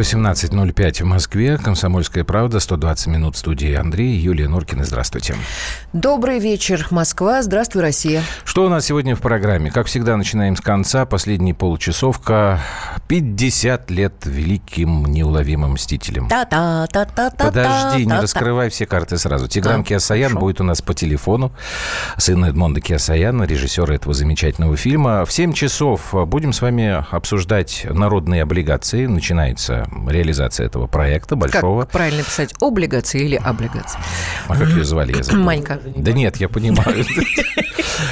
18.05 0.00 1.02
в 1.02 1.04
Москве. 1.04 1.58
Комсомольская 1.58 2.24
правда. 2.24 2.58
120 2.58 3.08
минут 3.08 3.36
студии 3.36 3.74
Андрей. 3.74 4.16
Юлия 4.16 4.48
Нуркина. 4.48 4.84
Здравствуйте. 4.84 5.34
Добрый 5.92 6.38
вечер, 6.38 6.86
Москва. 6.90 7.42
Здравствуй, 7.42 7.82
Россия. 7.82 8.22
Что 8.44 8.64
у 8.64 8.70
нас 8.70 8.86
сегодня 8.86 9.14
в 9.14 9.20
программе? 9.20 9.70
Как 9.70 9.88
всегда, 9.88 10.16
начинаем 10.16 10.56
с 10.56 10.62
конца. 10.62 11.04
Последний 11.04 11.52
получасовка. 11.52 12.60
50 13.08 13.90
лет 13.90 14.14
великим 14.24 15.04
неуловимым 15.04 15.72
мстителем. 15.72 16.28
Та-та-та-та-та. 16.28 17.46
Подожди, 17.46 18.06
не 18.06 18.12
раскрывай 18.12 18.70
все 18.70 18.86
карты 18.86 19.18
сразу. 19.18 19.48
Тигран 19.48 19.84
Киасаян 19.84 20.34
будет 20.34 20.62
у 20.62 20.64
нас 20.64 20.80
по 20.80 20.94
телефону. 20.94 21.52
Сын 22.16 22.42
Эдмонда 22.42 22.80
Киасаяна, 22.80 23.42
режиссера 23.42 23.94
этого 23.94 24.14
замечательного 24.14 24.78
фильма. 24.78 25.26
В 25.26 25.32
7 25.32 25.52
часов 25.52 26.14
будем 26.26 26.54
с 26.54 26.62
вами 26.62 27.04
обсуждать 27.10 27.86
народные 27.90 28.42
облигации. 28.42 29.04
Начинается 29.04 29.89
реализация 30.08 30.66
этого 30.66 30.86
проекта 30.86 31.36
большого. 31.36 31.82
Как 31.82 31.90
правильно 31.90 32.22
писать, 32.22 32.54
облигации 32.60 33.22
или 33.22 33.36
облигации? 33.36 33.98
А 34.48 34.56
как 34.56 34.68
ее 34.68 34.84
звали? 34.84 35.16
Я 35.16 35.22
забыл. 35.22 35.42
Манька. 35.42 35.80
Да 35.96 36.12
нет, 36.12 36.36
я 36.36 36.48
понимаю. 36.48 37.04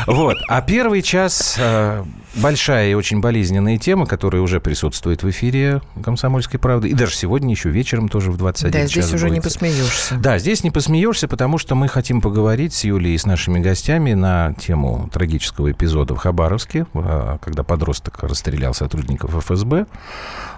Вот. 0.07 0.37
А 0.49 0.61
первый 0.61 1.03
час 1.03 1.57
э, 1.59 2.05
большая 2.35 2.91
и 2.91 2.95
очень 2.95 3.21
болезненная 3.21 3.79
тема, 3.79 4.07
которая 4.07 4.43
уже 4.43 4.61
присутствует 4.61 5.23
в 5.23 5.31
эфире 5.31 5.81
«Комсомольской 6.03 6.59
правды». 6.61 6.89
И 6.89 6.95
даже 6.95 7.15
сегодня 7.15 7.51
еще 7.51 7.71
вечером 7.71 8.09
тоже 8.09 8.31
в 8.31 8.37
21 8.37 8.73
Да, 8.73 8.81
час 8.87 8.91
здесь 8.91 9.15
уже 9.15 9.31
не 9.31 9.37
будет. 9.41 9.45
посмеешься. 9.45 10.15
Да, 10.17 10.39
здесь 10.39 10.65
не 10.65 10.71
посмеешься, 10.71 11.29
потому 11.29 11.59
что 11.59 11.75
мы 11.75 11.89
хотим 11.89 12.21
поговорить 12.21 12.73
с 12.75 12.85
Юлей 12.85 13.15
и 13.15 13.19
с 13.19 13.27
нашими 13.27 13.59
гостями 13.61 14.15
на 14.15 14.55
тему 14.55 15.09
трагического 15.13 15.71
эпизода 15.73 16.15
в 16.15 16.19
Хабаровске, 16.19 16.87
э, 16.95 17.39
когда 17.43 17.63
подросток 17.63 18.23
расстрелял 18.23 18.75
сотрудников 18.75 19.35
ФСБ. 19.45 19.87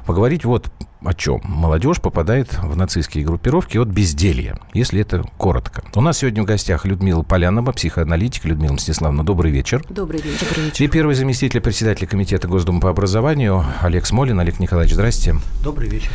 Поговорить 0.07 0.45
вот 0.45 0.71
о 1.05 1.15
чем. 1.15 1.41
Молодежь 1.45 2.01
попадает 2.01 2.59
в 2.63 2.77
нацистские 2.77 3.25
группировки 3.25 3.79
от 3.79 3.89
безделья, 3.89 4.59
если 4.75 5.01
это 5.01 5.25
коротко. 5.39 5.83
У 5.95 6.01
нас 6.01 6.19
сегодня 6.19 6.43
в 6.43 6.47
гостях 6.47 6.85
Людмила 6.85 7.23
Полянова, 7.23 7.73
психоаналитик. 7.73 8.45
Людмила 8.45 8.75
Мстиславовна, 8.75 9.25
добрый 9.25 9.51
вечер. 9.51 9.83
Добрый 9.89 10.21
вечер. 10.21 10.47
И 10.79 10.89
первый 10.89 11.15
заместитель 11.15 11.61
председателя 11.71 12.09
комитета 12.09 12.49
Госдумы 12.49 12.81
по 12.81 12.91
образованию 12.91 13.65
Олег 13.81 14.05
Смолин. 14.05 14.41
Олег 14.41 14.59
Николаевич, 14.59 14.93
здрасте. 14.93 15.37
Добрый 15.63 15.89
вечер. 15.89 16.11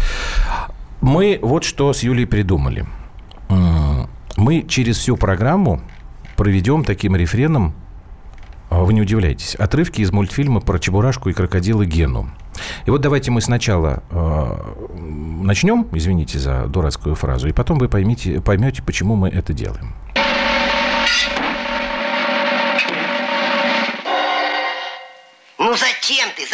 Мы 0.99 1.39
вот 1.41 1.63
что 1.63 1.93
с 1.93 2.03
Юлей 2.03 2.27
придумали. 2.27 2.85
Мы 4.35 4.65
через 4.67 4.97
всю 4.97 5.15
программу 5.15 5.79
проведем 6.35 6.83
таким 6.83 7.15
рефреном, 7.15 7.73
а 8.69 8.83
вы 8.83 8.91
не 8.91 9.01
удивляйтесь, 9.01 9.55
отрывки 9.55 10.01
из 10.01 10.11
мультфильма 10.11 10.59
про 10.59 10.77
Чебурашку 10.77 11.29
и 11.29 11.33
крокодила 11.33 11.85
Гену. 11.85 12.29
И 12.85 12.89
вот 12.89 12.99
давайте 12.99 13.31
мы 13.31 13.39
сначала 13.39 14.03
э, 14.11 14.73
начнем, 15.41 15.87
извините 15.93 16.37
за 16.37 16.65
дурацкую 16.67 17.15
фразу, 17.15 17.47
и 17.47 17.53
потом 17.53 17.79
вы 17.79 17.87
поймите, 17.87 18.41
поймете, 18.41 18.83
почему 18.83 19.15
мы 19.15 19.29
это 19.29 19.53
делаем. 19.53 19.93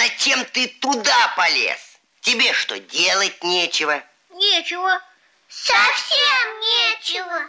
Зачем 0.01 0.39
ты, 0.51 0.67
туда 0.79 1.33
полез? 1.35 1.99
Тебе 2.21 2.53
что, 2.53 2.79
делать 2.79 3.37
нечего? 3.43 4.01
Нечего. 4.33 4.99
Совсем 5.49 6.47
нечего. 6.61 7.41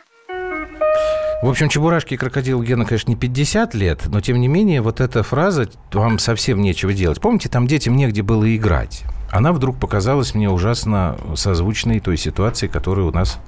В 1.43 1.49
общем, 1.49 1.69
Чебурашке 1.69 2.15
и 2.15 2.19
крокодил 2.19 2.63
Гена, 2.63 2.85
конечно, 2.85 3.11
не 3.11 3.17
50 3.17 3.75
лет, 3.75 4.07
но 4.07 4.21
тем 4.21 4.41
не 4.41 4.49
менее 4.49 4.81
вот 4.81 5.01
эта 5.01 5.23
фраза 5.23 5.69
«вам 5.93 6.19
совсем 6.19 6.61
нечего 6.61 6.93
делать». 6.93 7.21
Помните, 7.21 7.49
там 7.49 7.67
детям 7.67 7.97
негде 7.97 8.23
было 8.23 8.55
играть. 8.55 9.03
Она 9.31 9.53
вдруг 9.53 9.79
показалась 9.79 10.35
мне 10.35 10.49
ужасно 10.51 11.19
созвучной 11.37 12.01
той 12.01 12.17
ситуации, 12.17 12.69
которая 12.69 13.07
у 13.07 13.13
нас 13.13 13.39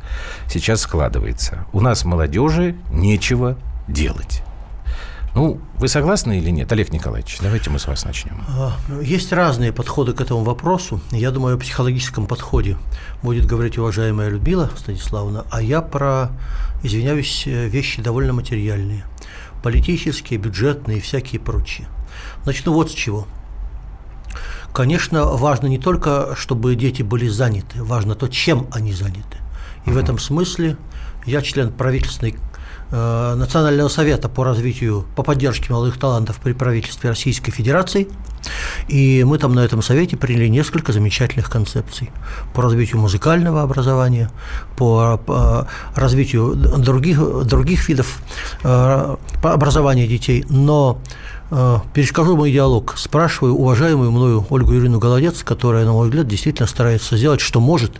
сейчас 0.48 0.82
складывается. 0.82 1.66
У 1.72 1.80
нас 1.80 2.04
молодежи 2.04 2.76
нечего 2.90 3.58
делать. 3.86 4.42
Ну, 5.34 5.60
вы 5.80 5.88
согласны 5.88 6.38
или 6.38 6.50
нет, 6.50 6.70
Олег 6.70 6.92
Николаевич? 6.92 7.38
Давайте 7.40 7.68
мы 7.68 7.80
с 7.80 7.88
вас 7.88 8.04
начнем. 8.04 8.40
А, 8.48 8.76
Есть 9.02 9.32
разные 9.32 9.72
подходы 9.72 10.12
к 10.12 10.20
этому 10.20 10.44
вопросу. 10.44 11.00
Я 11.10 11.32
думаю, 11.32 11.56
о 11.56 11.58
психологическом 11.58 12.26
подходе 12.26 12.78
будет 13.20 13.44
говорить 13.44 13.76
уважаемая 13.76 14.28
Людмила 14.28 14.70
Станиславовна, 14.76 15.44
а 15.50 15.60
я 15.60 15.82
про, 15.82 16.30
извиняюсь, 16.84 17.44
э, 17.46 17.66
вещи 17.66 18.00
довольно 18.00 18.32
материальные. 18.32 19.04
Политические, 19.64 20.38
бюджетные 20.38 20.98
и 20.98 21.00
всякие 21.00 21.40
прочие. 21.40 21.88
Начну 22.46 22.72
вот 22.72 22.92
с 22.92 22.94
чего. 22.94 23.26
Конечно, 24.72 25.24
важно 25.24 25.66
не 25.66 25.78
только, 25.78 26.34
чтобы 26.36 26.76
дети 26.76 27.02
были 27.02 27.26
заняты, 27.26 27.82
важно 27.82 28.14
то, 28.14 28.28
чем 28.28 28.68
они 28.70 28.92
заняты. 28.92 29.38
И 29.84 29.90
в 29.90 29.96
этом 29.96 30.18
смысле 30.20 30.76
я 31.26 31.42
член 31.42 31.72
правительственной 31.72 32.36
Национального 32.94 33.88
совета 33.88 34.28
по 34.28 34.44
развитию, 34.44 35.04
по 35.16 35.24
поддержке 35.24 35.72
молодых 35.72 35.98
талантов 35.98 36.38
при 36.42 36.52
правительстве 36.52 37.10
Российской 37.10 37.50
Федерации. 37.50 38.08
И 38.88 39.24
мы 39.24 39.38
там 39.38 39.54
на 39.54 39.60
этом 39.60 39.82
совете 39.82 40.16
приняли 40.16 40.48
несколько 40.48 40.92
замечательных 40.92 41.50
концепций 41.50 42.10
по 42.52 42.62
развитию 42.62 43.00
музыкального 43.00 43.62
образования, 43.62 44.30
по, 44.76 45.18
по 45.26 45.66
развитию 45.96 46.54
других, 46.54 47.18
других 47.46 47.88
видов 47.88 48.22
э, 48.62 49.16
по 49.42 49.52
образования 49.52 50.06
детей. 50.06 50.44
Но 50.48 51.00
э, 51.50 51.78
перескажу 51.94 52.36
мой 52.36 52.52
диалог, 52.52 52.94
спрашиваю 52.96 53.54
уважаемую 53.54 54.12
мною 54.12 54.46
Ольгу 54.50 54.72
Юрьевну 54.72 55.00
Голодец, 55.00 55.42
которая, 55.42 55.84
на 55.84 55.92
мой 55.92 56.08
взгляд, 56.08 56.28
действительно 56.28 56.68
старается 56.68 57.16
сделать, 57.16 57.40
что 57.40 57.60
может 57.60 57.92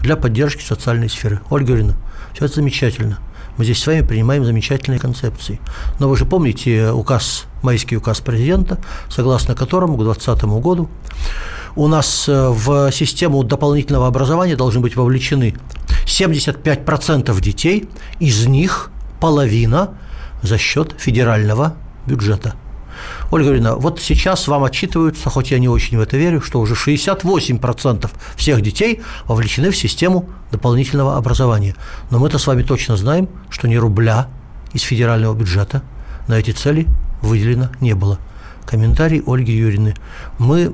для 0.00 0.16
поддержки 0.16 0.62
социальной 0.62 1.08
сферы. 1.08 1.40
Ольга 1.48 1.72
Юрьевна, 1.72 1.94
все 2.34 2.44
это 2.44 2.56
замечательно. 2.56 3.18
Мы 3.62 3.66
здесь 3.66 3.80
с 3.80 3.86
вами 3.86 4.00
принимаем 4.00 4.44
замечательные 4.44 4.98
концепции. 4.98 5.60
Но 6.00 6.08
вы 6.08 6.16
же 6.16 6.24
помните 6.24 6.90
указ, 6.90 7.44
майский 7.62 7.96
указ 7.96 8.20
президента, 8.20 8.80
согласно 9.08 9.54
которому 9.54 9.96
к 9.96 10.02
2020 10.02 10.44
году 10.60 10.88
у 11.76 11.86
нас 11.86 12.28
э, 12.28 12.48
в 12.48 12.90
систему 12.90 13.44
дополнительного 13.44 14.08
образования 14.08 14.56
должны 14.56 14.80
быть 14.80 14.96
вовлечены 14.96 15.54
75% 16.06 17.40
детей, 17.40 17.88
из 18.18 18.48
них 18.48 18.90
половина 19.20 19.90
за 20.42 20.58
счет 20.58 20.96
федерального 20.98 21.76
бюджета. 22.04 22.56
Ольга 23.30 23.48
Юрьевна, 23.48 23.76
вот 23.76 24.00
сейчас 24.00 24.48
вам 24.48 24.64
отчитываются, 24.64 25.30
хоть 25.30 25.50
я 25.50 25.58
не 25.58 25.68
очень 25.68 25.98
в 25.98 26.00
это 26.00 26.16
верю, 26.16 26.40
что 26.40 26.60
уже 26.60 26.74
68% 26.74 28.10
всех 28.36 28.60
детей 28.60 29.00
вовлечены 29.26 29.70
в 29.70 29.76
систему 29.76 30.28
дополнительного 30.50 31.16
образования. 31.16 31.74
Но 32.10 32.18
мы-то 32.18 32.38
с 32.38 32.46
вами 32.46 32.62
точно 32.62 32.96
знаем, 32.96 33.28
что 33.50 33.68
ни 33.68 33.76
рубля 33.76 34.28
из 34.72 34.82
федерального 34.82 35.34
бюджета 35.34 35.82
на 36.28 36.34
эти 36.34 36.50
цели 36.50 36.86
выделено 37.20 37.70
не 37.80 37.94
было. 37.94 38.18
Комментарий 38.66 39.22
Ольги 39.26 39.52
Юрьевны. 39.52 39.94
Мы 40.38 40.72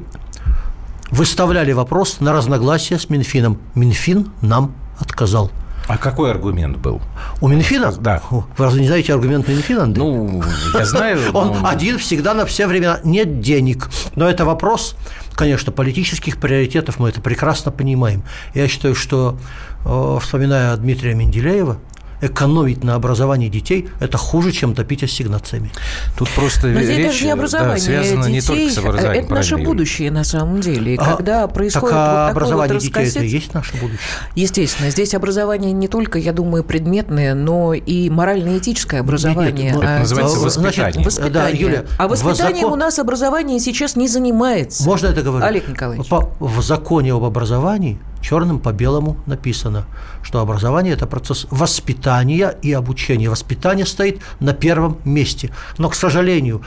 выставляли 1.11 1.73
вопрос 1.73 2.21
на 2.21 2.33
разногласия 2.33 2.99
с 2.99 3.09
Минфином. 3.09 3.59
Минфин 3.75 4.31
нам 4.43 4.75
отказал. 4.99 5.51
А 5.89 5.97
какой 5.97 6.31
аргумент 6.31 6.77
был? 6.77 7.01
У 7.41 7.49
Минфина? 7.49 7.93
Да. 7.93 8.21
Вы 8.31 8.45
разве 8.59 8.83
не 8.83 8.89
знаете 8.89 9.15
аргумент 9.15 9.49
Минфина, 9.49 9.85
Андрей? 9.85 10.05
Ну, 10.05 10.43
я 10.75 10.85
знаю. 10.85 11.19
Он 11.35 11.67
один 11.67 11.99
всегда 11.99 12.35
на 12.35 12.45
все 12.45 12.67
времена. 12.67 13.01
Нет 13.05 13.41
денег. 13.41 13.89
Но 14.15 14.29
это 14.29 14.45
вопрос, 14.45 14.97
конечно, 15.35 15.73
политических 15.73 16.37
приоритетов. 16.37 16.99
Мы 16.99 17.09
это 17.09 17.23
прекрасно 17.23 17.73
понимаем. 17.73 18.23
Я 18.53 18.69
считаю, 18.69 18.95
что, 18.95 19.39
э, 19.87 20.19
вспоминая 20.21 20.77
Дмитрия 20.77 21.15
Менделеева, 21.15 21.79
экономить 22.21 22.83
на 22.85 22.95
образовании 22.95 23.49
детей– 23.49 23.89
это 24.01 24.19
хуже, 24.19 24.53
чем 24.53 24.75
топить 24.75 25.03
ассигнациями. 25.03 25.71
Тут 26.17 26.29
просто 26.31 26.69
Но 26.69 26.81
здесь 26.83 26.97
речь 26.99 27.07
даже 27.23 27.25
не 27.27 27.35
да, 27.49 27.79
связана 27.79 28.27
не 28.27 28.41
детей, 28.41 28.47
только 28.69 28.75
с 28.75 28.79
образованием. 28.79 29.25
это 29.25 29.35
наше 29.35 29.57
будущее 29.57 30.11
на 30.11 30.25
самом 30.25 30.61
деле. 30.61 30.95
И 30.95 30.99
А, 30.99 31.15
когда 31.17 31.47
происходит 31.49 31.91
так, 31.91 31.97
а 31.97 32.07
вот 32.07 32.29
такое 32.29 32.31
образование 32.31 32.75
вот 32.75 32.83
детей– 32.83 33.09
это 33.09 33.21
и 33.21 33.29
есть 33.29 33.55
наше 33.55 33.73
будущее. 33.77 33.99
Естественно, 34.35 34.91
здесь 34.91 35.15
образование 35.15 35.73
не 35.73 35.89
только, 35.89 36.19
я 36.19 36.33
думаю, 36.33 36.65
предметное, 36.65 37.35
но 37.35 37.75
и 37.75 38.11
морально-этическое 38.11 39.01
образование. 39.01 39.53
Нет, 39.73 39.77
Это 39.77 39.97
А 39.97 39.99
называется 40.01 40.39
воспитание. 40.39 40.93
значит, 40.93 41.07
Воспитание. 41.07 41.33
Да, 41.33 41.49
Юля, 41.49 41.85
а 41.99 42.07
в 42.09 42.11
воспитанием 42.11 42.57
закон- 42.63 42.73
у 42.73 42.77
нас 42.77 42.99
образование 42.99 43.61
сейчас 43.61 43.97
не 43.97 44.09
занимается. 44.09 44.85
Можно 44.85 45.09
это 45.09 45.23
говорить? 45.23 45.49
Олег 45.49 45.69
Николаевич. 45.69 46.09
По- 46.09 46.31
в 46.41 46.61
законе 46.63 47.13
об 47.15 47.25
образовании 47.25 47.99
черным 48.21 48.59
по 48.61 48.73
белому 48.73 49.17
написано, 49.27 49.87
что 50.23 50.41
образование– 50.41 50.93
это 50.95 51.07
процесс 51.07 51.47
воспитания 51.51 52.57
и 52.63 52.73
обучения. 52.73 53.31
Воспитание 53.31 53.87
стоит 53.87 54.21
на 54.41 54.53
первом 54.53 54.99
месте. 55.05 55.51
Но, 55.79 55.89
к 55.89 55.95
сожалению, 55.95 56.63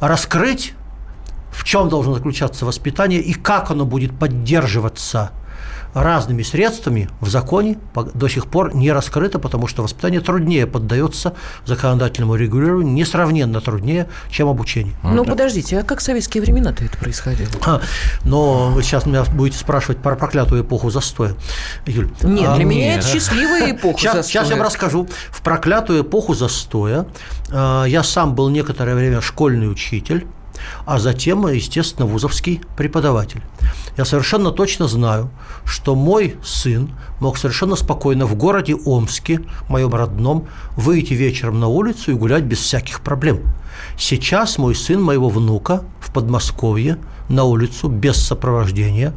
раскрыть, 0.00 0.74
в 1.50 1.64
чем 1.64 1.88
должно 1.88 2.14
заключаться 2.14 2.66
воспитание 2.66 3.20
и 3.20 3.32
как 3.32 3.70
оно 3.70 3.84
будет 3.84 4.18
поддерживаться 4.18 5.32
разными 5.96 6.42
средствами 6.42 7.08
в 7.20 7.28
законе 7.30 7.78
до 7.94 8.28
сих 8.28 8.46
пор 8.46 8.74
не 8.74 8.92
раскрыто, 8.92 9.38
потому 9.38 9.66
что 9.66 9.82
воспитание 9.82 10.20
труднее 10.20 10.66
поддается 10.66 11.32
законодательному 11.64 12.34
регулированию, 12.34 12.92
несравненно 12.92 13.62
труднее, 13.62 14.06
чем 14.28 14.48
обучение. 14.48 14.94
Ну, 15.02 15.24
подождите, 15.24 15.78
а 15.80 15.82
как 15.82 16.00
в 16.00 16.02
советские 16.02 16.42
времена-то 16.42 16.84
это 16.84 16.98
происходило? 16.98 17.48
А, 17.64 17.80
но 18.24 18.68
вы 18.68 18.82
сейчас 18.82 19.06
меня 19.06 19.24
будете 19.24 19.58
спрашивать 19.58 19.98
про 19.98 20.16
проклятую 20.16 20.62
эпоху 20.62 20.90
застоя. 20.90 21.34
Юль, 21.86 22.10
Нет, 22.22 22.48
а, 22.50 22.56
для 22.56 22.64
меня 22.66 22.96
нет. 22.96 22.98
это 22.98 23.08
счастливая 23.08 23.72
эпоха 23.72 23.98
Сейчас, 23.98 24.14
застоя. 24.16 24.30
сейчас 24.30 24.50
я 24.50 24.56
вам 24.56 24.66
расскажу. 24.66 25.08
В 25.30 25.40
проклятую 25.40 26.02
эпоху 26.02 26.34
застоя 26.34 27.06
э, 27.48 27.84
я 27.88 28.02
сам 28.02 28.34
был 28.34 28.50
некоторое 28.50 28.94
время 28.94 29.22
школьный 29.22 29.70
учитель, 29.70 30.26
а 30.84 30.98
затем, 30.98 31.46
естественно, 31.48 32.06
вузовский 32.06 32.60
преподаватель. 32.76 33.42
Я 33.96 34.04
совершенно 34.04 34.50
точно 34.50 34.88
знаю, 34.88 35.30
что 35.64 35.94
мой 35.94 36.36
сын 36.44 36.90
мог 37.20 37.38
совершенно 37.38 37.76
спокойно 37.76 38.26
в 38.26 38.34
городе 38.34 38.74
Омске, 38.74 39.40
моем 39.68 39.94
родном, 39.94 40.48
выйти 40.76 41.14
вечером 41.14 41.60
на 41.60 41.68
улицу 41.68 42.12
и 42.12 42.14
гулять 42.14 42.44
без 42.44 42.58
всяких 42.58 43.00
проблем. 43.00 43.40
Сейчас 43.98 44.58
мой 44.58 44.74
сын 44.74 45.02
моего 45.02 45.28
внука 45.28 45.82
в 46.00 46.12
Подмосковье 46.12 46.98
на 47.28 47.44
улицу 47.44 47.88
без 47.88 48.16
сопровождения 48.16 49.12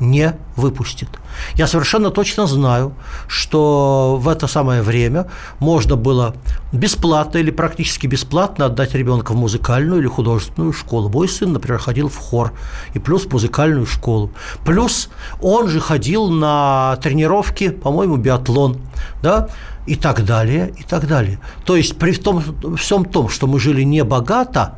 не 0.00 0.34
выпустит. 0.56 1.08
Я 1.54 1.66
совершенно 1.66 2.10
точно 2.10 2.46
знаю, 2.46 2.94
что 3.26 4.18
в 4.20 4.28
это 4.28 4.46
самое 4.46 4.82
время 4.82 5.26
можно 5.58 5.96
было 5.96 6.34
бесплатно 6.72 7.38
или 7.38 7.50
практически 7.50 8.06
бесплатно 8.06 8.66
отдать 8.66 8.94
ребенка 8.94 9.32
в 9.32 9.36
музыкальную 9.36 10.00
или 10.00 10.08
художественную 10.08 10.72
школу. 10.72 11.08
Мой 11.08 11.28
сын, 11.28 11.52
например, 11.52 11.78
ходил 11.78 12.08
в 12.08 12.16
хор 12.16 12.52
и 12.94 12.98
плюс 12.98 13.24
в 13.24 13.32
музыкальную 13.32 13.86
школу. 13.86 14.32
Плюс 14.64 15.08
он 15.40 15.68
же 15.68 15.80
ходил 15.80 16.28
на 16.28 16.98
тренировки, 17.02 17.70
по-моему, 17.70 18.16
биатлон, 18.16 18.78
да, 19.22 19.48
и 19.86 19.96
так 19.96 20.24
далее, 20.24 20.72
и 20.78 20.82
так 20.82 21.06
далее. 21.06 21.38
То 21.64 21.76
есть 21.76 21.96
при 21.96 22.12
том, 22.12 22.42
всем 22.76 23.04
том, 23.04 23.28
что 23.28 23.46
мы 23.46 23.58
жили 23.58 23.82
не 23.82 24.04
богато, 24.04 24.76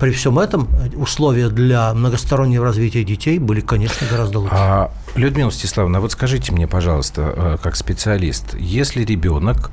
при 0.00 0.10
всем 0.10 0.38
этом 0.38 0.68
условия 0.96 1.48
для 1.48 1.94
многостороннего 1.94 2.64
развития 2.64 3.04
детей 3.04 3.38
были, 3.38 3.60
конечно, 3.60 4.06
гораздо 4.10 4.40
лучше. 4.40 4.54
А, 4.56 4.90
Людмила 5.14 5.52
Стеславовна, 5.52 6.00
вот 6.00 6.12
скажите 6.12 6.52
мне, 6.52 6.66
пожалуйста, 6.66 7.32
э, 7.34 7.56
как 7.62 7.76
специалист, 7.76 8.54
если 8.58 9.04
ребенок, 9.04 9.70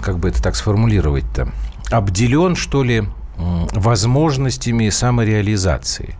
как 0.00 0.18
бы 0.18 0.28
это 0.28 0.42
так 0.42 0.56
сформулировать-то, 0.56 1.52
обделен, 1.90 2.56
что 2.56 2.82
ли, 2.82 3.04
возможностями 3.72 4.90
самореализации. 4.90 6.16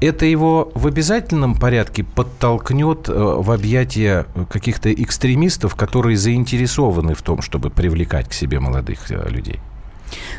Это 0.00 0.26
его 0.26 0.70
в 0.74 0.86
обязательном 0.86 1.54
порядке 1.54 2.04
подтолкнет 2.04 3.08
э, 3.08 3.12
в 3.12 3.50
объятия 3.50 4.26
каких-то 4.50 4.92
экстремистов, 4.92 5.74
которые 5.74 6.16
заинтересованы 6.16 7.14
в 7.14 7.22
том, 7.22 7.42
чтобы 7.42 7.70
привлекать 7.70 8.28
к 8.28 8.32
себе 8.32 8.60
молодых 8.60 9.10
э, 9.10 9.28
людей? 9.28 9.60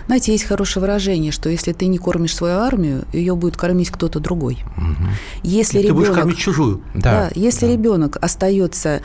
Знаете, 0.08 0.32
есть 0.32 0.46
хорошее 0.46 0.82
выражение, 0.82 1.32
что 1.32 1.50
если 1.50 1.74
ты 1.74 1.88
не 1.88 1.98
кормишь 1.98 2.36
свою 2.36 2.56
армию, 2.56 3.06
ее 3.14 3.36
будет 3.36 3.58
кормить 3.58 3.90
кто-то 3.90 4.20
другой. 4.20 4.60
Если 5.44 5.82
Ты 5.82 5.94
будешь 5.94 6.08
ребенок, 6.08 6.24
кормить 6.24 6.38
чужую. 6.38 6.82
да, 6.96 7.30
если 7.36 7.68
ребенок 7.68 8.18
остается 8.22 9.02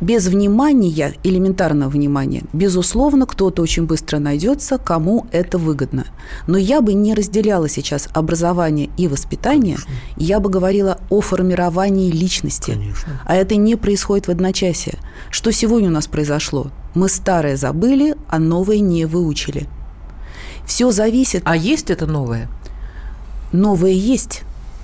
без 0.00 0.28
внимания, 0.28 1.14
элементарного 1.24 1.90
внимания, 1.90 2.42
безусловно, 2.52 3.26
кто-то 3.26 3.60
очень 3.60 3.84
быстро 3.84 4.18
найдется, 4.18 4.78
кому 4.78 5.26
это 5.30 5.58
выгодно. 5.58 6.06
Но 6.46 6.56
я 6.56 6.80
бы 6.80 6.94
не 6.94 7.14
разделяла 7.14 7.68
сейчас 7.68 8.08
образование 8.14 8.88
и 8.96 9.08
воспитание, 9.08 9.76
я 10.16 10.40
бы 10.40 10.48
говорила 10.48 10.98
о 11.10 11.20
формировании 11.20 12.10
личности. 12.10 12.72
Конечно. 12.72 13.20
А 13.26 13.34
это 13.34 13.56
не 13.56 13.76
происходит 13.76 14.26
в 14.26 14.30
одночасье. 14.30 14.94
Что 15.30 15.52
сегодня 15.52 15.88
у 15.88 15.92
нас 15.92 16.06
произошло? 16.06 16.68
Мы 16.94 17.08
старое 17.08 17.56
забыли, 17.56 18.16
а 18.28 18.38
новое 18.38 18.78
не 18.78 19.04
выучили. 19.04 19.68
Все 20.70 20.92
зависит. 20.92 21.42
А 21.46 21.56
есть 21.56 21.90
это 21.90 22.06
новое? 22.06 22.48
Новое 23.50 23.90
есть, 23.90 24.42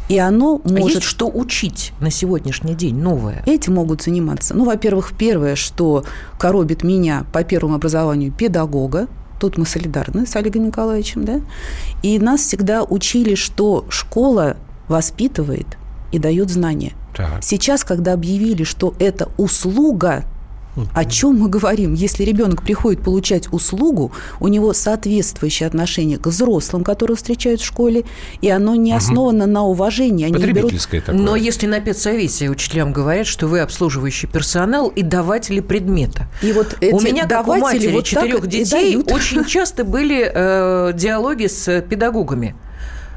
и 0.08 0.18
оно 0.18 0.60
А 0.64 0.68
может 0.68 0.96
есть 0.96 1.06
что 1.06 1.28
учить 1.28 1.92
на 2.00 2.10
сегодняшний 2.10 2.74
день 2.74 2.96
новое? 2.96 3.44
Этим 3.46 3.74
могут 3.74 4.02
заниматься. 4.02 4.52
Ну, 4.52 4.64
во-первых, 4.64 5.12
первое, 5.16 5.54
что 5.54 6.04
коробит 6.40 6.82
меня 6.82 7.24
по 7.32 7.44
первому 7.44 7.76
образованию 7.76 8.32
педагога, 8.32 9.06
тут 9.38 9.58
мы 9.58 9.64
солидарны 9.64 10.26
с 10.26 10.34
Олегом 10.34 10.66
Николаевичем, 10.66 11.24
да, 11.24 11.40
и 12.02 12.18
нас 12.18 12.40
всегда 12.40 12.82
учили, 12.82 13.36
что 13.36 13.86
школа 13.88 14.56
воспитывает 14.88 15.68
и 16.10 16.18
дает 16.18 16.50
знания. 16.50 16.94
Так. 17.16 17.44
Сейчас, 17.44 17.84
когда 17.84 18.14
объявили, 18.14 18.64
что 18.64 18.92
это 18.98 19.28
услуга, 19.38 20.24
о 20.94 21.05
чем 21.05 21.37
мы 21.38 21.49
говорим? 21.49 21.94
Если 21.94 22.25
ребенок 22.25 22.62
приходит 22.62 23.02
получать 23.02 23.52
услугу, 23.52 24.12
у 24.40 24.49
него 24.49 24.73
соответствующее 24.73 25.67
отношение 25.67 26.19
к 26.19 26.26
взрослым, 26.26 26.84
которые 26.84 27.17
встречают 27.17 27.61
в 27.61 27.64
школе, 27.64 28.05
и 28.40 28.50
оно 28.50 28.75
не 28.75 28.93
основано 28.93 29.46
на 29.46 29.64
уважении. 29.64 30.25
Они 30.25 30.34
берут 30.34 30.46
Потребительское 30.46 31.00
такое. 31.00 31.20
Но 31.20 31.37
если 31.37 31.67
на 31.67 31.81
педсовете 31.81 32.49
учителям 32.50 32.93
говорят, 32.93 33.26
что 33.26 33.46
вы 33.46 33.61
обслуживающий 33.61 34.28
персонал 34.28 34.88
и 34.88 35.02
даватели 35.02 35.61
предмета. 35.61 36.28
И 36.43 36.52
вот 36.52 36.76
У 36.81 36.84
эти 36.84 37.05
меня, 37.05 37.26
как 37.26 37.46
у 37.49 37.52
даватели 37.52 37.61
матери 37.61 37.93
вот 37.93 38.05
четырех 38.05 38.46
детей, 38.46 38.96
очень 38.96 39.44
часто 39.44 39.84
были 39.84 40.31
э, 40.32 40.93
диалоги 40.94 41.46
с 41.46 41.81
педагогами. 41.82 42.55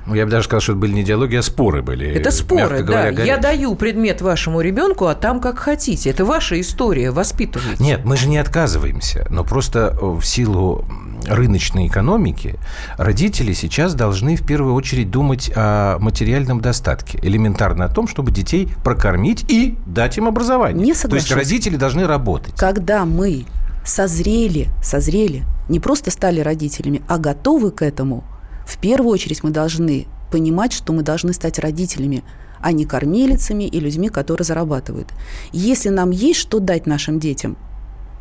Ну, 0.09 0.15
я 0.15 0.25
бы 0.25 0.31
даже 0.31 0.45
сказал, 0.45 0.61
что 0.61 0.71
это 0.71 0.81
были 0.81 0.93
не 0.93 1.03
диалоги, 1.03 1.35
а 1.35 1.43
споры 1.43 1.83
были. 1.83 2.11
Это 2.11 2.31
споры, 2.31 2.81
говоря, 2.81 3.11
да. 3.11 3.23
Я 3.23 3.37
горячие. 3.37 3.37
даю 3.37 3.75
предмет 3.75 4.21
вашему 4.21 4.61
ребенку, 4.61 5.05
а 5.05 5.13
там 5.13 5.39
как 5.39 5.59
хотите. 5.59 6.09
Это 6.09 6.25
ваша 6.25 6.59
история, 6.59 7.11
воспитывайте. 7.11 7.81
Нет, 7.83 8.05
мы 8.05 8.17
же 8.17 8.27
не 8.27 8.39
отказываемся, 8.39 9.27
но 9.29 9.43
просто 9.43 9.95
э, 10.01 10.05
в 10.05 10.23
силу 10.23 10.83
рыночной 11.27 11.85
экономики 11.87 12.55
родители 12.97 13.53
сейчас 13.53 13.93
должны 13.93 14.35
в 14.35 14.43
первую 14.45 14.73
очередь 14.73 15.11
думать 15.11 15.51
о 15.55 15.99
материальном 15.99 16.59
достатке, 16.59 17.19
элементарно 17.21 17.85
о 17.85 17.89
том, 17.89 18.07
чтобы 18.07 18.31
детей 18.31 18.69
прокормить 18.83 19.45
и 19.47 19.77
дать 19.85 20.17
им 20.17 20.27
образование. 20.27 20.83
Не 20.83 20.93
То 20.93 21.15
есть 21.15 21.31
родители 21.31 21.75
должны 21.75 22.07
работать. 22.07 22.55
когда 22.55 23.05
мы 23.05 23.45
созрели, 23.85 24.69
созрели, 24.81 25.43
не 25.67 25.79
просто 25.79 26.11
стали 26.11 26.41
родителями, 26.41 27.01
а 27.07 27.17
готовы 27.17 27.71
к 27.71 27.81
этому, 27.81 28.23
в 28.69 28.77
первую 28.77 29.11
очередь 29.11 29.43
мы 29.43 29.49
должны 29.49 30.07
понимать, 30.31 30.73
что 30.73 30.93
мы 30.93 31.01
должны 31.01 31.33
стать 31.33 31.57
родителями, 31.59 32.23
а 32.61 32.71
не 32.71 32.85
кормилицами 32.85 33.63
и 33.63 33.79
людьми, 33.79 34.09
которые 34.09 34.45
зарабатывают. 34.45 35.07
Если 35.51 35.89
нам 35.89 36.11
есть 36.11 36.39
что 36.39 36.59
дать 36.59 36.85
нашим 36.85 37.19
детям, 37.19 37.57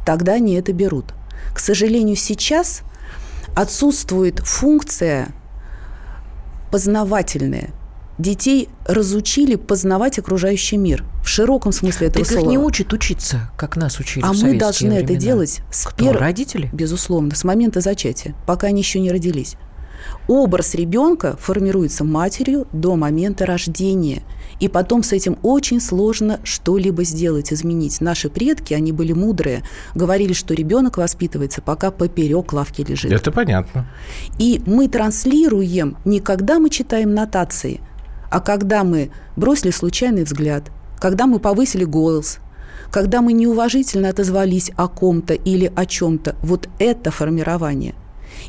тогда 0.07 0.35
они 0.35 0.55
это 0.55 0.73
берут. 0.73 1.07
К 1.55 1.59
сожалению, 1.59 2.17
сейчас 2.17 2.81
отсутствует 3.55 4.39
функция 4.41 5.29
познавательная. 6.71 7.71
Детей 8.19 8.69
разучили 8.85 9.55
познавать 9.55 10.19
окружающий 10.19 10.77
мир 10.77 11.05
в 11.23 11.29
широком 11.29 11.71
смысле 11.71 12.09
этого 12.09 12.25
Так 12.25 12.33
их 12.33 12.39
слова. 12.41 12.51
не 12.51 12.59
учат 12.59 12.93
учиться, 12.93 13.51
как 13.57 13.77
нас 13.77 14.01
учили 14.01 14.25
А 14.25 14.33
в 14.33 14.43
мы 14.43 14.59
должны 14.59 14.89
это 14.95 15.05
времена. 15.07 15.21
делать 15.21 15.61
с 15.71 15.87
Кто? 15.87 16.05
пер- 16.07 16.19
Родители? 16.19 16.69
Безусловно, 16.73 17.37
с 17.37 17.45
момента 17.45 17.81
зачатия, 17.81 18.35
пока 18.47 18.69
они 18.69 18.81
еще 18.81 18.99
не 18.99 19.13
родились. 19.13 19.55
Образ 20.27 20.75
ребенка 20.75 21.37
формируется 21.39 22.05
матерью 22.05 22.67
до 22.73 22.97
момента 22.97 23.47
рождения. 23.47 24.23
И 24.61 24.69
потом 24.69 25.03
с 25.03 25.13
этим 25.13 25.39
очень 25.43 25.81
сложно 25.81 26.41
что-либо 26.45 27.05
сделать, 27.05 27.53
изменить. 27.53 28.01
Наши 28.01 28.29
предки, 28.29 28.75
они 28.75 28.93
были 28.93 29.13
мудрые, 29.13 29.63
говорили, 29.95 30.33
что 30.33 30.55
ребенок 30.55 30.99
воспитывается, 30.99 31.63
пока 31.63 31.91
поперек 31.91 32.53
лавки 32.53 32.83
лежит. 32.83 33.13
Это 33.13 33.31
понятно. 33.31 33.87
И 34.39 34.61
мы 34.67 34.89
транслируем 34.89 35.97
не 36.05 36.21
когда 36.21 36.59
мы 36.59 36.71
читаем 36.71 37.15
нотации, 37.15 37.81
а 38.31 38.41
когда 38.41 38.85
мы 38.85 39.11
бросили 39.37 39.71
случайный 39.71 40.25
взгляд, 40.25 40.71
когда 40.99 41.27
мы 41.27 41.39
повысили 41.39 41.85
голос, 41.85 42.39
когда 42.91 43.23
мы 43.23 43.33
неуважительно 43.33 44.09
отозвались 44.09 44.71
о 44.77 44.89
ком-то 44.89 45.35
или 45.35 45.71
о 45.75 45.87
чем-то. 45.87 46.37
Вот 46.43 46.69
это 46.79 47.11
формирование. 47.11 47.95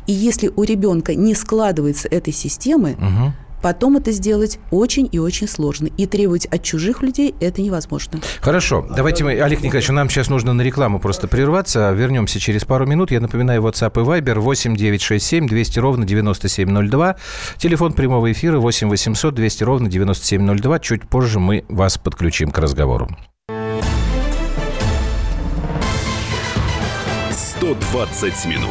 И 0.06 0.12
если 0.12 0.50
у 0.54 0.62
ребенка 0.64 1.14
не 1.14 1.34
складывается 1.34 2.08
этой 2.08 2.32
системы, 2.32 2.96
Мгм. 2.98 3.32
потом 3.62 3.96
это 3.98 4.10
сделать 4.12 4.58
очень 4.70 5.08
и 5.12 5.18
очень 5.18 5.46
сложно. 5.46 5.88
И 5.98 6.06
требовать 6.06 6.46
от 6.46 6.62
чужих 6.62 7.02
людей 7.02 7.34
это 7.40 7.60
невозможно. 7.62 8.20
Хорошо, 8.40 8.86
давайте 8.96 9.22
мы, 9.24 9.32
Олег 9.40 9.60
Николаевич, 9.60 9.90
нам 9.90 10.08
сейчас 10.08 10.30
нужно 10.30 10.52
на 10.54 10.62
рекламу 10.62 10.98
просто 10.98 11.28
прерваться. 11.28 11.90
Вернемся 11.92 12.40
через 12.40 12.64
пару 12.64 12.86
минут. 12.86 13.10
Я 13.10 13.20
напоминаю, 13.20 13.62
WhatsApp 13.62 14.00
и 14.00 14.04
Viber 14.20 14.38
8 14.40 14.76
967 14.76 15.46
200 15.46 15.78
ровно 15.78 16.06
9702. 16.06 17.16
Телефон 17.58 17.92
прямого 17.92 18.32
эфира 18.32 18.58
8 18.58 18.88
800 18.88 19.34
200 19.34 19.64
ровно 19.64 19.88
9702. 19.90 20.78
Чуть 20.80 21.08
позже 21.08 21.38
мы 21.38 21.64
вас 21.68 21.98
подключим 21.98 22.50
к 22.50 22.58
разговору. 22.58 23.08
120 27.30 28.46
минут 28.46 28.70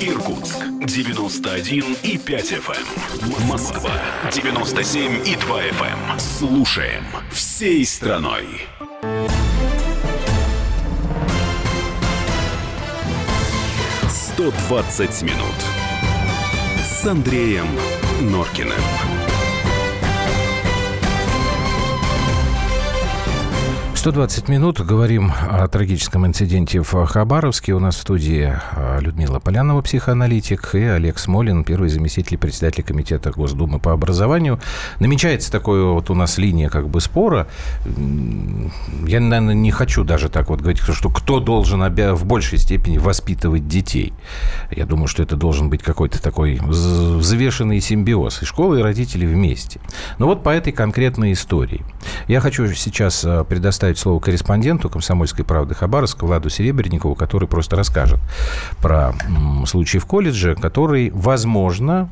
Иркутск 0.00 0.58
91 0.86 1.96
и 2.04 2.18
5 2.18 2.52
FM. 2.52 3.48
Москва 3.48 3.90
97 4.30 5.26
и 5.26 5.34
2 5.34 5.62
FM. 5.62 6.18
Слушаем 6.20 7.04
всей 7.32 7.84
страной. 7.84 8.44
«120 14.36 15.24
минут» 15.24 15.56
с 16.84 17.04
Андреем 17.04 17.66
Норкиным. 18.20 19.17
«120 24.08 24.48
минут». 24.48 24.80
Говорим 24.80 25.32
о 25.50 25.68
трагическом 25.68 26.26
инциденте 26.26 26.80
в 26.80 27.04
Хабаровске. 27.04 27.74
У 27.74 27.78
нас 27.78 27.94
в 27.94 28.00
студии 28.00 28.54
а, 28.72 29.00
Людмила 29.00 29.38
Полянова, 29.38 29.82
психоаналитик, 29.82 30.74
и 30.74 30.82
Олег 30.82 31.18
Смолин, 31.18 31.62
первый 31.62 31.90
заместитель 31.90 32.38
председателя 32.38 32.84
Комитета 32.84 33.30
Госдумы 33.32 33.78
по 33.78 33.92
образованию. 33.92 34.60
Намечается 34.98 35.52
такое 35.52 35.84
вот 35.84 36.08
у 36.08 36.14
нас 36.14 36.38
линия 36.38 36.70
как 36.70 36.88
бы 36.88 37.02
спора. 37.02 37.48
Я, 39.06 39.20
наверное, 39.20 39.54
не 39.54 39.70
хочу 39.70 40.04
даже 40.04 40.30
так 40.30 40.48
вот 40.48 40.60
говорить, 40.60 40.80
что 40.80 41.10
кто 41.10 41.38
должен 41.38 41.82
в 42.14 42.24
большей 42.24 42.56
степени 42.56 42.96
воспитывать 42.96 43.68
детей. 43.68 44.14
Я 44.70 44.86
думаю, 44.86 45.08
что 45.08 45.22
это 45.22 45.36
должен 45.36 45.68
быть 45.68 45.82
какой-то 45.82 46.22
такой 46.22 46.56
вз- 46.56 47.18
взвешенный 47.18 47.80
симбиоз. 47.82 48.40
И 48.40 48.46
школа, 48.46 48.76
и 48.76 48.82
родители 48.82 49.26
вместе. 49.26 49.80
Но 50.16 50.24
вот 50.24 50.42
по 50.42 50.48
этой 50.48 50.72
конкретной 50.72 51.32
истории. 51.32 51.84
Я 52.26 52.40
хочу 52.40 52.66
сейчас 52.72 53.22
а, 53.22 53.44
предоставить 53.98 54.08
слово 54.08 54.20
корреспонденту 54.20 54.88
«Комсомольской 54.88 55.44
правды» 55.44 55.74
Хабаровска 55.74 56.24
Владу 56.24 56.48
Серебренникову, 56.48 57.14
который 57.14 57.48
просто 57.48 57.76
расскажет 57.76 58.18
про 58.82 59.12
случай 59.66 59.98
в 59.98 60.06
колледже, 60.06 60.54
который, 60.54 61.10
возможно, 61.10 62.08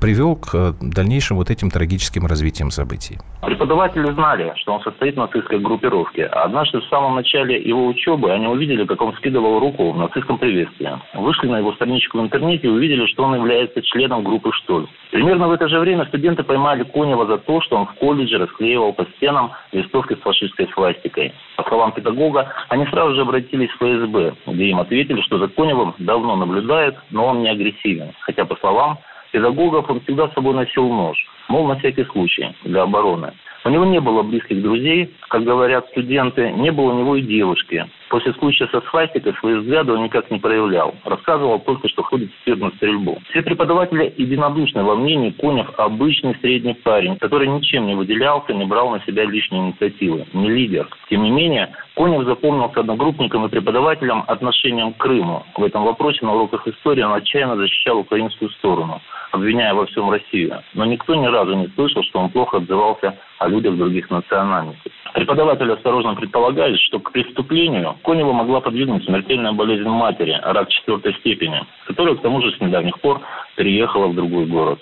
привел 0.00 0.36
к 0.36 0.54
э, 0.54 0.72
дальнейшим 0.80 1.36
вот 1.36 1.50
этим 1.50 1.70
трагическим 1.70 2.26
развитием 2.26 2.70
событий. 2.70 3.18
Преподаватели 3.42 4.12
знали, 4.12 4.52
что 4.56 4.74
он 4.74 4.82
состоит 4.82 5.14
в 5.14 5.18
нацистской 5.18 5.58
группировке. 5.58 6.26
Однажды 6.26 6.80
в 6.80 6.84
самом 6.90 7.14
начале 7.14 7.60
его 7.62 7.86
учебы 7.86 8.32
они 8.32 8.46
увидели, 8.46 8.84
как 8.86 9.00
он 9.00 9.14
скидывал 9.14 9.60
руку 9.60 9.92
в 9.92 9.98
нацистском 9.98 10.38
приветствии. 10.38 10.90
Вышли 11.14 11.48
на 11.48 11.58
его 11.58 11.72
страничку 11.74 12.18
в 12.18 12.22
интернете 12.22 12.66
и 12.66 12.70
увидели, 12.70 13.06
что 13.06 13.24
он 13.24 13.34
является 13.34 13.82
членом 13.82 14.24
группы 14.24 14.50
«Штольц». 14.52 14.88
Примерно 15.10 15.48
в 15.48 15.52
это 15.52 15.68
же 15.68 15.78
время 15.78 16.04
студенты 16.06 16.42
поймали 16.42 16.82
Конева 16.82 17.26
за 17.26 17.38
то, 17.38 17.60
что 17.60 17.76
он 17.76 17.86
в 17.86 17.94
колледже 17.94 18.38
расклеивал 18.38 18.92
по 18.92 19.06
стенам 19.16 19.52
листовки 19.72 20.14
с 20.14 20.18
фашистской 20.46 20.68
свастикой. 20.72 21.32
По 21.56 21.64
словам 21.64 21.92
педагога, 21.92 22.52
они 22.68 22.86
сразу 22.86 23.14
же 23.14 23.22
обратились 23.22 23.70
в 23.70 23.76
ФСБ, 23.76 24.34
где 24.46 24.64
им 24.66 24.78
ответили, 24.78 25.20
что 25.22 25.38
за 25.38 25.48
Коневым 25.48 25.94
давно 25.98 26.36
наблюдают, 26.36 26.96
но 27.10 27.26
он 27.26 27.42
не 27.42 27.48
агрессивен. 27.48 28.12
Хотя, 28.20 28.44
по 28.44 28.56
словам 28.56 28.98
педагогов, 29.32 29.90
он 29.90 30.00
всегда 30.00 30.28
с 30.28 30.34
собой 30.34 30.54
носил 30.54 30.88
нож, 30.88 31.18
мол, 31.48 31.66
на 31.66 31.76
всякий 31.76 32.04
случай, 32.04 32.48
для 32.64 32.82
обороны. 32.82 33.32
У 33.64 33.68
него 33.68 33.84
не 33.84 34.00
было 34.00 34.22
близких 34.22 34.62
друзей, 34.62 35.12
как 35.28 35.42
говорят 35.42 35.88
студенты, 35.88 36.52
не 36.52 36.70
было 36.70 36.92
у 36.92 36.98
него 36.98 37.16
и 37.16 37.22
девушки. 37.22 37.84
После 38.08 38.32
случая 38.34 38.68
со 38.68 38.80
свастикой 38.82 39.34
свои 39.40 39.54
взгляды 39.56 39.92
он 39.92 40.04
никак 40.04 40.30
не 40.30 40.38
проявлял. 40.38 40.94
Рассказывал 41.04 41.58
только, 41.58 41.88
что 41.88 42.02
ходит 42.02 42.30
в 42.30 42.42
спиртную 42.42 42.72
стрельбу. 42.72 43.18
Все 43.30 43.42
преподаватели 43.42 44.14
единодушны 44.16 44.84
во 44.84 44.94
мнении 44.94 45.30
Конев 45.30 45.68
обычный 45.76 46.36
средний 46.40 46.74
парень, 46.74 47.16
который 47.16 47.48
ничем 47.48 47.86
не 47.86 47.94
выделялся, 47.94 48.54
не 48.54 48.64
брал 48.64 48.90
на 48.90 49.00
себя 49.00 49.24
лишние 49.24 49.68
инициативы, 49.68 50.26
не 50.32 50.48
лидер. 50.50 50.88
Тем 51.10 51.24
не 51.24 51.30
менее, 51.30 51.72
Конев 51.96 52.24
запомнился 52.24 52.80
одногруппникам 52.80 53.44
и 53.46 53.48
преподавателям 53.48 54.24
отношением 54.26 54.92
к 54.92 54.98
Крыму. 54.98 55.44
В 55.56 55.64
этом 55.64 55.84
вопросе 55.84 56.24
на 56.24 56.34
уроках 56.34 56.66
истории 56.68 57.02
он 57.02 57.12
отчаянно 57.12 57.56
защищал 57.56 57.98
украинскую 57.98 58.50
сторону, 58.50 59.00
обвиняя 59.32 59.74
во 59.74 59.86
всем 59.86 60.10
Россию. 60.10 60.62
Но 60.74 60.84
никто 60.84 61.14
ни 61.14 61.26
разу 61.26 61.54
не 61.54 61.68
слышал, 61.68 62.02
что 62.04 62.20
он 62.20 62.30
плохо 62.30 62.58
отзывался 62.58 63.18
о 63.38 63.48
людях 63.48 63.76
других 63.76 64.10
национальностей. 64.10 64.92
Преподаватели 65.14 65.72
осторожно 65.72 66.14
предполагают, 66.14 66.78
что 66.80 67.00
к 67.00 67.12
преступлению 67.12 67.95
Конева 68.02 68.32
могла 68.32 68.60
подвигнуть 68.60 69.04
смертельная 69.04 69.52
болезнь 69.52 69.88
матери, 69.88 70.38
рак 70.42 70.68
четвертой 70.68 71.14
степени, 71.20 71.60
которая 71.86 72.14
к 72.16 72.22
тому 72.22 72.40
же 72.40 72.52
с 72.56 72.60
недавних 72.60 73.00
пор 73.00 73.20
переехала 73.56 74.08
в 74.08 74.14
другой 74.14 74.46
город. 74.46 74.80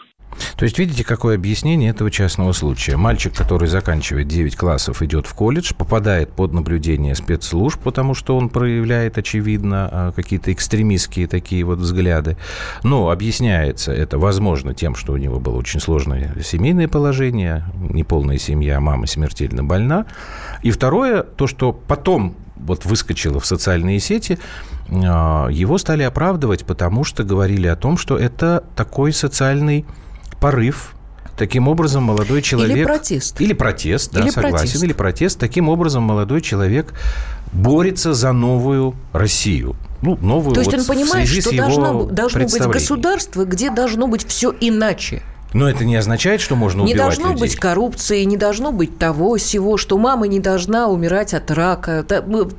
То 0.57 0.65
есть, 0.65 0.79
видите, 0.79 1.05
какое 1.05 1.37
объяснение 1.37 1.91
этого 1.91 2.11
частного 2.11 2.53
случая. 2.53 2.97
Мальчик, 2.97 3.35
который 3.35 3.69
заканчивает 3.69 4.29
9 4.29 4.57
классов, 4.57 5.03
идет 5.03 5.27
в 5.27 5.35
колледж, 5.35 5.73
попадает 5.77 6.31
под 6.31 6.53
наблюдение 6.53 7.15
спецслужб, 7.15 7.81
потому 7.83 8.15
что 8.15 8.37
он 8.37 8.49
проявляет, 8.49 9.19
очевидно, 9.19 9.89
а, 9.91 10.13
какие-то 10.13 10.53
экстремистские 10.53 11.27
такие 11.27 11.65
вот 11.65 11.79
взгляды. 11.79 12.37
Но 12.83 13.11
объясняется 13.11 13.93
это, 13.93 14.19
возможно, 14.19 14.75
тем, 14.75 14.95
что 14.95 15.13
у 15.13 15.17
него 15.17 15.41
было 15.41 15.57
очень 15.57 15.81
сложное 15.81 16.35
семейное 16.43 16.89
положение, 16.89 17.65
неполная 17.75 18.39
семья, 18.39 18.81
мама 18.81 19.07
смертельно 19.07 19.65
больна. 19.65 20.07
И 20.63 20.71
второе, 20.71 21.23
то, 21.23 21.47
что 21.47 21.73
потом 21.73 22.35
вот 22.57 22.85
выскочило 22.85 23.41
в 23.41 23.47
социальные 23.47 24.01
сети, 24.01 24.39
а, 24.89 25.49
его 25.49 25.79
стали 25.79 26.03
оправдывать, 26.03 26.65
потому 26.65 27.05
что 27.05 27.25
говорили 27.25 27.67
о 27.67 27.77
том, 27.77 27.97
что 27.97 28.19
это 28.19 28.65
такой 28.77 29.13
социальный 29.13 29.85
порыв. 30.41 30.95
Таким 31.37 31.67
образом, 31.67 32.05
молодой 32.05 32.43
человек... 32.43 32.77
Или 32.77 32.85
протест. 32.85 33.41
Или 33.41 33.53
протест, 33.55 34.13
да, 34.13 34.21
Или 34.21 34.31
согласен. 34.31 34.59
протест. 34.59 34.85
Или 34.85 34.93
протест. 34.93 35.39
Таким 35.41 35.69
образом, 35.69 36.05
молодой 36.05 36.41
человек 36.41 36.95
борется 37.53 38.15
за 38.15 38.33
новую 38.33 38.95
Россию. 39.13 39.75
Ну, 40.03 40.17
новую 40.21 40.55
То 40.55 40.61
есть 40.61 40.71
вот 40.71 40.79
он 40.81 40.85
в 40.85 40.87
понимает, 40.87 41.29
что 41.29 41.57
должно, 41.57 42.05
должно 42.05 42.41
быть 42.41 42.63
государство, 42.67 43.45
где 43.45 43.71
должно 43.71 44.07
быть 44.07 44.27
все 44.27 44.55
иначе. 44.61 45.23
Но 45.55 45.69
это 45.69 45.85
не 45.85 45.95
означает, 45.97 46.41
что 46.41 46.57
можно 46.57 46.83
Не 46.83 46.93
убивать 46.93 47.17
должно 47.17 47.29
людей. 47.29 47.41
быть 47.41 47.57
коррупции, 47.57 48.25
не 48.25 48.37
должно 48.37 48.73
быть 48.73 48.99
того, 48.99 49.37
всего, 49.37 49.77
что 49.77 49.97
мама 49.97 50.27
не 50.27 50.41
должна 50.41 50.89
умирать 50.89 51.33
от 51.33 51.51
рака. 51.51 52.05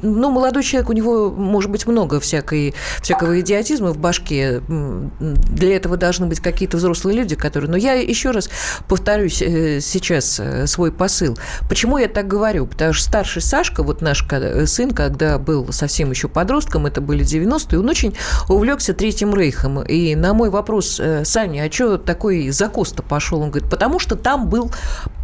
Ну, 0.01 0.31
молодой 0.31 0.63
человек, 0.63 0.89
у 0.89 0.93
него 0.93 1.29
может 1.29 1.69
быть 1.69 1.85
много 1.85 2.19
всякой, 2.21 2.73
всякого 3.01 3.39
идиотизма 3.41 3.91
в 3.91 3.97
башке. 3.97 4.61
Для 4.69 5.75
этого 5.75 5.97
должны 5.97 6.25
быть 6.25 6.39
какие-то 6.39 6.77
взрослые 6.77 7.17
люди, 7.17 7.35
которые... 7.35 7.69
Но 7.69 7.77
я 7.77 7.93
еще 7.93 8.31
раз 8.31 8.49
повторюсь 8.87 9.41
э, 9.41 9.81
сейчас 9.81 10.39
э, 10.39 10.65
свой 10.65 10.91
посыл. 10.91 11.37
Почему 11.67 11.97
я 11.97 12.07
так 12.07 12.27
говорю? 12.27 12.65
Потому 12.65 12.93
что 12.93 13.03
старший 13.03 13.41
Сашка, 13.41 13.83
вот 13.83 14.01
наш 14.01 14.25
сын, 14.65 14.91
когда 14.91 15.37
был 15.37 15.71
совсем 15.73 16.11
еще 16.11 16.29
подростком, 16.29 16.85
это 16.85 17.01
были 17.01 17.25
90-е, 17.25 17.79
он 17.79 17.89
очень 17.89 18.15
увлекся 18.47 18.93
Третьим 18.93 19.35
Рейхом. 19.35 19.81
И 19.83 20.15
на 20.15 20.33
мой 20.33 20.49
вопрос, 20.49 20.99
э, 21.01 21.25
Саня, 21.25 21.63
а 21.63 21.71
что 21.71 21.97
такой 21.97 22.49
закос-то 22.85 23.03
пошел? 23.03 23.41
Он 23.41 23.49
говорит, 23.51 23.69
потому 23.69 23.99
что 23.99 24.15
там 24.15 24.47
был 24.47 24.71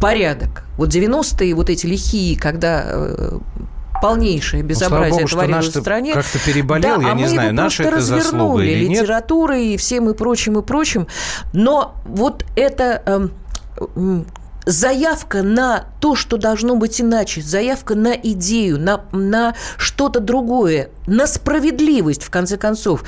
порядок. 0.00 0.64
Вот 0.76 0.88
90-е, 0.90 1.54
вот 1.54 1.70
эти 1.70 1.86
лихие, 1.86 2.38
когда 2.38 2.82
э, 2.84 3.38
полнейшее 4.00 4.62
Ну, 4.62 4.68
безобразие 4.68 5.12
богу, 5.12 5.28
что 5.28 5.36
творилось 5.38 5.66
в 5.68 5.80
стране. 5.80 6.14
как-то 6.14 6.38
переболел, 6.40 6.96
Да, 7.00 7.02
я 7.06 7.12
а 7.12 7.14
не 7.14 7.22
мы 7.22 7.28
знаю, 7.28 7.54
наша 7.54 7.82
просто 7.84 7.98
это 7.98 8.06
заслуга 8.06 8.24
развернули 8.34 8.66
или 8.68 8.86
нет. 8.88 9.02
литературой 9.02 9.66
и 9.68 9.76
всем 9.76 10.10
и 10.10 10.14
прочим, 10.14 10.58
и 10.58 10.62
прочим. 10.62 11.06
Но 11.52 11.94
вот 12.04 12.44
это 12.56 13.30
эм, 13.96 14.26
заявка 14.66 15.42
на 15.42 15.84
то, 16.00 16.16
что 16.16 16.36
должно 16.36 16.74
быть 16.76 17.00
иначе, 17.00 17.42
заявка 17.42 17.94
на 17.94 18.12
идею, 18.12 18.78
на, 18.80 19.02
на 19.12 19.54
что-то 19.76 20.20
другое, 20.20 20.88
на 21.06 21.26
справедливость, 21.26 22.22
в 22.24 22.30
конце 22.30 22.56
концов. 22.56 23.04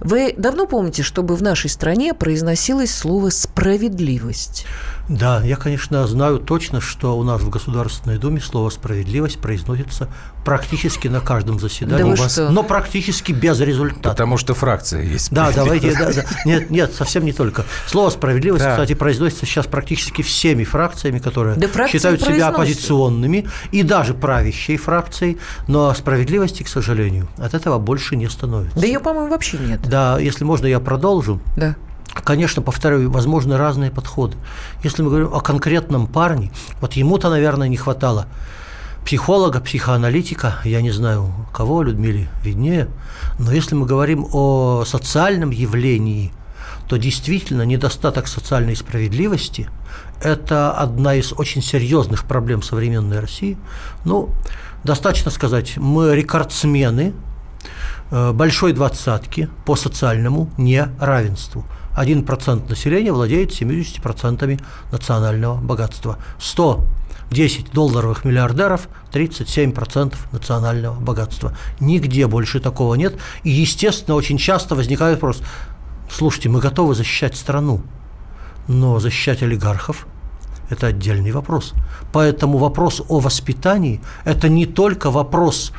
Вы 0.00 0.34
давно 0.36 0.66
помните, 0.66 1.02
чтобы 1.02 1.34
в 1.34 1.42
нашей 1.42 1.70
стране 1.70 2.14
произносилось 2.14 2.94
слово 2.94 3.30
«справедливость»? 3.30 4.64
Да, 5.08 5.42
я, 5.42 5.56
конечно, 5.56 6.06
знаю 6.06 6.38
точно, 6.38 6.80
что 6.80 7.16
у 7.18 7.22
нас 7.22 7.40
в 7.40 7.48
Государственной 7.48 8.18
Думе 8.18 8.40
слово 8.40 8.68
«справедливость» 8.70 9.38
произносится 9.38 10.08
практически 10.44 11.08
на 11.08 11.20
каждом 11.20 11.58
заседании, 11.58 12.14
Да 12.14 12.28
что? 12.28 12.50
но 12.50 12.62
практически 12.62 13.32
без 13.32 13.58
результата. 13.60 14.10
Потому 14.10 14.36
что 14.36 14.54
фракция 14.54 15.02
есть. 15.02 15.30
Да, 15.32 15.50
давайте, 15.52 15.92
да, 15.94 16.12
да. 16.12 16.24
Нет, 16.44 16.70
нет, 16.70 16.92
совсем 16.92 17.24
не 17.24 17.32
только. 17.32 17.64
Слово 17.86 18.10
справедливость, 18.10 18.64
Да. 18.64 18.72
кстати, 18.72 18.94
произносится 18.94 19.46
сейчас 19.46 19.66
практически 19.66 20.22
всеми 20.22 20.64
фракциями, 20.64 21.18
которые 21.18 21.56
Да 21.56 21.88
считают 21.88 22.22
себя 22.22 22.48
оппозиционными, 22.48 23.46
и 23.72 23.82
даже 23.82 24.14
правящей 24.14 24.76
фракцией, 24.76 25.38
но 25.66 25.92
справедливости, 25.94 26.62
к 26.62 26.68
сожалению, 26.68 27.28
от 27.38 27.54
этого 27.54 27.78
больше 27.78 28.16
не 28.16 28.28
становится. 28.28 28.78
Да 28.78 28.86
ее, 28.86 29.00
по-моему, 29.00 29.30
вообще 29.30 29.58
нет. 29.58 29.80
Да, 29.88 30.18
если 30.18 30.44
можно, 30.44 30.66
я 30.66 30.80
продолжу. 30.80 31.40
Да. 31.56 31.76
Конечно, 32.14 32.62
повторяю, 32.62 33.10
возможны 33.10 33.56
разные 33.56 33.90
подходы. 33.90 34.36
Если 34.82 35.02
мы 35.02 35.10
говорим 35.10 35.34
о 35.34 35.40
конкретном 35.40 36.06
парне, 36.06 36.50
вот 36.80 36.94
ему-то, 36.94 37.30
наверное, 37.30 37.68
не 37.68 37.76
хватало 37.76 38.26
психолога, 39.04 39.60
психоаналитика, 39.60 40.56
я 40.64 40.82
не 40.82 40.90
знаю 40.90 41.32
кого, 41.52 41.82
Людмиле 41.82 42.28
виднее, 42.42 42.88
но 43.38 43.52
если 43.52 43.74
мы 43.74 43.86
говорим 43.86 44.26
о 44.32 44.84
социальном 44.84 45.50
явлении, 45.50 46.32
то 46.88 46.96
действительно 46.96 47.62
недостаток 47.62 48.28
социальной 48.28 48.76
справедливости– 48.76 49.68
это 50.22 50.72
одна 50.72 51.14
из 51.14 51.32
очень 51.32 51.62
серьезных 51.62 52.24
проблем 52.24 52.62
современной 52.62 53.20
России. 53.20 53.56
Ну, 54.04 54.30
достаточно 54.84 55.30
сказать, 55.30 55.76
мы 55.76 56.16
рекордсмены 56.16 57.14
э, 58.10 58.32
большой 58.32 58.72
двадцатки 58.72 59.48
по 59.64 59.76
социальному 59.76 60.50
неравенству. 60.56 61.64
1% 62.02 62.68
населения 62.68 63.12
владеет 63.12 63.50
70% 63.50 64.60
национального 64.92 65.60
богатства. 65.60 66.18
100 66.38 66.84
10 67.30 67.72
долларовых 67.72 68.24
миллиардеров, 68.24 68.88
37% 69.12 70.14
национального 70.32 70.98
богатства. 70.98 71.56
Нигде 71.80 72.26
больше 72.26 72.60
такого 72.60 72.94
нет. 72.94 73.16
И, 73.42 73.50
естественно, 73.50 74.16
очень 74.16 74.38
часто 74.38 74.74
возникает 74.74 75.16
вопрос, 75.16 75.42
слушайте, 76.10 76.48
мы 76.48 76.60
готовы 76.60 76.94
защищать 76.94 77.36
страну, 77.36 77.82
но 78.66 78.98
защищать 78.98 79.42
олигархов– 79.42 80.06
это 80.70 80.86
отдельный 80.86 81.32
вопрос. 81.32 81.74
Поэтому 82.12 82.58
вопрос 82.58 83.02
о 83.08 83.20
воспитании– 83.20 84.00
это 84.24 84.48
не 84.48 84.66
только 84.66 85.10
вопрос 85.10 85.72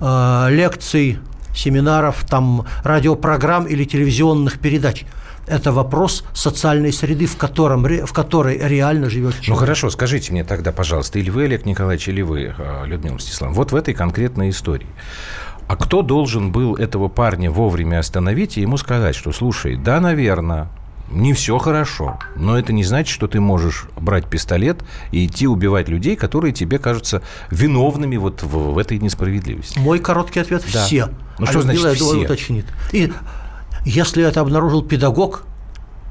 э, 0.00 0.46
лекций, 0.50 1.18
семинаров, 1.54 2.24
там, 2.28 2.66
радиопрограмм 2.82 3.66
или 3.66 3.84
телевизионных 3.84 4.58
передач– 4.58 5.04
это 5.46 5.72
вопрос 5.72 6.24
социальной 6.34 6.92
среды, 6.92 7.26
в, 7.26 7.36
котором, 7.36 7.84
в 7.84 8.12
которой 8.12 8.58
реально 8.58 9.08
живет 9.08 9.34
человек. 9.34 9.48
Ну 9.48 9.54
хорошо, 9.54 9.90
скажите 9.90 10.32
мне 10.32 10.44
тогда, 10.44 10.72
пожалуйста, 10.72 11.18
или 11.18 11.30
вы, 11.30 11.44
Олег 11.44 11.66
Николаевич, 11.66 12.08
или 12.08 12.22
вы, 12.22 12.54
э, 12.56 12.86
Людмила 12.86 13.14
Мстиславовна, 13.14 13.56
вот 13.56 13.72
в 13.72 13.76
этой 13.76 13.94
конкретной 13.94 14.50
истории. 14.50 14.88
А 15.68 15.76
кто 15.76 16.02
должен 16.02 16.52
был 16.52 16.76
этого 16.76 17.08
парня 17.08 17.50
вовремя 17.50 17.98
остановить 17.98 18.56
и 18.56 18.60
ему 18.60 18.76
сказать, 18.76 19.16
что, 19.16 19.32
слушай, 19.32 19.76
да, 19.76 20.00
наверное, 20.00 20.68
не 21.10 21.32
все 21.32 21.58
хорошо, 21.58 22.18
но 22.34 22.58
это 22.58 22.72
не 22.72 22.84
значит, 22.84 23.12
что 23.12 23.28
ты 23.28 23.40
можешь 23.40 23.86
брать 24.00 24.26
пистолет 24.26 24.78
и 25.12 25.26
идти 25.26 25.46
убивать 25.46 25.88
людей, 25.88 26.16
которые 26.16 26.52
тебе 26.52 26.78
кажутся 26.78 27.22
виновными 27.50 28.16
вот 28.16 28.42
в, 28.42 28.72
в 28.72 28.78
этой 28.78 28.98
несправедливости. 28.98 29.78
Мой 29.78 29.98
короткий 29.98 30.40
ответ– 30.40 30.64
да. 30.72 30.84
все. 30.84 31.08
Ну 31.38 31.46
а 31.46 31.50
что 31.50 31.62
значит 31.62 31.82
думаю, 31.82 31.94
все? 31.94 32.24
уточнит. 32.24 32.66
И 32.92 33.12
если 33.86 34.24
это 34.24 34.40
обнаружил 34.40 34.82
педагог, 34.82 35.44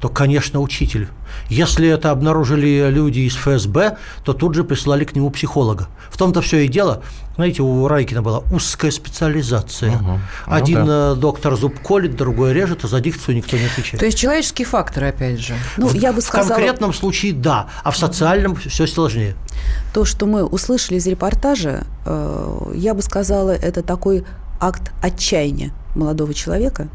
то, 0.00 0.08
конечно, 0.08 0.60
учитель. 0.60 1.08
Если 1.48 1.88
это 1.88 2.10
обнаружили 2.10 2.90
люди 2.90 3.20
из 3.20 3.34
ФСБ, 3.34 3.96
то 4.24 4.32
тут 4.32 4.54
же 4.54 4.64
прислали 4.64 5.04
к 5.04 5.14
нему 5.14 5.30
психолога. 5.30 5.88
В 6.10 6.18
том-то 6.18 6.40
все 6.40 6.64
и 6.64 6.68
дело. 6.68 7.02
Знаете, 7.36 7.62
у 7.62 7.86
Райкина 7.86 8.22
была 8.22 8.38
узкая 8.50 8.90
специализация. 8.90 9.96
Угу. 9.96 10.20
Один 10.46 10.80
ну, 10.80 10.86
да. 10.86 11.14
доктор 11.14 11.56
зуб 11.56 11.78
колет, 11.80 12.16
другой 12.16 12.52
режет, 12.52 12.84
а 12.84 12.88
за 12.88 13.00
дикцию 13.00 13.36
никто 13.36 13.56
не 13.56 13.64
отвечает. 13.66 13.98
То 13.98 14.06
есть 14.06 14.18
человеческий 14.18 14.64
фактор, 14.64 15.04
опять 15.04 15.40
же. 15.40 15.54
Ну, 15.76 15.86
в, 15.88 15.94
я 15.94 16.12
бы 16.12 16.20
сказала... 16.20 16.46
В 16.46 16.56
конкретном 16.56 16.92
случае 16.92 17.32
да, 17.32 17.68
а 17.82 17.90
в 17.90 17.96
социальном 17.96 18.52
угу. 18.52 18.60
все 18.68 18.86
сложнее. 18.86 19.34
То, 19.92 20.04
что 20.04 20.26
мы 20.26 20.44
услышали 20.44 20.98
из 20.98 21.06
репортажа, 21.06 21.84
э, 22.04 22.72
я 22.74 22.94
бы 22.94 23.02
сказала, 23.02 23.50
это 23.50 23.82
такой 23.82 24.24
акт 24.60 24.92
отчаяния 25.02 25.72
молодого 25.94 26.34
человека, 26.34 26.88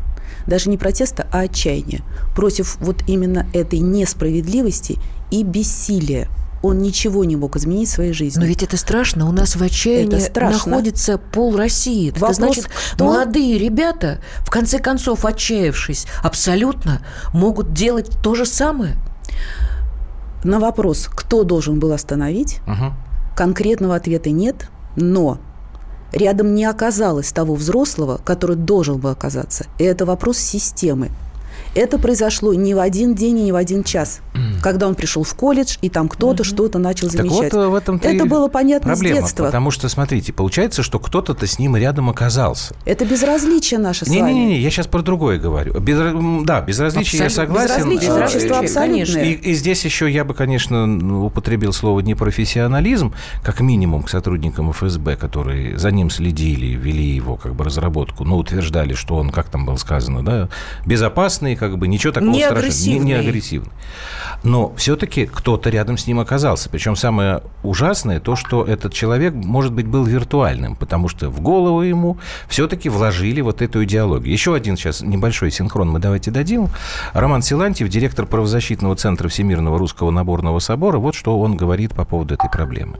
даже 0.48 0.69
не 0.69 0.77
протеста, 0.77 1.27
а 1.31 1.41
отчаяния 1.41 2.01
против 2.36 2.77
вот 2.79 3.03
именно 3.07 3.48
этой 3.53 3.79
несправедливости 3.79 4.98
и 5.29 5.43
бессилия. 5.43 6.27
Он 6.63 6.77
ничего 6.77 7.24
не 7.24 7.36
мог 7.36 7.55
изменить 7.55 7.89
в 7.89 7.93
своей 7.93 8.13
жизни. 8.13 8.39
Но 8.39 8.45
ведь 8.45 8.62
это 8.62 8.77
страшно. 8.77 9.27
У 9.27 9.31
нас 9.31 9.55
в 9.55 9.63
отчаянии 9.63 10.21
находится 10.39 11.17
пол 11.17 11.57
России. 11.57 12.12
Вопрос, 12.12 12.38
это 12.38 12.45
значит, 12.45 12.69
кто... 12.93 13.05
молодые 13.05 13.57
ребята, 13.57 14.21
в 14.41 14.51
конце 14.51 14.77
концов, 14.77 15.25
отчаявшись, 15.25 16.05
абсолютно 16.21 17.01
могут 17.33 17.74
делать 17.74 18.11
то 18.22 18.35
же 18.35 18.46
самое. 18.46 18.96
На 20.44 20.59
вопрос, 20.59 21.09
кто 21.11 21.44
должен 21.44 21.79
был 21.79 21.94
остановить, 21.94 22.59
угу. 22.68 22.94
конкретного 23.35 23.96
ответа 23.96 24.29
нет, 24.29 24.70
но 24.96 25.39
рядом 26.11 26.53
не 26.55 26.65
оказалось 26.65 27.31
того 27.31 27.55
взрослого, 27.55 28.19
который 28.24 28.55
должен 28.55 28.97
был 28.97 29.09
оказаться. 29.09 29.65
И 29.77 29.83
это 29.83 30.05
вопрос 30.05 30.37
системы. 30.37 31.09
Это 31.74 31.98
произошло 31.98 32.53
не 32.53 32.74
в 32.74 32.79
один 32.79 33.16
день 33.16 33.40
и 33.40 33.44
не 33.44 33.51
в 33.51 33.55
один 33.55 33.84
час, 33.84 34.20
когда 34.62 34.88
он 34.88 34.96
пришел 34.96 35.24
в 35.24 35.34
колледж, 35.36 35.77
и 35.81 35.90
там 35.90 36.10
кто-то 36.10 36.44
что-то 36.44 36.79
начал 36.79 37.10
замечать. 37.10 37.51
Так 37.51 37.53
вот, 37.53 37.72
в 37.72 37.75
этом 37.75 38.00
это 38.01 38.25
было 38.25 38.48
понятно 38.48 38.94
проблема, 38.94 39.20
с 39.20 39.22
детства. 39.22 39.46
Потому 39.46 39.72
что, 39.72 39.88
смотрите, 39.88 40.34
получается, 40.34 40.84
что 40.84 41.00
кто-то-то 41.00 41.48
с 41.48 41.60
ним 41.60 41.77
рядом 41.77 42.10
оказался. 42.10 42.75
Это 42.86 43.05
безразличие 43.05 43.79
наше 43.79 44.05
не, 44.10 44.18
с 44.18 44.20
вами. 44.20 44.34
Не-не-не, 44.34 44.60
я 44.60 44.70
сейчас 44.70 44.88
про 44.88 45.01
другое 45.01 45.40
говорю. 45.40 45.79
Без, 45.79 45.98
да, 46.46 46.62
безразличие 46.62 47.25
Абсолютно. 47.25 47.51
я 47.53 47.70
согласен. 47.70 47.90
Безразличие 47.90 48.24
общество 48.24 48.60
абсолютное. 48.60 49.24
И, 49.24 49.31
и 49.34 49.53
здесь 49.53 49.86
еще 49.86 50.10
я 50.12 50.25
бы, 50.25 50.34
конечно, 50.34 51.24
употребил 51.24 51.72
слово 51.72 52.01
непрофессионализм, 52.01 53.14
как 53.44 53.62
минимум 53.62 54.03
к 54.03 54.10
сотрудникам 54.10 54.72
ФСБ, 54.74 55.16
которые 55.16 55.77
за 55.77 55.92
ним 55.92 56.10
следили, 56.10 56.75
вели 56.75 57.05
его 57.05 57.38
как 57.38 57.55
бы 57.55 57.64
разработку, 57.64 58.25
но 58.25 58.38
утверждали, 58.38 58.94
что 58.94 59.16
он, 59.16 59.29
как 59.29 59.48
там 59.50 59.66
было 59.66 59.77
сказано, 59.77 60.24
да, 60.24 60.50
безопасный, 60.86 61.55
как 61.61 61.77
бы 61.77 61.87
ничего 61.87 62.11
такого 62.11 62.31
не 62.31 62.39
страшного. 62.39 62.59
Агрессивный. 62.61 63.05
Не, 63.05 63.05
не 63.05 63.13
агрессивный. 63.13 63.71
Но 64.43 64.74
все-таки 64.77 65.27
кто-то 65.27 65.69
рядом 65.69 65.95
с 65.95 66.07
ним 66.07 66.19
оказался. 66.19 66.69
Причем 66.71 66.95
самое 66.95 67.43
ужасное 67.61 68.19
то, 68.19 68.35
что 68.35 68.65
этот 68.65 68.93
человек, 68.93 69.35
может 69.35 69.71
быть, 69.71 69.85
был 69.85 70.03
виртуальным, 70.03 70.75
потому 70.75 71.07
что 71.07 71.29
в 71.29 71.39
голову 71.39 71.83
ему 71.83 72.17
все-таки 72.47 72.89
вложили 72.89 73.41
вот 73.41 73.61
эту 73.61 73.83
идеологию. 73.83 74.33
Еще 74.33 74.55
один 74.55 74.75
сейчас 74.75 75.01
небольшой 75.01 75.51
синхрон 75.51 75.91
мы 75.91 76.00
давайте 76.00 76.31
дадим. 76.31 76.69
Роман 77.13 77.43
Силантьев, 77.43 77.89
директор 77.89 78.25
правозащитного 78.25 78.95
центра 78.95 79.27
Всемирного 79.29 79.77
русского 79.77 80.09
наборного 80.09 80.57
собора, 80.57 80.97
вот 80.97 81.13
что 81.13 81.39
он 81.39 81.55
говорит 81.55 81.93
по 81.93 82.05
поводу 82.05 82.33
этой 82.33 82.50
проблемы. 82.50 82.97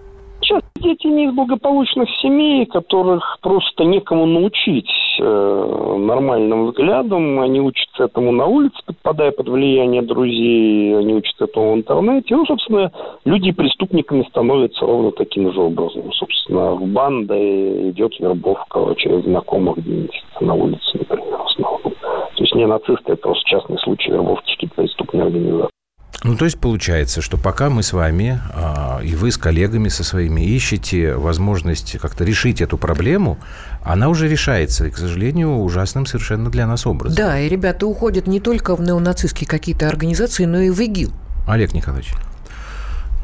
Сейчас 0.52 0.64
дети 0.82 1.08
не 1.08 1.28
из 1.28 1.32
благополучных 1.32 2.10
семей, 2.22 2.66
которых 2.66 3.38
просто 3.42 3.86
некому 3.86 4.26
научить 4.26 4.92
э, 5.18 5.96
нормальным 5.98 6.66
взглядом. 6.66 7.40
Они 7.40 7.62
учатся 7.62 8.04
этому 8.04 8.34
на 8.34 8.48
улице, 8.48 8.76
подпадая 8.86 9.32
под 9.32 9.48
влияние 9.48 10.02
друзей, 10.02 10.98
они 10.98 11.14
учатся 11.14 11.46
этому 11.46 11.72
в 11.72 11.76
интернете. 11.78 12.36
Ну, 12.36 12.46
собственно, 12.46 12.92
люди 13.24 13.54
преступниками 13.54 14.24
становятся 14.24 14.86
ровно 14.86 15.12
таким 15.14 15.54
же 15.54 15.62
образом. 15.62 16.12
Собственно, 16.12 16.72
в 16.72 16.86
банды 16.86 17.92
идет 17.92 18.20
вербовка 18.20 18.94
через 18.98 19.24
знакомых 19.24 19.78
где-нибудь 19.78 20.22
на 20.42 20.54
улице, 20.54 20.98
например, 21.00 21.38
в 21.38 21.46
основном. 21.46 21.94
То 22.36 22.44
есть 22.44 22.56
не 22.56 22.66
нацисты, 22.66 23.14
это 23.14 23.22
просто 23.22 23.50
частный 23.50 23.78
случай 23.80 24.12
вербовки 24.12 24.52
какие-то 24.52 24.76
преступные 24.76 25.24
организации. 25.28 25.81
Ну, 26.24 26.36
то 26.36 26.46
есть 26.46 26.60
получается, 26.60 27.20
что 27.22 27.38
пока 27.38 27.72
мы 27.72 27.82
с 27.82 27.94
вами 27.94 28.40
а, 28.54 29.00
и 29.04 29.16
вы 29.16 29.32
с 29.32 29.38
коллегами 29.38 29.90
со 29.90 30.04
своими 30.04 30.42
ищете 30.42 31.16
возможность 31.16 31.98
как-то 32.00 32.24
решить 32.24 32.62
эту 32.62 32.78
проблему, 32.78 33.40
она 33.84 34.08
уже 34.08 34.28
решается, 34.28 34.86
и, 34.86 34.92
к 34.92 34.98
сожалению, 34.98 35.58
ужасным 35.58 36.06
совершенно 36.06 36.52
для 36.52 36.68
нас 36.68 36.86
образом. 36.86 37.16
Да, 37.16 37.40
и 37.40 37.50
ребята 37.50 37.88
уходят 37.88 38.28
не 38.28 38.40
только 38.40 38.76
в 38.76 38.82
неонацистские 38.82 39.48
какие-то 39.48 39.88
организации, 39.88 40.46
но 40.46 40.60
и 40.60 40.70
в 40.70 40.80
ИГИЛ. 40.80 41.12
Олег 41.48 41.74
Николаевич. 41.74 42.14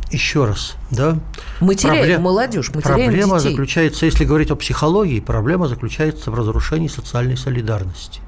Еще 0.10 0.46
раз, 0.46 0.76
да? 0.90 1.20
Мы 1.60 1.76
теряем 1.76 2.00
Проблем... 2.00 2.22
молодежь, 2.22 2.72
мы 2.74 2.82
проблема 2.82 3.12
теряем 3.12 3.38
детей. 3.38 3.50
заключается, 3.52 4.06
если 4.06 4.26
говорить 4.26 4.50
о 4.50 4.56
психологии, 4.56 5.20
проблема 5.20 5.68
заключается 5.68 6.32
в 6.32 6.36
разрушении 6.36 6.88
социальной 6.88 7.38
солидарности. 7.38 8.22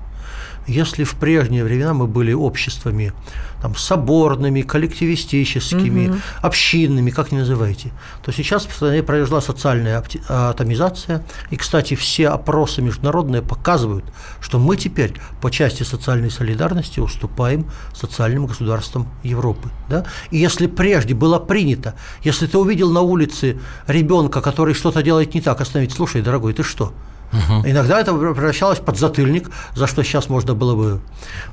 Если 0.70 1.04
в 1.04 1.16
прежние 1.16 1.64
времена 1.64 1.96
мы 1.96 2.06
были 2.06 2.32
обществами 2.32 3.12
там, 3.60 3.76
соборными, 3.76 4.62
коллективистическими, 4.62 6.10
угу. 6.10 6.18
общинными, 6.42 7.10
как 7.10 7.32
ни 7.32 7.38
называйте, 7.38 7.92
то 8.24 8.32
сейчас 8.32 8.68
в 8.68 8.74
стране 8.74 9.02
произошла 9.02 9.42
социальная 9.42 10.04
атомизация. 10.28 11.26
И, 11.50 11.58
кстати, 11.58 11.96
все 11.96 12.30
опросы 12.30 12.84
международные 12.84 13.42
показывают, 13.42 14.06
что 14.40 14.60
мы 14.60 14.78
теперь 14.78 15.14
по 15.42 15.50
части 15.50 15.82
социальной 15.82 16.30
солидарности 16.30 17.00
уступаем 17.00 17.66
социальным 17.96 18.46
государствам 18.46 19.08
Европы. 19.24 19.70
Да? 19.90 20.06
И 20.30 20.38
если 20.38 20.68
прежде 20.68 21.16
было 21.16 21.40
принято, 21.40 21.96
если 22.24 22.46
ты 22.46 22.60
увидел 22.60 22.92
на 22.92 23.02
улице 23.02 23.60
ребенка, 23.88 24.42
который 24.42 24.76
что-то 24.76 25.02
делает 25.02 25.34
не 25.34 25.42
так, 25.42 25.62
остановить, 25.62 25.94
слушай, 25.94 26.22
дорогой, 26.22 26.54
ты 26.54 26.64
что? 26.64 26.94
Угу. 27.32 27.68
Иногда 27.68 28.00
это 28.00 28.14
превращалось 28.14 28.80
под 28.80 28.98
затыльник, 28.98 29.52
за 29.76 29.88
что 29.88 30.04
сейчас 30.04 30.30
можно 30.30 30.56
было 30.56 30.76
бы 30.76 31.02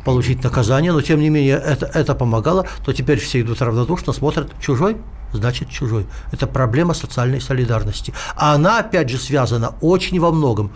получить 0.05 0.43
наказание, 0.43 0.93
но 0.93 1.01
тем 1.03 1.21
не 1.21 1.29
менее 1.29 1.57
это, 1.57 1.87
это 1.87 2.15
помогало, 2.15 2.67
то 2.85 2.93
теперь 2.93 3.19
все 3.19 3.41
идут 3.43 3.61
равнодушно, 3.61 4.13
смотрят 4.13 4.51
чужой, 4.61 4.97
значит 5.33 5.69
чужой. 5.69 6.07
Это 6.33 6.47
проблема 6.47 6.95
социальной 6.95 7.41
солидарности. 7.41 8.13
А 8.37 8.55
она, 8.55 8.79
опять 8.79 9.11
же, 9.11 9.19
связана 9.19 9.75
очень 9.81 10.19
во 10.19 10.33
многом 10.33 10.71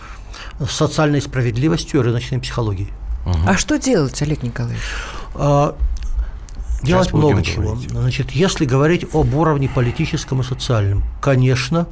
с 0.58 0.70
социальной 0.70 1.22
справедливостью 1.22 2.00
и 2.00 2.02
рыночной 2.02 2.38
психологией. 2.38 2.90
Угу. 3.26 3.38
А 3.46 3.56
что 3.56 3.78
делать, 3.78 4.20
Олег 4.22 4.42
Николаевич? 4.42 4.82
Делать 6.82 7.12
много 7.12 7.42
чего. 7.42 7.72
Говорить. 7.72 7.90
Значит, 7.90 8.30
если 8.30 8.64
говорить 8.64 9.06
об 9.12 9.34
уровне 9.34 9.68
политическом 9.68 10.40
и 10.40 10.44
социальном, 10.44 11.02
конечно, 11.20 11.86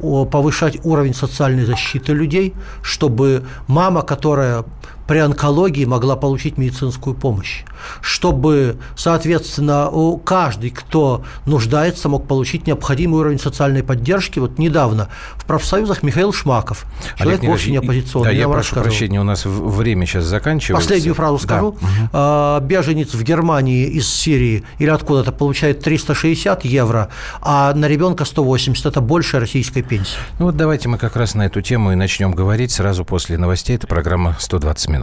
повышать 0.00 0.84
уровень 0.84 1.14
социальной 1.14 1.64
защиты 1.64 2.12
людей, 2.12 2.54
чтобы 2.82 3.44
мама, 3.66 4.02
которая 4.02 4.64
при 5.06 5.18
онкологии 5.18 5.84
могла 5.84 6.16
получить 6.16 6.58
медицинскую 6.58 7.14
помощь, 7.14 7.62
чтобы, 8.00 8.78
соответственно, 8.96 9.88
у 9.88 10.18
каждый, 10.18 10.70
кто 10.70 11.24
нуждается, 11.44 12.08
мог 12.08 12.26
получить 12.26 12.66
необходимый 12.66 13.20
уровень 13.20 13.38
социальной 13.38 13.82
поддержки. 13.82 14.38
Вот 14.38 14.58
недавно 14.58 15.08
в 15.36 15.44
профсоюзах 15.44 16.02
Михаил 16.02 16.32
Шмаков, 16.32 16.84
человек 17.16 17.40
Олег 17.40 17.50
вовсе 17.50 17.70
не 17.70 17.76
оппозиционный. 17.76 18.30
Да, 18.30 18.32
я, 18.32 18.40
я 18.40 18.48
прошу 18.48 18.58
расскажу. 18.60 18.84
прощения, 18.84 19.20
у 19.20 19.24
нас 19.24 19.44
время 19.44 20.06
сейчас 20.06 20.24
заканчивается. 20.24 20.88
Последнюю 20.88 21.14
фразу 21.14 21.38
скажу. 21.38 21.76
Да. 22.12 22.60
Беженец 22.60 23.14
в 23.14 23.22
Германии 23.22 23.86
из 23.86 24.08
Сирии 24.08 24.64
или 24.78 24.90
откуда-то 24.90 25.32
получает 25.32 25.80
360 25.80 26.64
евро, 26.64 27.08
а 27.40 27.72
на 27.74 27.86
ребенка 27.86 28.24
180. 28.24 28.86
Это 28.86 29.00
больше 29.00 29.38
российской 29.38 29.82
пенсии. 29.82 30.16
Ну 30.38 30.46
вот 30.46 30.56
давайте 30.56 30.88
мы 30.88 30.98
как 30.98 31.16
раз 31.16 31.34
на 31.34 31.46
эту 31.46 31.62
тему 31.62 31.92
и 31.92 31.94
начнем 31.94 32.32
говорить 32.32 32.72
сразу 32.72 33.04
после 33.04 33.38
новостей. 33.38 33.76
Это 33.76 33.86
программа 33.86 34.36
«120 34.40 34.90
минут». 34.90 34.95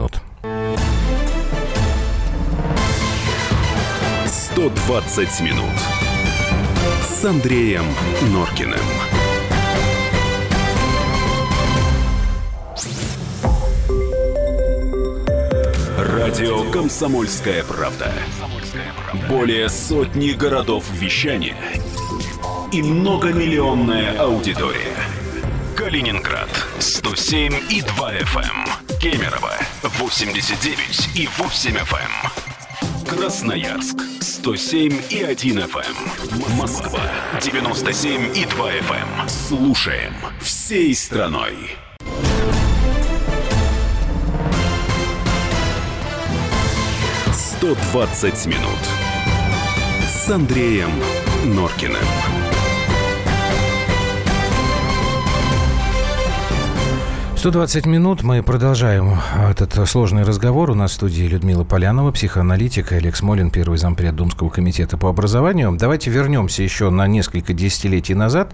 120 4.53 5.41
минут 5.41 5.79
с 7.01 7.25
Андреем 7.25 7.86
Норкиным. 8.32 8.79
Радио 15.97 16.71
«Комсомольская 16.71 17.63
правда». 17.63 18.12
Более 19.29 19.69
сотни 19.69 20.32
городов 20.32 20.86
вещания 20.91 21.58
и 22.71 22.82
многомиллионная 22.82 24.17
аудитория. 24.19 24.95
Калининград 25.75 26.49
107 26.79 27.53
и 27.69 27.82
2 27.82 28.13
FM. 28.13 28.82
Кемерово 29.03 29.51
89 29.99 31.09
и 31.13 31.27
8 31.37 31.75
FM. 31.75 31.97
Эм. 31.99 33.05
Красноярск 33.05 33.97
107 34.21 34.93
и 35.09 35.21
1 35.21 35.59
FM. 35.59 35.95
Эм. 36.31 36.57
Москва 36.57 37.01
97 37.41 38.31
и 38.33 38.45
2 38.45 38.71
FM. 38.71 39.19
Эм. 39.19 39.27
Слушаем 39.27 40.13
всей 40.39 40.95
страной. 40.95 41.75
«120 47.59 48.47
минут» 48.47 48.79
с 50.07 50.29
Андреем 50.29 50.91
Норкиным. 51.43 52.42
120 57.43 57.86
минут. 57.88 58.23
Мы 58.23 58.41
продолжаем 58.41 59.19
этот 59.49 59.89
сложный 59.89 60.23
разговор. 60.23 60.71
У 60.71 60.75
нас 60.75 60.91
в 60.91 60.93
студии 60.93 61.23
Людмила 61.23 61.65
Полянова, 61.65 62.13
психоаналитик, 62.13 62.93
и 62.93 62.95
Олег 62.95 63.17
Смолин, 63.17 63.51
первый 63.51 63.77
зампред 63.77 64.15
Думского 64.15 64.49
комитета 64.49 64.95
по 64.95 65.10
образованию. 65.10 65.75
Давайте 65.77 66.10
вернемся 66.10 66.63
еще 66.63 66.89
на 66.89 67.06
несколько 67.06 67.51
десятилетий 67.51 68.13
назад 68.13 68.53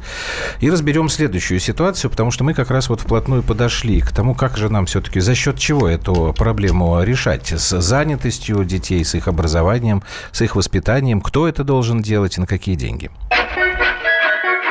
и 0.59 0.71
разберем 0.71 1.07
следующую 1.07 1.59
ситуацию, 1.59 2.09
потому 2.09 2.31
что 2.31 2.43
мы 2.43 2.55
как 2.55 2.71
раз 2.71 2.89
вот 2.89 3.01
вплотную 3.01 3.43
подошли 3.43 4.01
к 4.01 4.09
тому, 4.09 4.33
как 4.33 4.57
же 4.57 4.69
нам 4.69 4.87
все-таки, 4.87 5.19
за 5.19 5.35
счет 5.35 5.59
чего 5.59 5.87
эту 5.87 6.33
проблему 6.35 7.03
решать. 7.03 7.51
С 7.51 7.79
занятостью 7.79 8.65
детей, 8.65 9.05
с 9.05 9.13
их 9.13 9.27
образованием, 9.27 10.01
с 10.31 10.41
их 10.41 10.55
воспитанием. 10.55 11.21
Кто 11.21 11.47
это 11.47 11.63
должен 11.63 12.01
делать 12.01 12.39
и 12.39 12.41
на 12.41 12.47
какие 12.47 12.73
деньги? 12.73 13.11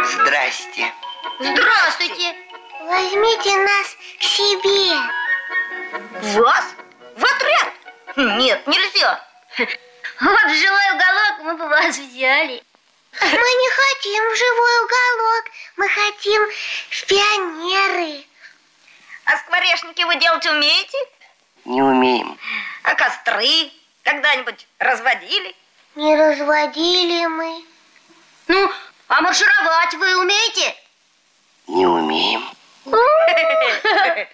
Здрасте. 0.03 0.91
Здравствуйте. 1.39 2.35
Возьмите 2.91 3.57
нас 3.59 3.98
к 4.19 4.23
себе. 4.23 4.97
Вас? 6.41 6.65
В 7.17 7.25
отряд? 7.25 7.73
Нет, 8.17 8.67
нельзя. 8.67 9.25
Вот 10.21 10.51
в 10.51 10.55
живой 10.55 10.91
уголок 10.95 11.39
мы 11.43 11.55
бы 11.57 11.69
вас 11.69 11.97
взяли. 11.97 12.63
Мы 13.21 13.29
не 13.29 13.71
хотим 13.71 14.25
в 14.25 14.37
живой 14.37 14.85
уголок, 14.85 15.45
мы 15.77 15.89
хотим 15.89 16.43
в 16.91 17.07
пионеры. 17.07 18.25
А 19.25 19.37
скворечники 19.39 20.03
вы 20.03 20.17
делать 20.17 20.47
умеете? 20.47 20.99
Не 21.65 21.83
умеем. 21.83 22.39
А 22.83 22.95
костры 22.95 23.71
когда-нибудь 24.03 24.67
разводили? 24.79 25.55
Не 25.95 26.17
разводили 26.17 27.27
мы. 27.27 27.65
Ну, 28.49 28.73
а 29.09 29.21
маршировать 29.21 29.95
вы 29.95 30.21
умеете? 30.21 30.77
Не 31.67 31.87
умеем. 31.87 32.58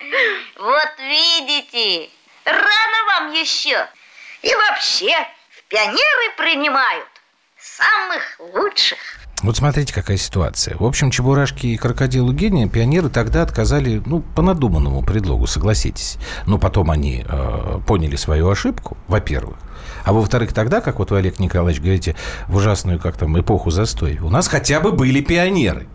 Вот 0.58 0.98
видите, 0.98 2.10
рано 2.44 2.98
вам 3.08 3.32
еще. 3.32 3.86
И 4.42 4.54
вообще, 4.54 5.14
в 5.50 5.62
пионеры 5.68 6.36
принимают 6.36 7.08
самых 7.58 8.22
лучших. 8.38 8.98
Вот 9.42 9.56
смотрите, 9.56 9.92
какая 9.92 10.16
ситуация. 10.16 10.76
В 10.78 10.84
общем, 10.84 11.10
Чебурашки 11.10 11.66
и 11.66 11.76
крокодилу 11.76 12.32
гения 12.32 12.66
пионеры 12.66 13.10
тогда 13.10 13.42
отказали, 13.42 14.02
ну, 14.06 14.20
по 14.20 14.40
надуманному 14.40 15.02
предлогу, 15.02 15.46
согласитесь. 15.46 16.16
Но 16.46 16.58
потом 16.58 16.90
они 16.90 17.26
э, 17.28 17.80
поняли 17.86 18.16
свою 18.16 18.48
ошибку, 18.48 18.96
во-первых. 19.06 19.58
А 20.04 20.12
во-вторых, 20.12 20.54
тогда, 20.54 20.80
как 20.80 20.98
вот 20.98 21.10
вы, 21.10 21.18
Олег 21.18 21.38
Николаевич, 21.40 21.82
говорите, 21.82 22.16
в 22.48 22.56
ужасную, 22.56 22.98
как 22.98 23.18
там, 23.18 23.38
эпоху 23.38 23.70
застоя, 23.70 24.18
у 24.22 24.30
нас 24.30 24.48
хотя 24.48 24.80
бы 24.80 24.92
были 24.92 25.20
пионеры. 25.20 25.88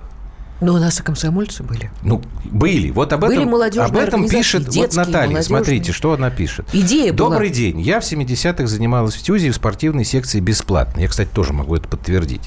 Ну, 0.62 0.74
у 0.74 0.78
нас 0.78 1.00
и 1.00 1.04
комсомольцы 1.04 1.64
были. 1.64 1.90
Ну, 2.04 2.22
были. 2.46 2.92
Вот 2.92 3.14
об 3.14 3.22
были 3.22 3.44
этом, 3.44 3.82
об 3.82 3.96
этом 3.96 4.28
пишет 4.28 4.68
вот 4.68 4.94
Наталья. 4.94 5.14
Молодежные. 5.14 5.44
Смотрите, 5.44 5.92
что 5.94 6.14
она 6.14 6.30
пишет. 6.30 6.68
Идея 6.74 7.14
Добрый 7.14 7.48
была. 7.48 7.56
день. 7.56 7.80
Я 7.80 8.02
в 8.02 8.04
70-х 8.04 8.68
занималась 8.68 9.16
в 9.16 9.24
ТЮЗе 9.24 9.52
в 9.52 9.56
спортивной 9.56 10.04
секции 10.04 10.40
бесплатно. 10.40 11.00
Я, 11.00 11.08
кстати, 11.08 11.30
тоже 11.34 11.54
могу 11.54 11.76
это 11.76 11.88
подтвердить. 11.88 12.42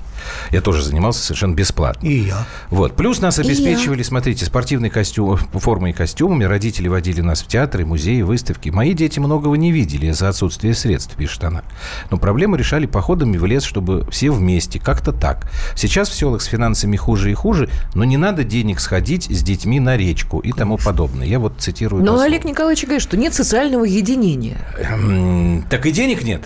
Я 0.50 0.60
тоже 0.60 0.82
занимался 0.82 1.22
совершенно 1.22 1.54
бесплатно. 1.54 2.06
И 2.06 2.26
я. 2.26 2.46
Вот. 2.68 2.96
Плюс 2.96 3.20
нас 3.20 3.38
обеспечивали, 3.38 4.02
смотрите, 4.02 4.44
спортивной 4.44 4.90
костюм, 4.90 5.36
формой 5.36 5.90
и 5.90 5.94
костюмами. 5.94 6.44
Родители 6.44 6.88
водили 6.88 7.22
нас 7.22 7.42
в 7.42 7.46
театры, 7.46 7.86
музеи, 7.86 8.22
выставки. 8.22 8.68
Мои 8.68 8.92
дети 8.92 9.20
многого 9.20 9.56
не 9.56 9.72
видели 9.72 10.08
из-за 10.08 10.28
отсутствия 10.28 10.74
средств, 10.74 11.16
пишет 11.16 11.44
она. 11.44 11.62
Но 12.10 12.18
проблему 12.18 12.56
решали 12.56 12.86
походами 12.86 13.36
в 13.38 13.46
лес, 13.46 13.62
чтобы 13.62 14.06
все 14.10 14.30
вместе, 14.30 14.78
как-то 14.78 15.12
так. 15.12 15.50
Сейчас 15.74 16.08
в 16.08 16.14
селах 16.14 16.42
с 16.42 16.46
финансами 16.46 16.96
хуже 16.96 17.30
и 17.30 17.34
хуже, 17.34 17.70
но 17.94 18.01
не 18.04 18.16
надо 18.16 18.44
денег 18.44 18.80
сходить 18.80 19.24
с 19.24 19.42
детьми 19.42 19.80
на 19.80 19.96
речку 19.96 20.40
и 20.40 20.52
тому 20.52 20.78
подобное. 20.78 21.26
Я 21.26 21.38
вот 21.38 21.54
цитирую. 21.58 22.04
Но 22.04 22.20
Олег 22.20 22.44
Николаевич 22.44 22.84
говорит, 22.84 23.02
что 23.02 23.16
нет 23.16 23.34
социального 23.34 23.84
единения. 23.84 24.58
Эм, 24.78 25.64
так 25.70 25.86
и 25.86 25.92
денег 25.92 26.22
нет. 26.22 26.42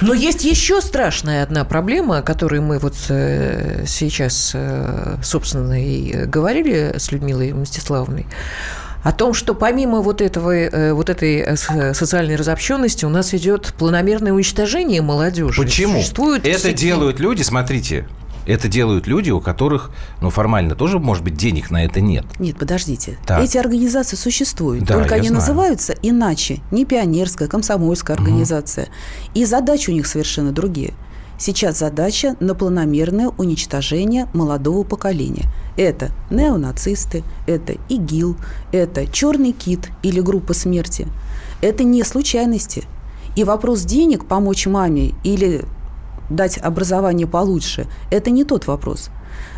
Но 0.00 0.12
есть 0.12 0.44
еще 0.44 0.80
страшная 0.80 1.42
одна 1.42 1.64
проблема, 1.64 2.18
о 2.18 2.22
которой 2.22 2.60
мы 2.60 2.78
вот 2.78 2.94
э, 3.08 3.84
сейчас, 3.86 4.52
э, 4.54 5.16
собственно, 5.22 5.82
и 5.82 6.26
говорили 6.26 6.94
с 6.98 7.12
Людмилой 7.12 7.52
Мстиславовной 7.52 8.26
о 9.02 9.12
том, 9.12 9.34
что 9.34 9.54
помимо 9.54 10.00
вот, 10.00 10.20
этого, 10.20 10.54
э, 10.54 10.92
вот 10.92 11.10
этой 11.10 11.56
социальной 11.56 12.36
разобщенности 12.36 13.04
у 13.04 13.10
нас 13.10 13.34
идет 13.34 13.74
планомерное 13.78 14.32
уничтожение 14.32 15.02
молодежи. 15.02 15.60
Почему? 15.60 15.98
Существуют 15.98 16.46
Это 16.46 16.58
всякие... 16.58 16.76
делают 16.76 17.20
люди, 17.20 17.42
смотрите, 17.42 18.06
это 18.46 18.68
делают 18.68 19.06
люди, 19.06 19.30
у 19.30 19.40
которых, 19.40 19.90
ну, 20.20 20.30
формально 20.30 20.74
тоже, 20.74 20.98
может 20.98 21.24
быть, 21.24 21.36
денег 21.36 21.70
на 21.70 21.84
это 21.84 22.00
нет. 22.00 22.24
Нет, 22.38 22.58
подождите. 22.58 23.18
Так. 23.26 23.42
Эти 23.42 23.56
организации 23.58 24.16
существуют, 24.16 24.84
да, 24.84 24.94
только 24.94 25.14
они 25.16 25.28
знаю. 25.28 25.40
называются 25.40 25.94
иначе. 26.02 26.60
Не 26.70 26.84
пионерская, 26.84 27.48
комсомольская 27.48 28.16
организация. 28.16 28.84
Угу. 28.84 28.92
И 29.34 29.44
задачи 29.44 29.90
у 29.90 29.92
них 29.92 30.06
совершенно 30.06 30.52
другие. 30.52 30.94
Сейчас 31.36 31.78
задача 31.78 32.36
на 32.38 32.54
планомерное 32.54 33.28
уничтожение 33.28 34.28
молодого 34.32 34.84
поколения. 34.84 35.46
Это 35.76 36.12
неонацисты, 36.30 37.24
это 37.46 37.74
ИГИЛ, 37.88 38.36
это 38.70 39.06
черный 39.08 39.52
кит 39.52 39.90
или 40.02 40.20
группа 40.20 40.54
смерти. 40.54 41.08
Это 41.60 41.82
не 41.82 42.04
случайности. 42.04 42.84
И 43.34 43.42
вопрос 43.42 43.82
денег 43.82 44.26
помочь 44.26 44.66
маме 44.66 45.12
или 45.24 45.64
дать 46.30 46.58
образование 46.58 47.26
получше, 47.26 47.86
это 48.10 48.30
не 48.30 48.44
тот 48.44 48.66
вопрос. 48.66 49.10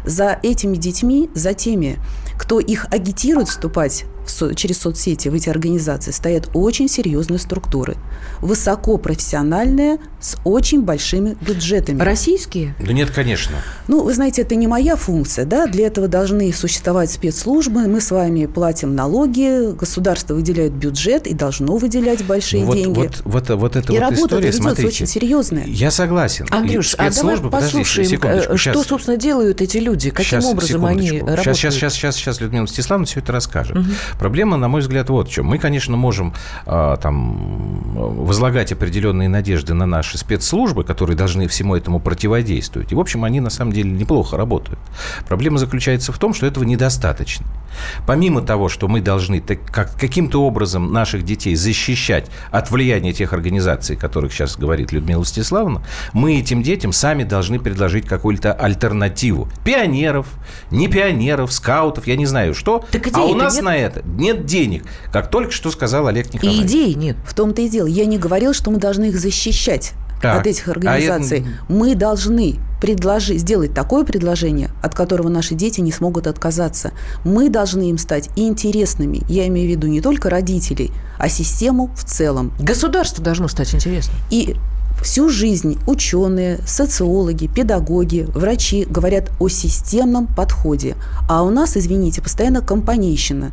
За 0.05 0.39
этими 0.43 0.77
детьми, 0.77 1.31
за 1.35 1.55
теми, 1.55 1.99
кто 2.39 2.61
их 2.61 2.87
агитирует 2.91 3.49
вступать 3.49 4.05
через 4.55 4.79
соцсети 4.79 5.29
в 5.29 5.35
эти 5.35 5.49
организации 5.49 6.11
стоят 6.11 6.51
очень 6.55 6.89
серьезные 6.89 7.39
структуры, 7.39 7.97
высокопрофессиональные, 8.41 9.99
с 10.21 10.37
очень 10.45 10.83
большими 10.83 11.37
бюджетами. 11.41 12.03
Российские? 12.03 12.75
Да 12.81 12.93
нет, 12.93 13.11
конечно. 13.11 13.57
Ну, 13.87 14.03
вы 14.03 14.13
знаете, 14.15 14.43
это 14.43 14.55
не 14.57 14.67
моя 14.67 14.97
функция, 14.97 15.45
да, 15.45 15.67
для 15.67 15.87
этого 15.87 16.09
должны 16.09 16.53
существовать 16.53 17.11
спецслужбы, 17.11 17.87
мы 17.87 18.01
с 18.01 18.11
вами 18.11 18.47
платим 18.47 18.95
налоги, 18.95 19.73
государство 19.73 20.35
выделяет 20.35 20.73
бюджет 20.73 21.27
и 21.27 21.35
должно 21.35 21.77
выделять 21.77 22.25
большие 22.25 22.65
вот, 22.65 22.77
деньги. 22.77 22.99
Вот, 22.99 23.23
вот, 23.25 23.49
вот 23.51 23.77
эта 23.77 23.93
и 23.93 23.97
вот 23.97 24.01
работа 24.01 24.21
история, 24.21 24.47
ведется 24.47 24.63
смотрите, 24.63 24.89
очень 24.89 25.07
серьезная. 25.07 25.65
Я 25.67 25.91
согласен. 25.91 26.47
Андрюш, 26.51 26.95
а 26.99 27.11
давай 27.11 27.39
послушаем, 27.39 28.09
секундочку, 28.09 28.57
что, 28.57 28.73
сейчас. 28.73 28.87
собственно, 28.87 29.17
делают 29.17 29.61
эти 29.61 29.79
люди, 29.79 30.11
каким 30.11 30.41
Сейчас, 30.41 30.45
образом 30.47 30.85
они 30.85 31.07
секундочку. 31.07 31.27
работают. 31.31 31.57
Сейчас, 31.57 31.75
сейчас, 31.75 31.95
сейчас, 31.95 32.17
сейчас 32.17 32.41
Людмила 32.41 32.65
Мстиславовна 32.65 33.07
все 33.07 33.21
это 33.21 33.33
расскажет. 33.33 33.77
Проблема, 34.19 34.57
на 34.57 34.69
мой 34.69 34.81
взгляд, 34.81 35.11
вот 35.11 35.29
в 35.29 35.33
чем. 35.33 35.47
Мы, 35.47 35.59
конечно, 35.59 35.97
можем 35.97 36.35
а, 36.67 36.97
там 36.97 37.93
возлагать 38.25 38.73
определенные 38.73 39.29
надежды 39.29 39.75
на 39.75 39.87
наши 39.87 40.19
спецслужбы, 40.19 40.85
которые 40.85 41.17
должны 41.17 41.49
всему 41.49 41.77
этому 41.77 42.01
противодействовать. 42.01 42.93
И, 42.93 42.95
в 42.95 43.01
общем, 43.01 43.25
они 43.25 43.41
на 43.41 43.51
самом 43.51 43.73
деле 43.73 43.91
неплохо 43.91 44.37
работают. 44.37 44.79
Проблема 45.29 45.59
заключается 45.59 46.13
в 46.13 46.19
том, 46.19 46.35
что 46.35 46.47
этого 46.47 46.65
недостаточно. 46.65 47.47
Помимо 48.07 48.43
того, 48.43 48.69
что 48.69 48.89
мы 48.89 49.01
должны 49.01 49.41
так, 49.41 49.59
как, 49.71 49.99
каким-то 49.99 50.45
образом 50.45 50.93
наших 50.93 51.25
детей 51.25 51.55
защищать 51.55 52.27
от 52.51 52.71
влияния 52.71 53.13
тех 53.13 53.33
организаций, 53.33 53.97
о 53.97 53.99
которых 53.99 54.33
сейчас 54.33 54.57
говорит 54.57 54.93
Людмила 54.93 55.21
Мстиславовна, 55.21 55.83
мы 56.13 56.39
этим 56.39 56.63
детям 56.63 56.93
сами 56.93 57.25
должны 57.25 57.59
предложить 57.59 58.07
какую-то 58.07 58.53
альтернативу. 58.53 59.49
Пионеров, 59.65 60.27
не 60.71 60.89
пионеров, 60.89 61.53
скаутов, 61.53 62.07
я 62.07 62.17
не 62.17 62.27
знаю 62.27 62.55
что. 62.55 62.85
Так 62.91 63.09
а 63.13 63.25
у 63.25 63.35
нас 63.35 63.57
нет? 63.57 63.65
на 63.65 63.77
это 63.77 64.03
нет 64.05 64.47
денег, 64.47 64.85
как 65.13 65.31
только 65.31 65.53
что 65.53 65.71
сказал 65.71 66.07
Олег 66.07 66.29
И 66.31 66.37
Николаевич. 66.37 66.65
идей 66.67 66.95
нет. 66.95 67.17
В 67.27 67.35
том-то 67.35 67.63
и 67.63 67.69
дело. 67.69 67.87
Я 67.87 68.07
не 68.07 68.19
говорил, 68.19 68.55
что 68.55 68.71
мы 68.71 68.79
должны 68.79 69.07
их 69.07 69.19
защищать 69.19 69.95
Так. 70.21 70.41
от 70.41 70.47
этих 70.47 70.69
А 70.69 70.73
организаций. 70.73 71.39
это- 71.41 71.49
Мы 71.69 71.95
должны 71.95 72.57
предложить, 72.81 73.41
сделать 73.41 73.73
такое 73.75 74.05
предложение, 74.05 74.71
от 74.83 74.95
которого 74.95 75.29
наши 75.29 75.55
дети 75.55 75.81
не 75.81 75.93
смогут 75.93 76.27
отказаться. 76.27 76.93
Мы 77.25 77.49
должны 77.49 77.91
им 77.91 77.99
стать 77.99 78.31
интересными. 78.37 79.23
Я 79.29 79.47
имею 79.49 79.69
в 79.69 79.71
виду 79.71 79.87
не 79.87 80.01
только 80.01 80.29
родителей, 80.31 80.93
а 81.19 81.29
систему 81.29 81.91
в 81.97 82.05
целом. 82.05 82.53
Государство 82.59 83.23
должно 83.25 83.49
стать 83.49 83.75
интересным. 83.75 84.17
И 84.31 84.57
всю 85.03 85.29
жизнь 85.29 85.79
ученые, 85.87 86.59
социологи, 86.67 87.47
педагоги, 87.47 88.27
врачи 88.35 88.87
говорят 88.89 89.31
о 89.39 89.49
системном 89.49 90.27
подходе. 90.27 90.97
А 91.29 91.43
у 91.43 91.51
нас, 91.51 91.77
извините, 91.77 92.23
постоянно 92.23 92.61
компанейщина. 92.61 93.53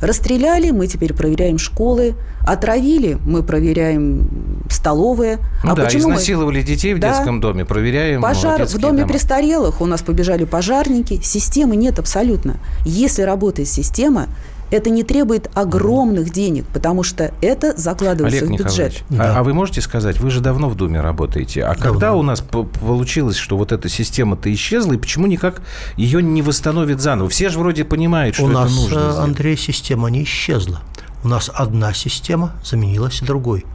Расстреляли, 0.00 0.70
мы 0.70 0.86
теперь 0.86 1.12
проверяем 1.12 1.58
школы. 1.58 2.14
Отравили, 2.46 3.18
мы 3.24 3.42
проверяем 3.42 4.62
столовые. 4.70 5.38
Ну 5.62 5.72
а 5.72 5.74
да, 5.74 5.84
почему 5.84 6.08
мы- 6.08 6.14
изнасиловали 6.14 6.62
детей 6.62 6.94
в 6.94 6.98
Да. 6.98 7.08
детском 7.10 7.40
доме, 7.40 7.64
проверяем 7.66 8.22
Пожар 8.22 8.64
в 8.64 8.78
доме 8.78 8.98
дома. 9.02 9.08
престарелых 9.08 9.80
у 9.80 9.86
нас 9.86 10.00
побежали 10.02 10.44
пожарники. 10.44 11.20
Системы 11.22 11.76
нет 11.76 11.98
абсолютно. 11.98 12.56
Если 12.86 13.22
работает 13.22 13.68
система, 13.68 14.26
это 14.70 14.90
не 14.90 15.02
требует 15.02 15.50
огромных 15.54 16.30
денег, 16.30 16.66
потому 16.72 17.02
что 17.02 17.32
это 17.40 17.76
закладывается 17.76 18.44
Олег 18.44 18.60
в 18.60 18.62
бюджет. 18.62 18.70
Николаевич, 18.70 19.04
Да. 19.10 19.36
а, 19.36 19.38
а 19.40 19.42
вы 19.42 19.54
можете 19.54 19.80
сказать, 19.80 20.18
вы 20.20 20.30
же 20.30 20.40
давно 20.40 20.68
в 20.68 20.76
Думе 20.76 21.00
работаете, 21.00 21.64
а 21.64 21.74
когда 21.74 22.14
у 22.14 22.22
нас 22.22 22.40
получилось, 22.40 23.36
что 23.36 23.56
вот 23.56 23.72
эта 23.72 23.88
система-то 23.88 24.52
исчезла, 24.52 24.92
и 24.94 24.96
почему 24.96 25.26
никак 25.26 25.62
ее 25.96 26.22
не 26.22 26.42
восстановит 26.42 27.00
заново? 27.00 27.28
Все 27.28 27.48
же 27.48 27.58
вроде 27.58 27.84
понимают, 27.84 28.34
что 28.34 28.44
У 28.44 28.50
это 28.50 28.60
нас, 28.60 28.74
нужно 28.74 28.98
э, 28.98 29.10
сделать. 29.10 29.18
Андрей, 29.18 29.56
система 29.56 30.08
не 30.08 30.22
исчезла. 30.24 30.80
У 31.22 31.28
нас 31.28 31.50
одна 31.52 31.92
система 31.92 32.52
заменилась 32.64 33.20
другой. 33.20 33.66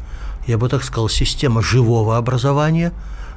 Я 0.48 0.58
бы 0.58 0.70
так 0.70 0.84
сказал, 0.84 1.10
система 1.10 1.62
живого 1.62 2.18
образования 2.18 2.92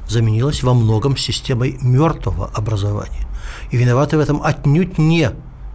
заменилась 0.09 0.63
во 0.63 0.75
многом 0.75 1.17
системой 1.17 1.79
мертвого 1.83 2.51
образования. 2.55 3.27
И 3.71 3.77
виноваты 3.77 4.17
в 4.17 4.21
этом 4.21 4.43
отнюдь 4.43 4.99
не 4.99 5.31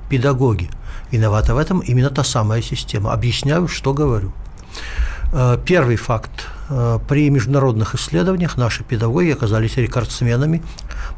педагоги. 0.10 0.70
Виновата 1.14 1.54
в 1.54 1.60
этом 1.60 1.80
именно 1.82 2.10
та 2.10 2.24
самая 2.24 2.64
система. 2.64 3.14
Объясняю, 3.14 3.68
что 3.68 3.94
говорю. 3.94 4.32
Э, 5.32 5.60
Первый 5.64 5.96
факт. 5.96 6.32
Э, 6.70 6.98
При 7.08 7.30
международных 7.30 7.94
исследованиях 7.94 8.58
наши 8.58 8.84
педагоги 8.84 9.30
оказались 9.30 9.78
рекордсменами 9.78 10.64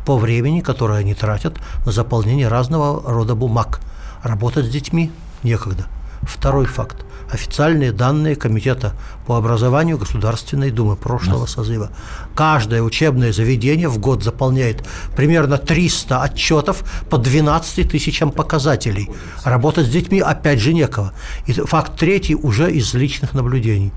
по 0.05 0.17
времени, 0.17 0.59
которое 0.59 0.99
они 0.99 1.13
тратят 1.13 1.53
на 1.85 1.93
заполнение 1.93 2.49
разного 2.49 3.09
рода 3.09 3.35
бумаг. 3.35 3.79
Работать 4.21 4.65
с 4.65 4.69
детьми 4.69 5.11
некогда. 5.43 5.85
Второй 6.23 6.65
факт. 6.65 7.05
Официальные 7.31 7.91
данные 7.91 8.35
Комитета 8.35 8.93
по 9.25 9.37
образованию 9.37 9.97
Государственной 9.97 10.71
Думы 10.71 10.95
прошлого 10.95 11.45
созыва. 11.45 11.89
Каждое 12.35 12.81
учебное 12.81 13.33
заведение 13.33 13.89
в 13.89 13.97
год 13.97 14.23
заполняет 14.23 14.85
примерно 15.15 15.57
300 15.57 16.21
отчетов 16.21 16.83
по 17.09 17.17
12 17.17 17.89
тысячам 17.89 18.31
показателей. 18.31 19.09
Работать 19.43 19.87
с 19.87 19.89
детьми 19.89 20.19
опять 20.19 20.59
же 20.59 20.73
некого. 20.73 21.13
И 21.47 21.53
факт 21.53 21.97
третий 21.97 22.35
уже 22.35 22.71
из 22.71 22.93
личных 22.93 23.33
наблюдений. 23.33 23.91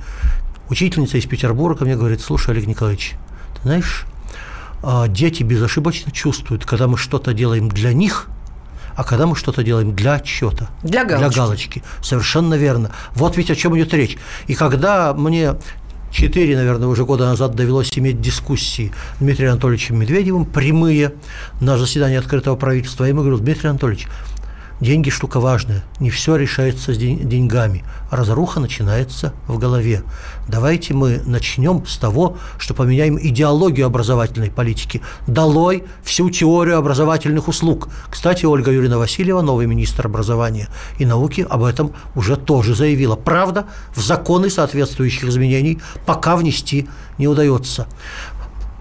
Учительница 0.70 1.18
из 1.18 1.26
Петербурга 1.26 1.84
мне 1.84 1.96
говорит, 1.96 2.20
слушай, 2.20 2.50
Олег 2.50 2.66
Николаевич, 2.66 3.14
ты 3.56 3.62
знаешь, 3.62 4.06
а, 4.82 5.08
дети 5.08 5.42
безошибочно 5.42 6.12
чувствуют, 6.12 6.64
когда 6.64 6.86
мы 6.86 6.96
что-то 6.96 7.32
делаем 7.32 7.68
для 7.68 7.92
них, 7.92 8.28
а 8.98 9.04
когда 9.04 9.26
мы 9.26 9.36
что-то 9.36 9.62
делаем 9.62 9.94
для 9.94 10.14
отчета. 10.14 10.70
Для 10.82 11.04
галочки. 11.04 11.28
Для 11.32 11.42
галочки. 11.42 11.82
Совершенно 12.02 12.54
верно. 12.54 12.90
Вот 13.14 13.36
ведь 13.36 13.48
о 13.48 13.54
чем 13.54 13.78
идет 13.78 13.94
речь. 13.94 14.18
И 14.48 14.54
когда 14.54 15.14
мне 15.14 15.54
четыре, 16.10 16.56
наверное, 16.56 16.88
уже 16.88 17.04
года 17.04 17.26
назад 17.26 17.54
довелось 17.54 17.96
иметь 17.96 18.20
дискуссии 18.20 18.92
с 19.14 19.18
Дмитрием 19.20 19.52
Анатольевичем 19.52 20.00
Медведевым, 20.00 20.44
прямые, 20.44 21.14
на 21.60 21.78
заседании 21.78 22.16
открытого 22.16 22.56
правительства, 22.56 23.04
я 23.04 23.10
ему 23.10 23.20
говорю, 23.20 23.38
Дмитрий 23.38 23.68
Анатольевич, 23.68 24.08
деньги 24.80 25.10
штука 25.10 25.40
важная, 25.40 25.84
не 26.00 26.10
все 26.10 26.36
решается 26.36 26.94
с 26.94 26.96
день- 26.96 27.28
деньгами, 27.28 27.84
разруха 28.10 28.60
начинается 28.60 29.32
в 29.46 29.58
голове. 29.58 30.02
Давайте 30.48 30.94
мы 30.94 31.20
начнем 31.26 31.86
с 31.86 31.98
того, 31.98 32.36
что 32.58 32.74
поменяем 32.74 33.18
идеологию 33.20 33.86
образовательной 33.86 34.50
политики. 34.50 35.02
Долой 35.26 35.84
всю 36.02 36.30
теорию 36.30 36.78
образовательных 36.78 37.48
услуг. 37.48 37.88
Кстати, 38.08 38.44
Ольга 38.44 38.70
Юрьевна 38.70 38.98
Васильева, 38.98 39.40
новый 39.40 39.66
министр 39.66 40.06
образования 40.06 40.68
и 40.98 41.06
науки, 41.06 41.46
об 41.48 41.64
этом 41.64 41.92
уже 42.14 42.36
тоже 42.36 42.74
заявила. 42.74 43.16
Правда, 43.16 43.66
в 43.94 44.00
законы 44.00 44.50
соответствующих 44.50 45.24
изменений 45.24 45.80
пока 46.06 46.36
внести 46.36 46.88
не 47.18 47.28
удается. 47.28 47.86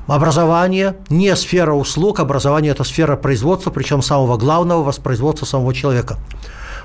Образование 0.07 0.95
не 1.09 1.35
сфера 1.35 1.73
услуг, 1.73 2.21
образование– 2.21 2.71
это 2.73 2.85
сфера 2.85 3.17
производства, 3.17 3.71
причем 3.71 4.01
самого 4.01 4.37
главного– 4.37 4.83
воспроизводства 4.83 5.45
самого 5.45 5.73
человека. 5.73 6.17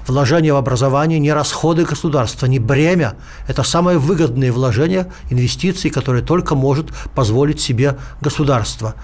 Вложение 0.09 0.53
в 0.53 0.57
образование 0.57 1.21
не 1.21 1.33
расходы 1.33 1.85
государства, 1.85 2.47
не 2.47 2.59
бремя. 2.59 3.15
Это 3.47 3.63
самые 3.63 3.99
выгодные 3.99 4.51
вложения, 4.51 5.07
инвестиции, 5.31 5.89
которые 5.89 6.25
только 6.25 6.57
может 6.57 6.89
позволить 7.15 7.61
себе 7.61 7.97
государство. 8.21 8.95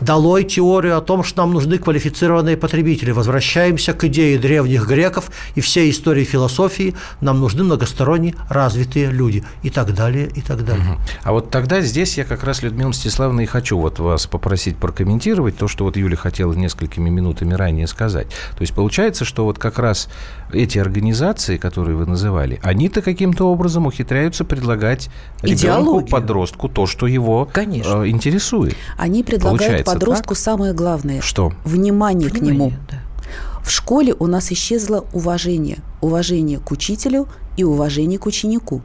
Долой 0.00 0.44
теорию 0.44 0.96
о 0.96 1.00
том, 1.00 1.22
что 1.22 1.42
нам 1.42 1.52
нужны 1.52 1.78
квалифицированные 1.78 2.56
потребители. 2.56 3.10
Возвращаемся 3.10 3.92
к 3.92 4.04
идее 4.04 4.38
древних 4.38 4.86
греков 4.86 5.30
и 5.54 5.60
всей 5.60 5.90
истории 5.90 6.24
философии. 6.24 6.94
Нам 7.20 7.40
нужны 7.40 7.64
многосторонне 7.64 8.34
развитые 8.48 9.10
люди. 9.10 9.44
И 9.62 9.70
так 9.70 9.94
далее, 9.94 10.28
и 10.34 10.40
так 10.40 10.64
далее. 10.64 10.98
А 11.22 11.32
вот 11.32 11.50
тогда 11.50 11.80
здесь 11.80 12.18
я 12.18 12.24
как 12.24 12.44
раз, 12.44 12.62
Людмила 12.62 12.88
Мстиславовна, 12.88 13.42
и 13.42 13.46
хочу 13.46 13.78
вот 13.78 13.98
вас 13.98 14.26
попросить 14.26 14.76
прокомментировать 14.76 15.56
то, 15.56 15.68
что 15.68 15.84
вот 15.84 15.96
Юля 15.96 16.16
хотела 16.16 16.52
несколькими 16.52 17.10
минутами 17.10 17.54
ранее 17.54 17.86
сказать. 17.86 18.28
То 18.56 18.62
есть 18.62 18.74
получается, 18.74 19.24
что 19.24 19.44
вот 19.44 19.58
как 19.58 19.78
раз 19.78 20.08
эти 20.54 20.78
организации, 20.78 21.56
которые 21.56 21.96
вы 21.96 22.06
называли, 22.06 22.60
они-то 22.62 23.02
каким-то 23.02 23.50
образом 23.50 23.86
ухитряются 23.86 24.44
предлагать 24.44 25.10
ребенку, 25.42 26.02
подростку 26.02 26.68
то, 26.68 26.86
что 26.86 27.06
его 27.06 27.48
Конечно. 27.52 28.04
э, 28.04 28.08
интересует. 28.08 28.76
Они 28.96 29.22
предлагают 29.22 29.60
Получается 29.60 29.92
подростку 29.92 30.34
так? 30.34 30.38
самое 30.38 30.72
главное. 30.72 31.20
Что? 31.20 31.52
Внимание, 31.64 32.30
к 32.30 32.34
нему. 32.34 32.68
Внимание, 32.68 32.78
да. 32.90 32.98
В 33.62 33.70
школе 33.70 34.14
у 34.18 34.26
нас 34.26 34.50
исчезло 34.50 35.04
уважение. 35.12 35.78
Уважение 36.00 36.58
к 36.58 36.70
учителю 36.72 37.28
и 37.56 37.64
уважение 37.64 38.18
к 38.18 38.26
ученику. 38.26 38.82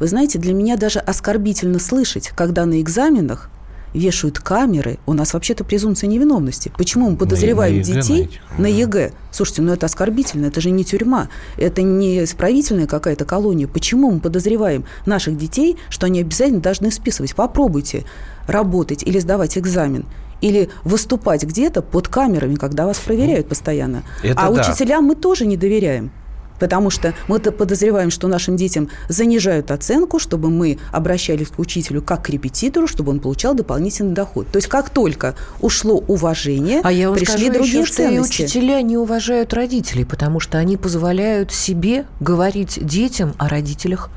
Вы 0.00 0.08
знаете, 0.08 0.38
для 0.38 0.54
меня 0.54 0.76
даже 0.76 0.98
оскорбительно 0.98 1.78
слышать, 1.78 2.28
когда 2.34 2.66
на 2.66 2.80
экзаменах 2.80 3.50
вешают 3.94 4.38
камеры. 4.38 4.98
У 5.06 5.12
нас 5.12 5.34
вообще-то 5.34 5.64
презумпция 5.64 6.08
невиновности. 6.08 6.72
Почему 6.76 7.10
мы 7.10 7.16
подозреваем 7.16 7.76
на 7.76 7.80
ЕГЭ, 7.80 8.00
детей 8.00 8.22
на 8.22 8.24
этих, 8.24 8.58
на. 8.58 8.66
ЕГЭ? 8.66 9.12
Слушайте, 9.30 9.62
ну 9.62 9.72
это 9.72 9.86
оскорбительно, 9.86 10.46
это 10.46 10.60
же 10.60 10.70
не 10.70 10.84
тюрьма, 10.84 11.28
это 11.56 11.82
не 11.82 12.24
исправительная 12.24 12.86
какая-то 12.86 13.24
колония. 13.24 13.68
Почему 13.68 14.10
мы 14.10 14.20
подозреваем 14.20 14.84
наших 15.06 15.36
детей, 15.36 15.76
что 15.90 16.06
они 16.06 16.20
обязательно 16.20 16.60
должны 16.60 16.90
списывать? 16.90 17.34
Попробуйте 17.34 18.04
работать 18.46 19.02
или 19.02 19.18
сдавать 19.18 19.58
экзамен 19.58 20.06
или 20.40 20.70
выступать 20.84 21.42
где-то 21.42 21.82
под 21.82 22.08
камерами, 22.08 22.54
когда 22.54 22.86
вас 22.86 22.98
проверяют 22.98 23.48
постоянно. 23.48 24.04
Это 24.22 24.40
а 24.40 24.52
да. 24.52 24.60
учителям 24.62 25.04
мы 25.04 25.14
тоже 25.16 25.46
не 25.46 25.56
доверяем. 25.56 26.12
Потому 26.58 26.90
что 26.90 27.14
мы 27.28 27.38
подозреваем, 27.38 28.10
что 28.10 28.28
нашим 28.28 28.56
детям 28.56 28.88
занижают 29.08 29.70
оценку, 29.70 30.18
чтобы 30.18 30.50
мы 30.50 30.78
обращались 30.92 31.48
к 31.48 31.58
учителю 31.58 32.02
как 32.02 32.24
к 32.24 32.30
репетитору, 32.30 32.86
чтобы 32.86 33.10
он 33.12 33.20
получал 33.20 33.54
дополнительный 33.54 34.14
доход. 34.14 34.48
То 34.48 34.56
есть 34.58 34.68
как 34.68 34.90
только 34.90 35.34
ушло 35.60 36.02
уважение, 36.06 36.80
а 36.82 36.92
я 36.92 37.08
вам 37.08 37.18
пришли 37.18 37.46
скажу 37.46 37.52
другие 37.52 37.82
еще, 37.82 37.92
ценности. 37.92 38.32
Что 38.32 38.42
и 38.42 38.46
учителя 38.46 38.82
не 38.82 38.96
уважают 38.96 39.54
родителей, 39.54 40.04
потому 40.04 40.40
что 40.40 40.58
они 40.58 40.76
позволяют 40.76 41.52
себе 41.52 42.06
говорить 42.20 42.78
детям 42.84 43.34
о 43.38 43.48
родителях 43.48 44.10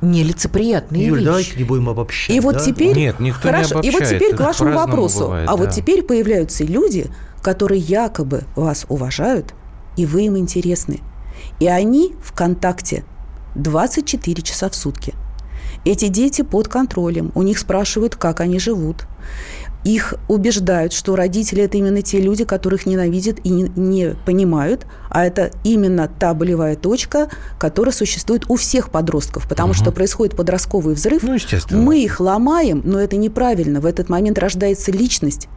нелицеприятные 0.00 1.06
Юль, 1.06 1.18
вещи. 1.18 1.26
давайте 1.26 1.56
не 1.56 1.64
будем 1.64 1.88
обобщать. 1.88 2.34
И 2.34 2.40
вот 2.40 2.56
да? 2.56 2.60
теперь, 2.60 2.96
Нет, 2.96 3.18
никто 3.20 3.48
не 3.48 3.52
хорошо, 3.54 3.80
и 3.80 3.90
вот 3.90 4.04
теперь 4.04 4.34
к 4.34 4.40
вашему 4.40 4.72
вопросу. 4.72 5.20
бывает, 5.20 5.48
а 5.48 5.56
вот 5.56 5.66
да. 5.66 5.72
теперь 5.72 6.02
появляются 6.02 6.64
люди, 6.64 7.10
которые 7.42 7.80
якобы 7.80 8.44
вас 8.54 8.86
уважают, 8.88 9.54
и 9.96 10.06
вы 10.06 10.26
им 10.26 10.36
интересны. 10.36 11.00
И 11.60 11.66
они 11.66 12.14
в 12.22 12.32
контакте 12.32 13.04
24 13.54 14.42
часа 14.42 14.68
в 14.68 14.74
сутки. 14.74 15.14
Эти 15.84 16.08
дети 16.08 16.42
под 16.42 16.68
контролем, 16.68 17.32
у 17.34 17.42
них 17.42 17.58
спрашивают, 17.58 18.16
как 18.16 18.40
они 18.40 18.58
живут. 18.58 19.06
Их 19.84 20.14
убеждают, 20.26 20.92
что 20.92 21.14
родители 21.14 21.62
это 21.62 21.78
именно 21.78 22.02
те 22.02 22.20
люди, 22.20 22.44
которых 22.44 22.84
ненавидят 22.84 23.38
и 23.44 23.48
не, 23.48 23.70
не 23.76 24.16
понимают, 24.26 24.86
а 25.08 25.24
это 25.24 25.52
именно 25.62 26.08
та 26.08 26.34
болевая 26.34 26.74
точка, 26.74 27.28
которая 27.58 27.92
существует 27.92 28.44
у 28.48 28.56
всех 28.56 28.90
подростков, 28.90 29.48
потому 29.48 29.74
что 29.74 29.92
происходит 29.92 30.36
подростковый 30.36 30.94
взрыв. 30.94 31.22
Ну, 31.22 31.34
естественно. 31.34 31.80
Мы 31.80 32.02
их 32.02 32.18
ломаем, 32.18 32.82
но 32.84 32.98
это 32.98 33.16
неправильно. 33.16 33.80
В 33.80 33.86
этот 33.86 34.08
момент 34.08 34.38
рождается 34.38 34.90
личность. 34.90 35.48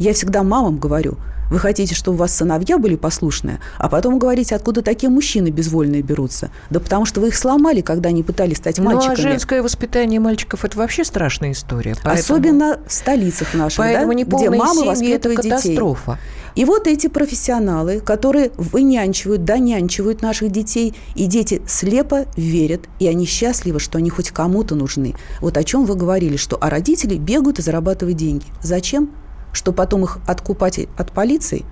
Я 0.00 0.14
всегда 0.14 0.42
мамам 0.42 0.78
говорю, 0.78 1.18
вы 1.50 1.58
хотите, 1.58 1.94
чтобы 1.94 2.14
у 2.16 2.18
вас 2.20 2.34
сыновья 2.34 2.78
были 2.78 2.96
послушные, 2.96 3.58
а 3.76 3.88
потом 3.90 4.18
говорите, 4.18 4.54
откуда 4.54 4.80
такие 4.82 5.10
мужчины 5.10 5.48
безвольные 5.48 6.00
берутся. 6.00 6.50
Да 6.70 6.80
потому 6.80 7.04
что 7.04 7.20
вы 7.20 7.28
их 7.28 7.36
сломали, 7.36 7.82
когда 7.82 8.08
они 8.08 8.22
пытались 8.22 8.56
стать 8.56 8.78
Ну, 8.78 8.84
мальчиками. 8.84 9.12
а 9.12 9.16
женское 9.16 9.62
воспитание 9.62 10.20
мальчиков– 10.20 10.64
это 10.64 10.78
вообще 10.78 11.04
страшная 11.04 11.52
история. 11.52 11.96
Поэтому- 12.02 12.18
Особенно 12.18 12.80
в 12.86 12.92
столицах 12.92 13.52
наших, 13.52 13.78
Поэтому 13.78 14.14
да, 14.14 14.36
где 14.36 14.48
мамы 14.48 14.74
семьи– 14.96 15.10
это 15.12 15.28
воспитывают 15.28 15.40
детей. 15.42 15.50
катастрофа. 15.50 16.18
И 16.54 16.64
вот 16.64 16.86
эти 16.86 17.08
профессионалы, 17.08 18.00
которые 18.00 18.52
вынянчивают, 18.56 19.44
донянчивают 19.44 20.22
наших 20.22 20.50
детей, 20.50 20.94
и 21.14 21.26
дети 21.26 21.60
слепо 21.66 22.24
верят, 22.36 22.82
и 23.00 23.06
они 23.06 23.26
счастливы, 23.26 23.80
что 23.80 23.98
они 23.98 24.08
хоть 24.08 24.30
кому-то 24.30 24.74
нужны. 24.76 25.14
Вот 25.40 25.56
о 25.58 25.64
чем 25.64 25.84
вы 25.84 25.94
говорили, 25.94 26.36
что 26.36 26.56
а 26.60 26.70
родители 26.70 27.16
бегают 27.16 27.58
и 27.58 27.62
зарабатывают 27.62 28.16
деньги. 28.16 28.46
Зачем? 28.62 29.10
Что 29.52 29.72
потом 29.72 30.04
их 30.04 30.18
откупать 30.26 30.78
от 30.96 31.12
полиции, 31.12 31.64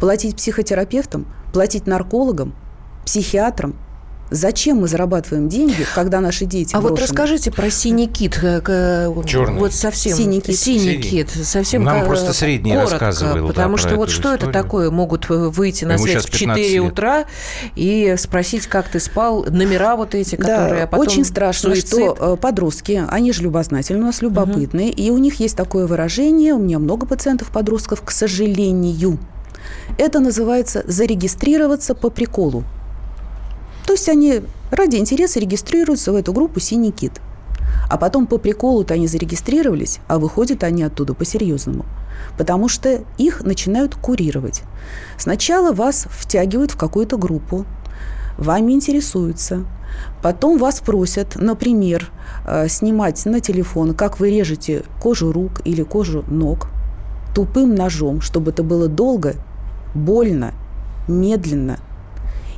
платить 0.00 0.36
психотерапевтам, 0.36 1.26
платить 1.52 1.86
наркологам, 1.86 2.54
психиатрам. 3.04 3.76
Зачем 4.30 4.78
мы 4.78 4.88
зарабатываем 4.88 5.48
деньги, 5.48 5.86
когда 5.94 6.20
наши 6.20 6.44
дети 6.46 6.74
А 6.74 6.80
вот 6.80 6.92
брошены? 6.92 7.06
расскажите 7.06 7.50
про 7.52 7.70
синий 7.70 8.08
кит. 8.08 8.38
э, 8.42 8.60
к- 8.60 9.12
Черный. 9.26 9.60
Вот 9.60 9.72
совсем. 9.74 10.16
Синий 10.16 10.40
кит. 10.40 10.56
Синий 10.58 10.78
Синий. 10.80 11.02
кит. 11.02 11.30
Совсем 11.30 11.84
Нам 11.84 12.00
ко- 12.00 12.06
просто 12.06 12.32
средний 12.32 12.72
коротко, 12.72 12.92
рассказывал, 12.98 13.42
да, 13.42 13.46
Потому 13.48 13.74
про 13.76 13.78
что 13.82 13.96
вот 13.96 14.08
эту 14.08 14.12
что 14.12 14.28
это 14.30 14.46
историю. 14.46 14.52
такое? 14.52 14.90
Могут 14.90 15.30
э, 15.30 15.34
выйти 15.34 15.84
на 15.84 15.92
Ему 15.92 16.04
свет 16.04 16.22
в 16.24 16.30
15 16.30 16.64
4 16.64 16.80
лет. 16.82 16.92
утра 16.92 17.24
и 17.76 18.14
спросить, 18.18 18.66
как 18.66 18.88
ты 18.88 18.98
спал, 18.98 19.44
номера 19.44 19.94
вот 19.94 20.14
эти, 20.14 20.36
которые... 20.36 20.74
Да, 20.74 20.82
а 20.84 20.86
потом 20.86 21.06
очень 21.06 21.24
страшно, 21.24 21.70
суицид. 21.70 21.88
что 21.88 22.16
э, 22.18 22.36
подростки, 22.36 23.04
они 23.08 23.30
же 23.32 23.42
любознательны, 23.42 24.00
у 24.02 24.06
нас 24.06 24.22
любопытные, 24.22 24.90
и 24.90 25.10
у 25.10 25.18
них 25.18 25.38
есть 25.38 25.56
такое 25.56 25.86
выражение, 25.86 26.54
у 26.54 26.58
меня 26.58 26.78
много 26.78 27.06
пациентов-подростков, 27.06 28.02
к 28.02 28.10
сожалению. 28.10 29.18
Это 29.98 30.18
называется 30.18 30.82
зарегистрироваться 30.86 31.94
по 31.94 32.10
приколу. 32.10 32.64
То 33.86 33.92
есть 33.92 34.08
они 34.08 34.42
ради 34.70 34.96
интереса 34.96 35.40
регистрируются 35.40 36.12
в 36.12 36.16
эту 36.16 36.32
группу 36.32 36.60
«Синий 36.60 36.92
кит». 36.92 37.20
А 37.90 37.98
потом 37.98 38.26
по 38.26 38.38
приколу-то 38.38 38.94
они 38.94 39.06
зарегистрировались, 39.06 40.00
а 40.08 40.18
выходят 40.18 40.64
они 40.64 40.82
оттуда 40.82 41.14
по-серьезному. 41.14 41.84
Потому 42.38 42.68
что 42.68 43.04
их 43.18 43.42
начинают 43.42 43.94
курировать. 43.94 44.62
Сначала 45.18 45.72
вас 45.72 46.06
втягивают 46.10 46.70
в 46.70 46.76
какую-то 46.76 47.16
группу, 47.18 47.66
вами 48.38 48.72
интересуются. 48.72 49.64
Потом 50.22 50.58
вас 50.58 50.80
просят, 50.80 51.36
например, 51.36 52.10
э, 52.46 52.68
снимать 52.68 53.24
на 53.26 53.40
телефон, 53.40 53.94
как 53.94 54.18
вы 54.18 54.30
режете 54.30 54.82
кожу 55.00 55.30
рук 55.30 55.60
или 55.64 55.82
кожу 55.82 56.24
ног 56.28 56.68
тупым 57.34 57.74
ножом, 57.74 58.20
чтобы 58.20 58.52
это 58.52 58.62
было 58.62 58.88
долго, 58.88 59.34
больно, 59.94 60.52
медленно. 61.08 61.78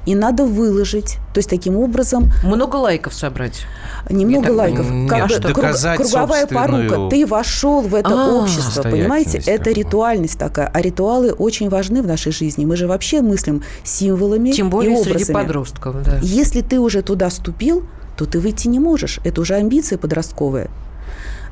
И 0.06 0.14
надо 0.14 0.44
выложить. 0.44 1.18
То 1.34 1.38
есть 1.38 1.50
таким 1.50 1.76
образом 1.76 2.30
Много 2.44 2.76
лайков 2.76 3.12
собрать. 3.12 3.62
Немного 4.08 4.46
так- 4.46 4.56
лайков. 4.56 4.90
Нет, 4.90 5.10
Как 5.10 5.28
бы 5.28 5.38
доказать 5.40 5.96
круг- 5.98 6.08
круговая 6.10 6.40
собственную 6.46 6.90
порука. 6.90 7.10
Ты 7.10 7.26
вошел 7.26 7.80
в 7.82 7.94
это 7.94 8.10
А, 8.10 8.32
общество, 8.42 8.82
понимаете? 8.84 9.42
Это 9.46 9.70
ритуальность 9.70 10.38
такая. 10.38 10.70
А 10.72 10.80
ритуалы 10.80 11.32
очень 11.32 11.68
важны 11.68 12.02
в 12.02 12.06
нашей 12.06 12.32
жизни. 12.32 12.64
Мы 12.64 12.76
же 12.76 12.86
вообще 12.86 13.20
мыслим 13.20 13.62
символами 13.84 14.52
Тем 14.52 14.68
и 14.68 14.70
более 14.70 14.92
образами. 14.96 15.18
среди 15.18 15.32
подростков. 15.32 16.02
Да. 16.04 16.18
Если 16.22 16.60
ты 16.62 16.78
уже 16.78 17.02
туда 17.02 17.28
ступил, 17.30 17.84
то 18.16 18.24
ты 18.26 18.38
выйти 18.38 18.68
не 18.68 18.78
можешь. 18.78 19.20
Это 19.24 19.40
уже 19.40 19.54
амбиция 19.56 19.98
подростковая. 19.98 20.70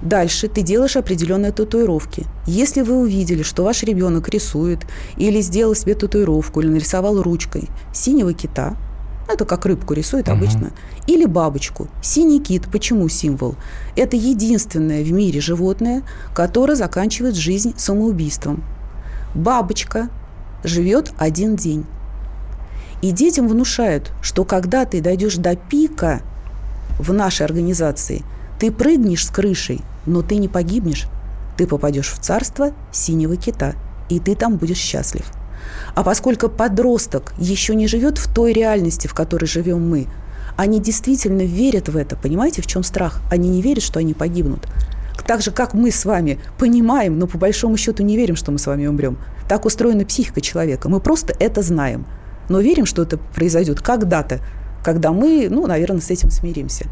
Дальше 0.05 0.49
ты 0.49 0.61
делаешь 0.61 0.97
определенные 0.97 1.51
татуировки. 1.51 2.27
Если 2.47 2.83
вы 2.83 2.99
увидели, 2.99 3.43
что 3.43 3.65
ваш 3.65 3.83
ребенок 3.83 4.29
рисует 4.29 4.81
или 5.17 5.41
сделал 5.41 5.75
себе 5.75 5.95
татуировку, 5.95 6.61
или 6.61 6.69
нарисовал 6.69 7.23
ручкой 7.23 7.71
синего 7.93 8.35
кита, 8.35 8.77
это 9.27 9.47
как 9.47 9.65
рыбку 9.65 9.95
рисует 9.95 10.29
обычно, 10.29 10.73
или 11.07 11.25
бабочку. 11.25 11.89
Синий 12.03 12.41
кит, 12.41 12.69
почему 12.71 13.09
символ? 13.09 13.57
Это 13.97 14.17
единственное 14.17 15.03
в 15.03 15.11
мире 15.11 15.41
животное, 15.41 16.03
которое 16.35 16.75
заканчивает 16.75 17.35
жизнь 17.35 17.73
самоубийством. 17.79 18.63
Бабочка 19.35 20.11
живет 20.63 21.13
один 21.17 21.57
день. 21.57 21.87
И 23.01 23.13
детям 23.13 23.49
внушают, 23.49 24.13
что 24.21 24.45
когда 24.45 24.85
ты 24.85 25.01
дойдешь 25.01 25.37
до 25.37 25.57
пика 25.57 26.21
в 26.99 27.11
нашей 27.15 27.47
организации, 27.47 28.23
ты 28.61 28.71
прыгнешь 28.71 29.27
с 29.27 29.31
крышей, 29.31 29.81
но 30.07 30.23
ты 30.23 30.37
не 30.37 30.49
погибнешь. 30.49 31.07
Ты 31.57 31.67
попадешь 31.67 32.11
в 32.11 32.19
царство 32.19 32.73
синего 32.93 33.37
кита, 33.37 33.75
и 34.09 34.19
ты 34.19 34.35
там 34.35 34.57
будешь 34.57 34.79
счастлив. 34.79 35.27
А 35.95 36.03
поскольку 36.03 36.49
подросток 36.49 37.33
еще 37.39 37.75
не 37.75 37.87
живет 37.87 38.19
в 38.19 38.33
той 38.33 38.53
реальности, 38.53 39.07
в 39.07 39.15
которой 39.15 39.47
живем 39.47 39.89
мы, 39.89 40.09
они 40.57 40.81
действительно 40.81 41.43
верят 41.43 41.89
в 41.89 41.97
это. 41.97 42.17
Понимаете, 42.17 42.63
в 42.63 42.67
чем 42.67 42.83
страх? 42.83 43.21
Они 43.31 43.49
не 43.49 43.63
верят, 43.63 43.83
что 43.83 43.99
они 43.99 44.15
погибнут. 44.15 44.67
Так 45.27 45.43
же, 45.43 45.51
как 45.53 45.75
мы 45.75 45.91
с 45.91 46.05
вами 46.05 46.39
понимаем, 46.59 47.19
но 47.19 47.27
по 47.27 47.39
большому 47.39 47.77
счету 47.77 48.03
не 48.03 48.17
верим, 48.17 48.37
что 48.37 48.53
мы 48.53 48.59
с 48.59 48.67
вами 48.67 48.87
умрем. 48.87 49.19
Так 49.49 49.65
устроена 49.65 50.05
психика 50.05 50.41
человека. 50.41 50.89
Мы 50.89 51.01
просто 51.01 51.35
это 51.39 51.63
знаем. 51.63 52.07
Но 52.49 52.61
верим, 52.61 52.85
что 52.85 53.03
это 53.03 53.17
произойдет 53.17 53.81
когда-то, 53.81 54.41
когда 54.85 55.13
мы, 55.13 55.49
ну, 55.51 55.67
наверное, 55.67 56.01
с 56.01 56.11
этим 56.11 56.31
смиримся. 56.31 56.87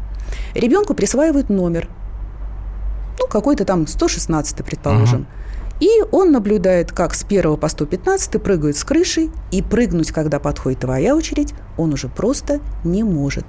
Ребенку 0.55 0.95
присваивают 0.95 1.49
номер. 1.49 1.89
Ну, 3.19 3.27
какой-то 3.27 3.65
там 3.65 3.87
116, 3.87 4.63
предположим. 4.65 5.27
И 5.79 5.89
он 6.11 6.31
наблюдает, 6.31 6.91
как 6.91 7.13
с 7.13 7.23
1 7.23 7.57
по 7.57 7.67
115 7.67 8.41
прыгают 8.41 8.77
с 8.77 8.83
крыши, 8.83 9.29
и 9.51 9.61
прыгнуть, 9.61 10.11
когда 10.11 10.39
подходит 10.39 10.79
твоя 10.81 11.15
очередь, 11.15 11.53
он 11.77 11.93
уже 11.93 12.07
просто 12.07 12.59
не 12.83 13.03
может. 13.03 13.45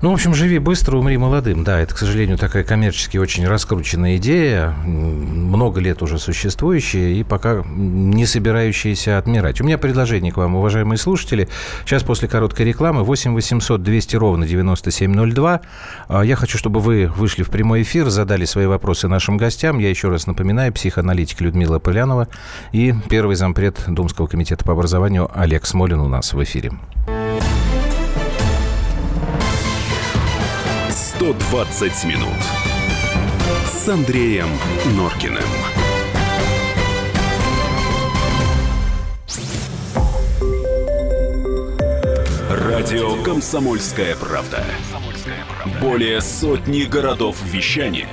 Ну, 0.00 0.10
в 0.10 0.14
общем, 0.14 0.34
живи 0.34 0.58
быстро, 0.58 0.96
умри 0.96 1.16
молодым. 1.16 1.64
Да, 1.64 1.80
это, 1.80 1.94
к 1.94 1.98
сожалению, 1.98 2.38
такая 2.38 2.64
коммерчески 2.64 3.18
очень 3.18 3.46
раскрученная 3.46 4.16
идея, 4.16 4.74
много 4.84 5.80
лет 5.80 6.02
уже 6.02 6.18
существующая 6.18 7.12
и 7.14 7.22
пока 7.22 7.62
не 7.66 8.26
собирающаяся 8.26 9.18
отмирать. 9.18 9.60
У 9.60 9.64
меня 9.64 9.78
предложение 9.78 10.32
к 10.32 10.36
вам, 10.36 10.56
уважаемые 10.56 10.98
слушатели. 10.98 11.48
Сейчас 11.84 12.02
после 12.02 12.28
короткой 12.28 12.66
рекламы 12.66 13.04
8 13.04 13.34
800 13.34 13.82
200 13.82 14.16
ровно 14.16 14.46
9702. 14.46 15.60
А, 16.08 16.22
Я 16.22 16.36
хочу, 16.36 16.58
чтобы 16.58 16.80
вы 16.80 17.06
вышли 17.06 17.42
в 17.42 17.50
прямой 17.50 17.82
эфир, 17.82 18.08
задали 18.10 18.44
свои 18.44 18.66
вопросы 18.66 19.08
нашим 19.08 19.36
гостям. 19.36 19.78
Я 19.78 19.90
еще 19.90 20.08
раз 20.08 20.26
напоминаю, 20.26 20.72
психоаналитик 20.72 21.40
Людмила 21.40 21.78
Полянова 21.78 22.28
и 22.72 22.94
первый 23.08 23.36
зампред 23.36 23.82
Думского 23.86 24.26
комитета 24.26 24.64
по 24.64 24.72
образованию 24.72 25.30
Олег 25.34 25.66
Смолин 25.66 26.00
у 26.00 26.08
нас 26.08 26.32
в 26.32 26.42
эфире. 26.42 26.72
120 31.22 32.04
минут 32.06 32.34
с 33.64 33.88
Андреем 33.88 34.48
Норкиным. 34.96 35.44
Радио 42.50 43.22
«Комсомольская 43.22 44.16
правда». 44.16 44.64
Более 45.80 46.20
сотни 46.20 46.82
городов 46.82 47.36
вещания 47.44 48.08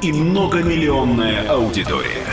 и 0.00 0.10
многомиллионная 0.10 1.50
аудитория. 1.50 2.24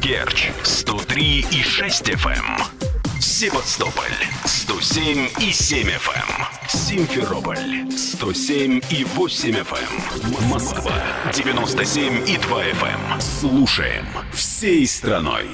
Керчь 0.00 0.52
103 0.62 1.46
и 1.50 1.62
6 1.64 2.10
FM. 2.10 2.81
Севастополь 3.22 4.10
107 4.44 5.28
и 5.38 5.52
7 5.52 5.88
FM. 5.90 6.16
Эм. 6.16 6.68
Симферополь 6.68 7.88
107 7.96 8.80
и 8.90 9.04
8 9.04 9.54
FM. 9.58 10.42
Эм. 10.42 10.48
Москва 10.48 10.92
97 11.32 12.28
и 12.28 12.36
2 12.36 12.64
FM. 12.64 13.12
Эм. 13.12 13.20
Слушаем 13.20 14.06
всей 14.32 14.84
страной. 14.88 15.46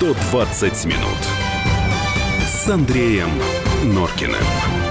«120 0.00 0.86
минут» 0.86 1.18
с 2.46 2.66
Андреем 2.66 3.28
Норкиным. 3.82 4.83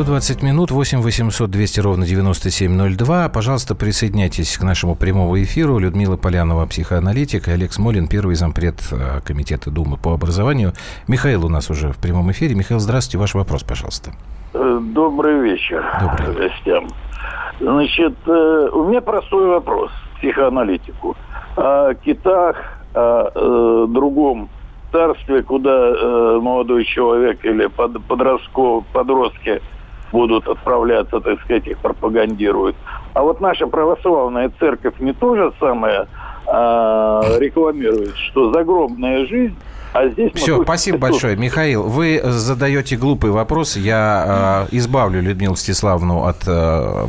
120 0.00 0.42
минут, 0.42 0.70
8 0.70 1.02
800 1.02 1.50
200 1.50 1.80
ровно 1.80 2.06
9702. 2.06 3.28
Пожалуйста, 3.28 3.74
присоединяйтесь 3.74 4.56
к 4.56 4.62
нашему 4.62 4.94
прямому 4.94 5.38
эфиру. 5.42 5.78
Людмила 5.78 6.16
Полянова, 6.16 6.64
психоаналитик, 6.64 7.48
и 7.48 7.50
Олег 7.50 7.74
Смолин, 7.74 8.08
первый 8.08 8.34
зампред 8.34 8.76
э, 8.92 9.20
Комитета 9.22 9.70
Думы 9.70 9.98
по 9.98 10.14
образованию. 10.14 10.72
Михаил 11.06 11.44
у 11.44 11.50
нас 11.50 11.68
уже 11.68 11.92
в 11.92 11.98
прямом 11.98 12.30
эфире. 12.30 12.54
Михаил, 12.54 12.80
здравствуйте, 12.80 13.18
ваш 13.18 13.34
вопрос, 13.34 13.62
пожалуйста. 13.62 14.12
Э, 14.54 14.80
добрый 14.80 15.38
вечер 15.40 15.84
Добрый. 16.00 16.48
гостям. 16.48 16.88
Значит, 17.60 18.16
э, 18.26 18.68
у 18.72 18.88
меня 18.88 19.02
простой 19.02 19.48
вопрос 19.48 19.90
психоаналитику. 20.16 21.14
О 21.56 21.92
китах, 21.92 22.56
о 22.94 23.86
другом 23.86 24.48
царстве, 24.92 25.42
куда 25.42 26.40
молодой 26.40 26.86
человек 26.86 27.44
или 27.44 27.66
подросток, 27.66 28.86
подростки 28.94 29.60
будут 30.12 30.46
отправляться, 30.48 31.20
так 31.20 31.40
сказать, 31.42 31.66
их 31.66 31.78
пропагандируют. 31.78 32.76
А 33.14 33.22
вот 33.22 33.40
наша 33.40 33.66
православная 33.66 34.50
церковь 34.58 34.94
не 35.00 35.12
то 35.12 35.36
же 35.36 35.52
самое 35.58 36.06
а, 36.46 37.22
рекламирует, 37.38 38.16
что 38.16 38.52
загробная 38.52 39.26
жизнь 39.26 39.56
а 39.92 40.08
здесь 40.08 40.32
Все, 40.34 40.62
спасибо 40.62 40.98
большое. 40.98 41.36
Михаил, 41.36 41.82
вы 41.82 42.20
задаете 42.22 42.96
глупый 42.96 43.30
вопрос. 43.32 43.76
Я 43.76 44.66
э, 44.70 44.76
избавлю 44.76 45.20
Людмилу 45.20 45.56
Стеславну 45.56 46.26
от 46.26 46.46
э, 46.46 47.06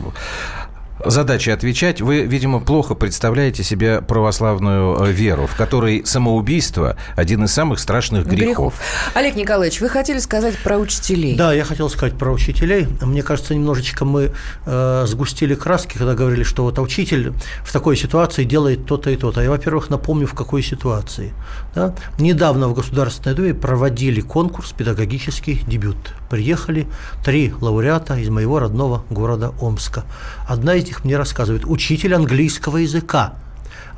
задачи 1.06 1.50
отвечать. 1.50 2.02
Вы, 2.02 2.22
видимо, 2.22 2.60
плохо 2.60 2.96
представляете 2.96 3.64
себе 3.64 4.02
православную 4.02 5.04
э, 5.04 5.12
веру, 5.12 5.48
в 5.48 5.56
которой 5.56 6.06
самоубийство 6.06 6.98
один 7.16 7.44
из 7.44 7.54
самых 7.54 7.80
страшных 7.80 8.26
грехов. 8.26 8.74
грехов. 8.74 8.74
Олег 9.14 9.36
Николаевич, 9.36 9.82
вы 9.82 9.90
хотели 9.90 10.20
сказать 10.20 10.58
про 10.58 10.78
учителей? 10.78 11.36
Да, 11.36 11.54
я 11.54 11.64
хотел 11.64 11.90
сказать 11.90 12.18
про 12.18 12.32
учителей. 12.32 12.88
Мне 13.02 13.24
кажется, 13.24 13.56
немножечко 13.56 14.06
мы 14.06 14.32
э, 14.66 15.06
сгустили 15.08 15.56
краски, 15.56 15.98
когда 15.98 16.14
говорили, 16.14 16.44
что 16.44 16.64
вот 16.64 16.80
учитель 16.80 17.34
в 17.64 17.72
такой 17.72 17.98
ситуации 17.98 18.44
делает 18.44 18.86
то-то 18.86 19.10
и 19.10 19.16
то-то. 19.16 19.42
Я, 19.42 19.50
во-первых, 19.50 19.90
напомню, 19.90 20.28
в 20.28 20.34
какой 20.34 20.64
ситуации. 20.64 21.34
Да? 21.74 21.96
Недавно 22.20 22.68
в 22.68 22.74
Государственной 22.74 23.36
Думе 23.36 23.54
проводили 23.54 24.20
конкурс 24.22 24.74
«Педагогический 24.74 25.64
дебют». 25.66 26.14
Приехали 26.30 26.88
три 27.24 27.54
лауреата 27.62 28.16
из 28.18 28.30
моего 28.30 28.60
родного 28.60 29.06
города 29.10 29.54
Омска. 29.62 30.04
Одна 30.48 30.76
из 30.76 30.86
них 30.86 31.06
мне 31.06 31.18
рассказывает, 31.18 31.66
учитель 31.66 32.14
английского 32.14 32.78
языка. 32.78 33.36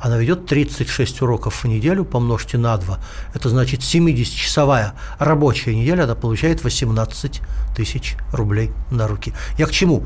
Она 0.00 0.18
ведет 0.18 0.46
36 0.46 1.22
уроков 1.22 1.64
в 1.64 1.66
неделю, 1.66 2.04
помножьте 2.04 2.58
на 2.58 2.76
2. 2.76 2.98
Это 3.32 3.48
значит 3.48 3.80
70-часовая 3.80 4.92
рабочая 5.18 5.74
неделя, 5.74 6.04
она 6.04 6.14
получает 6.14 6.62
18 6.62 7.40
тысяч 7.74 8.16
рублей 8.32 8.70
на 8.90 9.08
руки. 9.08 9.32
Я 9.58 9.66
к 9.66 9.70
чему? 9.70 10.04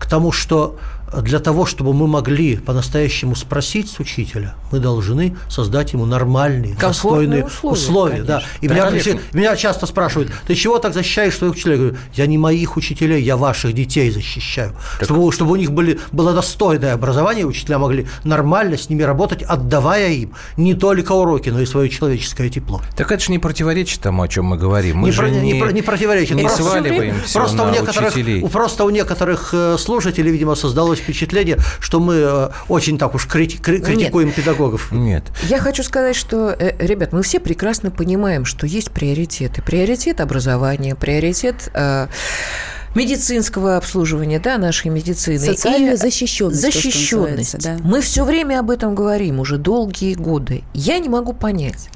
К 0.00 0.06
тому, 0.06 0.32
что 0.32 0.78
для 1.22 1.38
того, 1.38 1.66
чтобы 1.66 1.92
мы 1.92 2.06
могли 2.06 2.56
по-настоящему 2.56 3.34
спросить 3.36 3.90
с 3.90 4.00
учителя, 4.00 4.54
мы 4.72 4.78
должны 4.78 5.36
создать 5.48 5.92
ему 5.92 6.06
нормальные, 6.06 6.74
достойные 6.74 7.44
условия. 7.44 7.72
условия 7.72 8.22
да. 8.22 8.42
И 8.60 8.68
да, 8.68 8.90
меня, 8.90 9.20
меня 9.32 9.56
часто 9.56 9.86
спрашивают, 9.86 10.32
ты 10.46 10.54
чего 10.54 10.78
так 10.78 10.94
защищаешь 10.94 11.36
своих 11.36 11.54
учителей? 11.54 11.74
Я 11.74 11.78
говорю, 11.78 11.96
я 12.14 12.26
не 12.26 12.38
моих 12.38 12.76
учителей, 12.76 13.22
я 13.22 13.36
ваших 13.36 13.72
детей 13.72 14.10
защищаю. 14.10 14.72
Чтобы, 15.00 15.32
чтобы 15.32 15.52
у 15.52 15.56
них 15.56 15.72
были, 15.72 15.98
было 16.12 16.32
достойное 16.32 16.94
образование, 16.94 17.46
учителя 17.46 17.78
могли 17.78 18.06
нормально 18.24 18.76
с 18.76 18.88
ними 18.88 19.02
работать, 19.02 19.42
отдавая 19.42 20.10
им 20.10 20.34
не 20.56 20.74
только 20.74 21.12
уроки, 21.12 21.50
но 21.50 21.60
и 21.60 21.66
свое 21.66 21.88
человеческое 21.88 22.48
тепло. 22.48 22.80
Так 22.96 23.12
это 23.12 23.22
же 23.22 23.32
не 23.32 23.38
противоречит 23.38 24.00
тому, 24.00 24.22
о 24.22 24.28
чем 24.28 24.46
мы 24.46 24.56
говорим. 24.56 24.98
Мы 24.98 25.08
не, 25.08 25.12
же 25.12 25.20
про, 25.20 25.30
не, 25.30 25.52
не, 25.52 25.72
не 25.72 25.82
противоречит. 25.82 26.36
Не 26.36 26.42
просто, 26.42 26.62
сваливаем 26.62 27.20
все 27.24 27.38
просто 27.38 27.56
на 27.56 27.64
у 27.64 27.72
некоторых, 27.72 28.14
учителей. 28.14 28.48
Просто 28.48 28.84
у 28.84 28.90
некоторых 28.90 29.50
э, 29.52 29.76
слушателей, 29.78 30.32
видимо, 30.32 30.54
создалось 30.54 31.00
впечатление, 31.04 31.58
что 31.80 32.00
мы 32.00 32.14
э, 32.16 32.48
очень 32.68 32.98
так 32.98 33.14
уж 33.14 33.26
крити- 33.26 33.58
критикуем 33.58 34.28
Нет. 34.28 34.36
педагогов. 34.36 34.90
Нет. 34.90 35.24
Я 35.48 35.58
хочу 35.58 35.82
сказать, 35.82 36.16
что, 36.16 36.50
э, 36.50 36.74
ребят, 36.84 37.12
мы 37.12 37.22
все 37.22 37.38
прекрасно 37.38 37.90
понимаем, 37.90 38.44
что 38.44 38.66
есть 38.66 38.90
приоритеты. 38.90 39.62
Приоритет 39.62 40.20
образования, 40.20 40.94
приоритет 40.94 41.70
медицинского 42.94 43.76
обслуживания, 43.76 44.38
да, 44.38 44.58
нашей 44.58 44.90
медицины. 44.90 45.38
Социальная 45.38 45.94
и 45.94 45.96
защищенность. 45.96 46.60
Защищенность. 46.60 47.58
Да. 47.58 47.76
Мы 47.82 48.00
все 48.00 48.24
время 48.24 48.60
об 48.60 48.70
этом 48.70 48.94
говорим 48.94 49.40
уже 49.40 49.58
долгие 49.58 50.14
годы. 50.14 50.62
Я 50.72 50.98
не 50.98 51.08
могу 51.08 51.32
понять. 51.32 51.88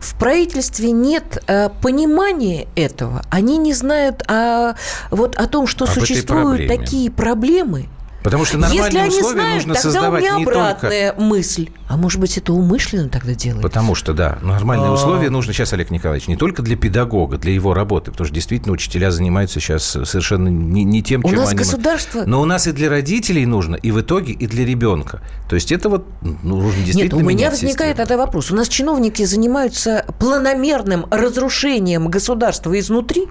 В 0.00 0.18
правительстве 0.18 0.90
нет 0.90 1.42
э, 1.46 1.68
понимания 1.80 2.66
этого. 2.74 3.22
Они 3.30 3.58
не 3.58 3.72
знают 3.72 4.22
о, 4.28 4.74
вот, 5.10 5.36
о 5.36 5.46
том, 5.46 5.66
что 5.66 5.84
об 5.84 5.90
существуют 5.90 6.68
такие 6.68 7.10
проблемы, 7.10 7.88
Потому 8.22 8.44
что 8.44 8.58
нормальные 8.58 8.84
Если 8.84 8.98
они 8.98 9.08
условия 9.08 9.32
знают, 9.32 9.54
нужно 9.54 9.74
тогда 9.74 9.82
создавать 9.82 10.22
у 10.22 10.26
меня 10.26 10.36
не 10.36 10.42
обратная 10.44 11.12
только... 11.12 11.22
мысль. 11.22 11.68
А 11.88 11.96
может 11.96 12.20
быть, 12.20 12.36
это 12.36 12.52
умышленно 12.52 13.08
тогда 13.08 13.34
делается? 13.34 13.66
Потому 13.66 13.94
что, 13.94 14.12
да, 14.12 14.38
нормальные 14.42 14.90
а... 14.90 14.92
условия 14.92 15.30
нужно 15.30 15.52
сейчас, 15.52 15.72
Олег 15.72 15.90
Николаевич, 15.90 16.28
не 16.28 16.36
только 16.36 16.62
для 16.62 16.76
педагога, 16.76 17.38
для 17.38 17.52
его 17.52 17.72
работы, 17.72 18.10
потому 18.10 18.26
что 18.26 18.34
действительно 18.34 18.72
учителя 18.72 19.10
занимаются 19.10 19.60
сейчас 19.60 19.84
совершенно 19.84 20.48
не, 20.48 20.84
не 20.84 21.02
тем, 21.02 21.24
у 21.24 21.28
чем 21.28 21.38
нас 21.38 21.50
они... 21.50 21.58
государство... 21.58 22.24
Но 22.26 22.40
у 22.40 22.44
нас 22.44 22.66
и 22.66 22.72
для 22.72 22.90
родителей 22.90 23.46
нужно, 23.46 23.74
и 23.76 23.90
в 23.90 24.00
итоге, 24.00 24.32
и 24.32 24.46
для 24.46 24.64
ребенка. 24.64 25.20
То 25.48 25.54
есть 25.54 25.72
это 25.72 25.88
вот 25.88 26.06
ну, 26.20 26.56
нужно 26.56 26.82
действительно 26.84 27.20
Нет, 27.20 27.26
у 27.26 27.28
меня 27.28 27.50
возникает 27.50 27.96
тогда 27.96 28.16
вопрос. 28.16 28.50
У 28.50 28.56
нас 28.56 28.68
чиновники 28.68 29.24
занимаются 29.24 30.04
планомерным 30.18 31.06
разрушением 31.10 32.08
государства 32.08 32.78
изнутри, 32.78 33.28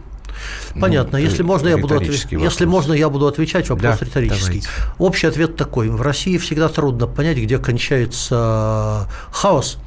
Понятно. 0.80 1.18
Ну, 1.18 1.24
если 1.24 1.44
можно, 1.44 1.68
я 1.68 1.78
буду 1.78 1.96
отвечать. 1.96 2.32
Если 2.32 2.66
можно, 2.66 2.94
я 2.94 3.10
буду 3.10 3.28
отвечать. 3.28 3.70
Вопрос 3.70 4.00
да, 4.00 4.06
риторический. 4.06 4.62
Давайте. 4.62 4.70
Общий 4.98 5.28
ответ 5.28 5.56
такой: 5.56 5.90
в 5.90 6.02
России 6.02 6.38
всегда 6.38 6.70
трудно 6.70 7.08
понять, 7.08 7.38
где 7.38 7.58
кончается 7.58 9.08
хаос 9.32 9.78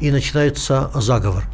и 0.00 0.10
начинается 0.10 0.90
заговор. 0.94 1.44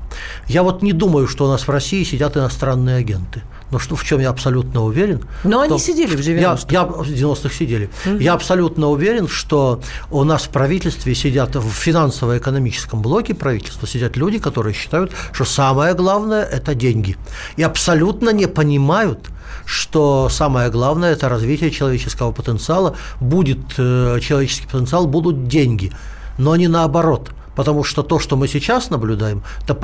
Я 0.46 0.62
вот 0.62 0.82
не 0.82 0.92
думаю, 0.92 1.28
что 1.28 1.46
у 1.46 1.48
нас 1.48 1.66
в 1.66 1.70
России 1.70 2.04
сидят 2.04 2.36
иностранные 2.36 2.96
агенты. 2.96 3.42
Но 3.70 3.78
что, 3.78 3.96
в 3.96 4.04
чем 4.04 4.20
я 4.20 4.30
абсолютно 4.30 4.82
уверен. 4.82 5.22
Но 5.44 5.60
они 5.60 5.78
сидели 5.78 6.16
в 6.16 6.20
90-х. 6.20 6.66
Я, 6.70 6.80
я 6.80 6.84
в 6.84 7.02
90-х 7.02 7.54
сидели. 7.54 7.90
Угу. 8.06 8.16
Я 8.16 8.32
абсолютно 8.34 8.88
уверен, 8.88 9.28
что 9.28 9.80
у 10.10 10.24
нас 10.24 10.44
в 10.44 10.48
правительстве 10.48 11.14
сидят, 11.14 11.54
в 11.56 11.70
финансово-экономическом 11.70 13.02
блоке 13.02 13.34
правительства 13.34 13.86
сидят 13.86 14.16
люди, 14.16 14.38
которые 14.38 14.74
считают, 14.74 15.12
что 15.32 15.44
самое 15.44 15.94
главное– 15.94 16.44
это 16.52 16.74
деньги. 16.74 17.16
И 17.56 17.62
абсолютно 17.62 18.30
не 18.30 18.46
понимают, 18.46 19.28
что 19.64 20.28
самое 20.30 20.70
главное– 20.70 21.12
это 21.14 21.28
развитие 21.28 21.70
человеческого 21.70 22.32
потенциала. 22.32 22.96
Будет 23.20 23.58
э, 23.76 24.18
человеческий 24.20 24.66
потенциал, 24.66 25.06
будут 25.06 25.46
деньги. 25.46 25.92
Но 26.38 26.56
не 26.56 26.68
наоборот– 26.68 27.30
потому 27.58 27.82
что 27.82 28.04
то, 28.04 28.20
что 28.20 28.36
мы 28.36 28.46
сейчас 28.46 28.90
наблюдаем, 28.90 29.42
это 29.64 29.74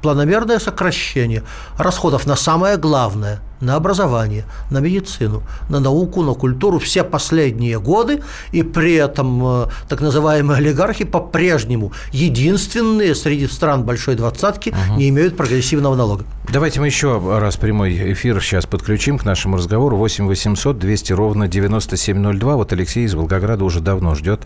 планомерное 0.00 0.58
сокращение 0.58 1.42
расходов 1.78 2.26
на 2.26 2.36
самое 2.36 2.78
главное– 2.78 3.40
на 3.60 3.76
образование, 3.76 4.44
на 4.70 4.78
медицину, 4.78 5.42
на 5.68 5.80
науку, 5.80 6.22
на 6.22 6.34
культуру 6.34 6.78
все 6.78 7.04
последние 7.04 7.78
годы, 7.80 8.22
и 8.52 8.62
при 8.62 8.94
этом 8.94 9.42
э, 9.44 9.66
так 9.88 10.00
называемые 10.00 10.58
олигархи 10.58 11.04
по-прежнему 11.04 11.92
единственные 12.12 13.14
среди 13.14 13.46
стран 13.46 13.84
Большой 13.84 14.16
Двадцатки 14.16 14.70
угу. 14.70 14.98
не 14.98 15.08
имеют 15.08 15.36
прогрессивного 15.36 15.94
налога. 15.94 16.24
Давайте 16.52 16.80
мы 16.80 16.86
еще 16.86 17.20
раз 17.38 17.56
прямой 17.56 18.12
эфир 18.12 18.40
сейчас 18.40 18.66
подключим 18.66 19.18
к 19.18 19.24
нашему 19.24 19.56
разговору. 19.56 19.96
8 19.96 20.26
800 20.26 20.78
200 20.78 21.12
ровно 21.12 21.48
9702. 21.48 22.56
Вот 22.56 22.72
Алексей 22.72 23.04
из 23.04 23.14
Волгограда 23.14 23.64
уже 23.64 23.80
давно 23.80 24.14
ждет 24.14 24.42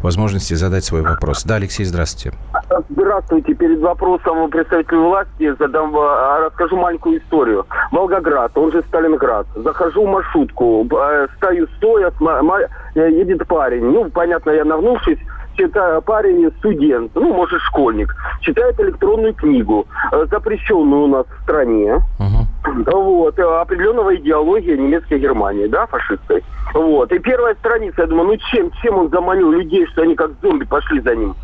возможности 0.00 0.54
задать 0.54 0.84
свой 0.84 1.02
вопрос. 1.02 1.42
Да, 1.44 1.56
Алексей, 1.56 1.84
здравствуйте. 1.84 2.36
Здравствуйте. 2.88 3.54
Перед 3.54 3.80
вопросом 3.80 4.48
представителю 4.50 5.08
власти 5.08 5.54
задам, 5.58 5.94
а, 5.96 6.46
расскажу 6.46 6.76
маленькую 6.76 7.20
историю. 7.20 7.66
Волгоград, 7.90 8.49
он 8.54 8.72
же 8.72 8.82
Сталинград. 8.88 9.46
Захожу 9.54 10.04
в 10.04 10.08
маршрутку, 10.08 10.86
э, 10.90 11.28
стою 11.36 11.66
стоя, 11.76 12.12
э, 12.94 13.10
едет 13.10 13.46
парень. 13.46 13.84
Ну, 13.84 14.10
понятно, 14.10 14.50
я 14.50 14.64
нагнувшись, 14.64 15.18
читаю, 15.56 16.02
парень 16.02 16.50
студент, 16.58 17.12
ну, 17.14 17.32
может, 17.32 17.60
школьник, 17.62 18.14
читает 18.40 18.80
электронную 18.80 19.34
книгу, 19.34 19.86
э, 20.12 20.26
запрещенную 20.30 21.02
у 21.02 21.06
нас 21.06 21.26
в 21.26 21.42
стране. 21.42 21.98
Uh-huh. 22.18 22.92
вот, 22.92 23.38
определенного 23.38 24.14
идеологии 24.16 24.76
немецкой 24.76 25.18
Германии, 25.18 25.66
да, 25.66 25.86
фашистской. 25.86 26.42
Вот. 26.74 27.12
И 27.12 27.18
первая 27.18 27.54
страница, 27.54 28.02
я 28.02 28.06
думаю, 28.06 28.28
ну 28.28 28.36
чем, 28.36 28.70
чем 28.82 28.98
он 28.98 29.08
заманил 29.10 29.50
людей, 29.50 29.86
что 29.86 30.02
они 30.02 30.14
как 30.14 30.30
зомби 30.42 30.64
пошли 30.64 31.00
за 31.00 31.16
ним? 31.16 31.34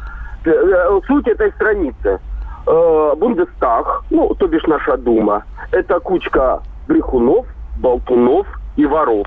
Суть 1.06 1.26
этой 1.26 1.50
страницы. 1.52 2.20
Бундестаг, 2.66 4.02
ну, 4.10 4.34
то 4.34 4.46
бишь 4.48 4.64
наша 4.64 4.96
Дума, 4.96 5.44
это 5.70 6.00
кучка 6.00 6.60
брехунов, 6.88 7.46
болтунов 7.78 8.46
и 8.76 8.86
воров. 8.86 9.26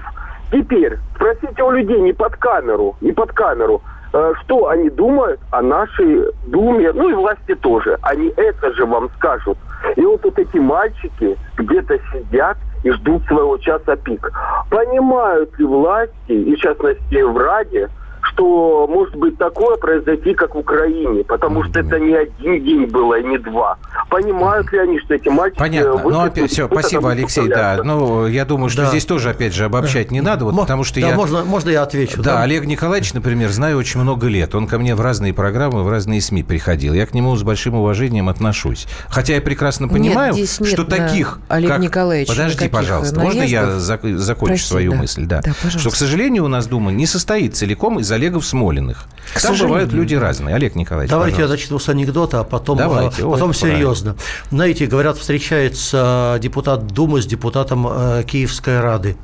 Теперь 0.51 0.97
спросите 1.16 1.64
у 1.64 1.72
людей 1.72 1.99
не 2.01 2.14
под 2.14 2.36
камеру, 2.38 2.95
не 3.01 3.12
под 3.12 3.32
камеру, 3.34 3.82
э, 4.14 4.34
что 4.41 4.68
они 4.70 4.89
думают 4.89 5.39
о 5.51 5.62
нашей 5.62 6.24
Думе, 6.47 6.91
ну 6.93 7.10
и 7.10 7.14
власти 7.14 7.53
тоже. 7.55 7.97
Они 8.01 8.34
это 8.36 8.74
же 8.74 8.86
вам 8.86 9.10
скажут. 9.18 9.57
И 9.95 10.01
вот, 10.01 10.24
вот 10.24 10.39
эти 10.39 10.57
мальчики 10.57 11.38
где-то 11.57 11.99
сидят 12.12 12.57
и 12.84 12.91
ждут 12.91 13.24
своего 13.26 13.57
часа 13.57 13.95
пик. 13.95 14.32
Понимают 14.70 15.57
ли 15.60 15.66
власти, 15.66 16.32
и 16.32 16.55
в 16.55 16.60
частности 16.60 17.22
в 17.22 17.38
Раде, 17.38 17.89
что 18.22 18.88
может 18.88 19.15
быть 19.15 19.38
такое 19.38 19.78
произойти, 19.78 20.34
как 20.34 20.55
в 20.55 20.57
Украине, 20.57 21.24
потому 21.24 21.63
что 21.63 21.80
это 21.80 21.99
не 21.99 22.13
один 22.15 22.63
день 22.63 22.86
было, 22.86 23.20
и 23.20 23.24
не 23.24 23.38
два. 23.38 23.78
Понимают 24.09 24.72
ли 24.72 24.80
они, 24.80 24.99
что 24.99 25.13
эти 25.15 25.30
мальчики... 25.30 25.59
Понятно. 25.59 26.01
Ну, 26.09 26.20
опять 26.22 26.51
все, 26.51 26.67
спасибо, 26.67 27.11
Алексей, 27.11 27.47
да. 27.47 27.80
Ну, 27.84 28.28
я 28.28 28.45
думаю, 28.45 28.70
что 28.70 28.84
Да. 28.84 28.89
здесь 28.89 29.05
тоже, 29.05 29.30
опять 29.30 29.53
же, 29.53 29.65
обобщать 29.65 30.11
не 30.11 30.22
надо, 30.22 30.45
вот, 30.45 30.53
Мо- 30.53 30.61
потому 30.61 30.84
что 30.84 30.99
да, 31.01 31.09
я... 31.09 31.15
можно, 31.15 31.43
можно 31.43 31.70
я 31.70 31.84
отвечу? 31.84 32.22
Да, 32.22 32.41
Олег 32.41 32.65
Николаевич, 32.65 33.13
например, 33.13 33.49
знаю 33.49 33.78
очень 33.78 33.99
много 33.99 34.28
лет. 34.28 34.55
Он 34.55 34.67
ко 34.67 34.80
мне 34.80 34.95
в 34.95 35.01
разные 35.01 35.34
программы, 35.34 35.84
в 35.84 35.89
разные 35.89 36.22
СМИ 36.22 36.43
приходил. 36.43 36.93
Я 36.93 37.05
к 37.05 37.13
нему 37.13 37.36
с 37.36 37.43
большим 37.43 37.76
уважением 37.76 38.30
отношусь. 38.30 38.88
Хотя 39.09 39.36
я 39.36 39.41
прекрасно 39.41 39.86
Нет, 39.86 39.93
понимаю, 39.93 40.34
здесь 40.34 40.59
нет 40.59 40.70
что 40.70 40.84
на 40.84 40.89
таких... 40.89 41.39
Олега 41.49 41.74
как- 41.76 41.82
Николаевича 41.84 42.32
Подожди, 42.32 42.70
пожалуйста. 42.70 43.20
Можно 43.20 43.43
я 43.43 43.63
наездов? 43.65 43.82
зак- 44.03 44.17
закончу 44.17 44.53
Прости, 44.53 44.67
свою 44.67 44.91
да. 44.91 44.97
мысль? 44.97 45.26
Да. 45.26 45.41
Да, 45.43 45.51
пожалуйста. 45.53 45.80
что, 45.80 45.89
к 45.91 45.95
сожалению, 45.95 46.45
у 46.45 46.47
нас 46.47 46.67
Дума 46.67 46.91
не 46.91 47.05
состоит 47.05 47.55
целиком 47.55 47.99
из 47.99 48.09
Олегов 48.12 48.45
Смолиных. 48.45 49.05
К 49.34 49.41
Там 49.41 49.51
бывают 49.57 49.60
сожалению, 49.89 49.95
люди 49.95 50.16
разные. 50.16 50.55
Олег 50.55 50.76
Николаевич, 50.76 51.12
Давайте 51.12 51.38
я 51.38 51.43
пожалуйста. 51.43 51.64
начну 51.64 51.80
с 51.80 51.89
анекдота, 51.89 52.39
а 52.39 52.43
потом, 52.43 52.78
Давайте. 52.78 53.22
а, 53.22 53.26
Ой, 53.28 53.34
потом 53.34 53.51
это 53.51 53.60
правильно. 53.60 53.80
серьезно. 53.80 54.16
Знаете, 54.49 54.86
говорят, 54.88 55.18
встречается 55.18 56.39
депутат 56.41 56.88
Думы 56.88 57.22
с 57.22 57.26
депутатом 57.28 57.88
э, 57.89 58.24
Киевской 58.26 58.80
Рады 58.80 59.18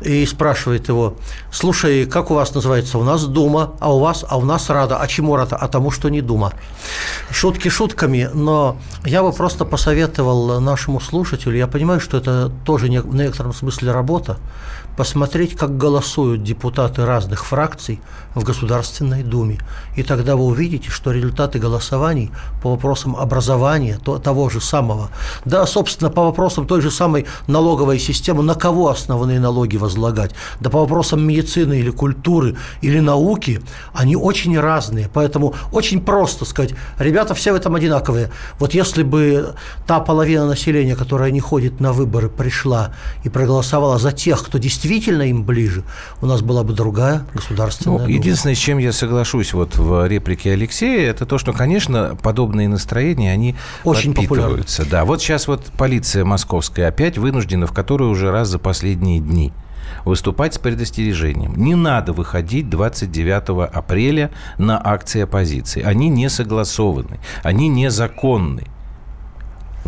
и 0.00 0.24
спрашивает 0.26 0.88
его, 0.88 1.16
слушай, 1.50 2.06
как 2.06 2.30
у 2.30 2.34
вас 2.34 2.54
называется? 2.54 2.98
У 2.98 3.04
нас 3.04 3.24
Дума, 3.24 3.72
а 3.80 3.94
у 3.94 3.98
вас, 3.98 4.24
а 4.28 4.38
у 4.38 4.44
нас 4.44 4.70
Рада. 4.70 4.98
А 4.98 5.06
чему 5.06 5.36
Рада? 5.36 5.56
А 5.56 5.68
тому, 5.68 5.90
что 5.90 6.08
не 6.08 6.20
Дума. 6.20 6.52
Шутки 7.30 7.68
шутками, 7.68 8.30
но 8.32 8.76
я 9.04 9.22
бы 9.22 9.32
просто 9.32 9.64
посоветовал 9.64 10.60
нашему 10.60 11.00
слушателю, 11.00 11.56
я 11.56 11.66
понимаю, 11.66 12.00
что 12.00 12.16
это 12.16 12.50
тоже 12.64 12.86
в 12.86 13.14
некотором 13.14 13.52
смысле 13.52 13.92
работа, 13.92 14.38
посмотреть, 14.96 15.56
как 15.56 15.76
голосуют 15.76 16.42
депутаты 16.42 17.06
разных 17.06 17.44
фракций 17.44 18.00
в 18.34 18.42
Государственной 18.42 19.22
Думе. 19.22 19.60
И 19.96 20.02
тогда 20.02 20.34
вы 20.34 20.44
увидите, 20.44 20.90
что 20.90 21.12
результаты 21.12 21.60
голосований 21.60 22.32
по 22.62 22.70
вопросам 22.70 23.14
образования, 23.14 24.00
то, 24.04 24.18
того 24.18 24.50
же 24.50 24.60
самого, 24.60 25.10
да, 25.44 25.66
собственно, 25.66 26.10
по 26.10 26.24
вопросам 26.24 26.66
той 26.66 26.80
же 26.80 26.90
самой 26.90 27.26
налоговой 27.46 28.00
системы, 28.00 28.42
на 28.42 28.56
кого 28.56 28.88
основные 28.88 29.38
налоги 29.38 29.76
возлагать, 29.88 30.32
да 30.60 30.70
по 30.70 30.80
вопросам 30.80 31.26
медицины 31.26 31.80
или 31.80 31.90
культуры 31.90 32.56
или 32.82 33.00
науки, 33.00 33.60
они 33.92 34.16
очень 34.16 34.58
разные. 34.60 35.08
Поэтому 35.12 35.54
очень 35.72 36.00
просто 36.00 36.44
сказать, 36.44 36.74
ребята 36.98 37.34
все 37.34 37.52
в 37.52 37.56
этом 37.56 37.74
одинаковые. 37.74 38.30
Вот 38.58 38.74
если 38.74 39.02
бы 39.02 39.54
та 39.86 40.00
половина 40.00 40.46
населения, 40.46 40.94
которая 40.94 41.30
не 41.30 41.40
ходит 41.40 41.80
на 41.80 41.92
выборы, 41.92 42.28
пришла 42.28 42.92
и 43.24 43.28
проголосовала 43.28 43.98
за 43.98 44.12
тех, 44.12 44.44
кто 44.44 44.58
действительно 44.58 45.22
им 45.22 45.42
ближе, 45.44 45.82
у 46.20 46.26
нас 46.26 46.42
была 46.42 46.62
бы 46.62 46.74
другая 46.74 47.24
государственная 47.34 47.98
Ну, 47.98 48.04
дума. 48.04 48.14
единственное, 48.14 48.54
с 48.54 48.58
чем 48.58 48.78
я 48.78 48.92
соглашусь 48.92 49.54
вот 49.54 49.76
в 49.76 50.06
реплике 50.06 50.52
Алексея, 50.52 51.10
это 51.10 51.24
то, 51.26 51.38
что, 51.38 51.52
конечно, 51.52 52.16
подобные 52.22 52.68
настроения, 52.68 53.32
они 53.32 53.56
Очень 53.84 54.14
подпитываются. 54.14 54.84
Да, 54.88 55.04
вот 55.04 55.22
сейчас 55.22 55.48
вот 55.48 55.66
полиция 55.76 56.24
московская 56.24 56.88
опять 56.88 57.16
вынуждена 57.18 57.66
в 57.66 57.72
который 57.72 58.08
уже 58.08 58.30
раз 58.30 58.48
за 58.48 58.58
последние 58.58 59.20
дни 59.20 59.52
выступать 60.04 60.54
с 60.54 60.58
предостережением. 60.58 61.54
Не 61.56 61.74
надо 61.74 62.12
выходить 62.12 62.68
29 62.70 63.72
апреля 63.72 64.30
на 64.58 64.80
акции 64.82 65.22
оппозиции. 65.22 65.82
Они 65.82 66.08
не 66.08 66.28
согласованы, 66.28 67.18
они 67.42 67.68
незаконны. 67.68 68.64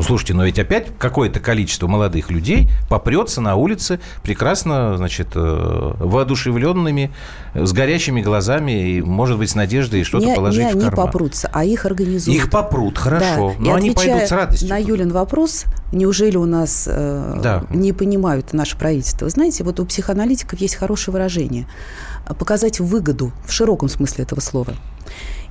Ну, 0.00 0.04
слушайте, 0.04 0.32
но 0.32 0.46
ведь 0.46 0.58
опять 0.58 0.86
какое-то 0.98 1.40
количество 1.40 1.86
молодых 1.86 2.30
людей 2.30 2.70
попрется 2.88 3.42
на 3.42 3.56
улице 3.56 4.00
прекрасно, 4.22 4.96
значит, 4.96 5.32
э, 5.34 5.92
воодушевленными, 5.98 7.10
с 7.52 7.70
горящими 7.74 8.22
глазами 8.22 8.92
и, 8.92 9.02
может 9.02 9.36
быть, 9.36 9.50
с 9.50 9.54
надеждой 9.54 10.04
что-то 10.04 10.24
не, 10.24 10.34
положить 10.34 10.64
не 10.64 10.70
в 10.72 10.76
они 10.76 10.84
карман. 10.86 11.04
попрутся, 11.06 11.50
а 11.52 11.66
их 11.66 11.84
организуют. 11.84 12.34
Их 12.34 12.48
попрут, 12.50 12.96
хорошо, 12.96 13.54
Да. 13.58 13.62
но 13.62 13.74
И 13.74 13.76
они 13.76 13.90
пойдут 13.90 14.22
с 14.22 14.32
радостью. 14.32 14.70
На 14.70 14.78
Юлин 14.78 15.12
вопрос, 15.12 15.66
неужели 15.92 16.38
у 16.38 16.46
нас 16.46 16.88
э, 16.90 17.38
Да. 17.42 17.64
не 17.68 17.92
понимают 17.92 18.54
наше 18.54 18.78
правительство? 18.78 19.28
Знаете, 19.28 19.64
вот 19.64 19.80
у 19.80 19.84
психоаналитиков 19.84 20.58
есть 20.60 20.76
хорошее 20.76 21.12
выражение– 21.12 21.66
показать 22.38 22.80
выгоду 22.80 23.32
в 23.46 23.52
широком 23.52 23.90
смысле 23.90 24.24
этого 24.24 24.40
слова. 24.40 24.72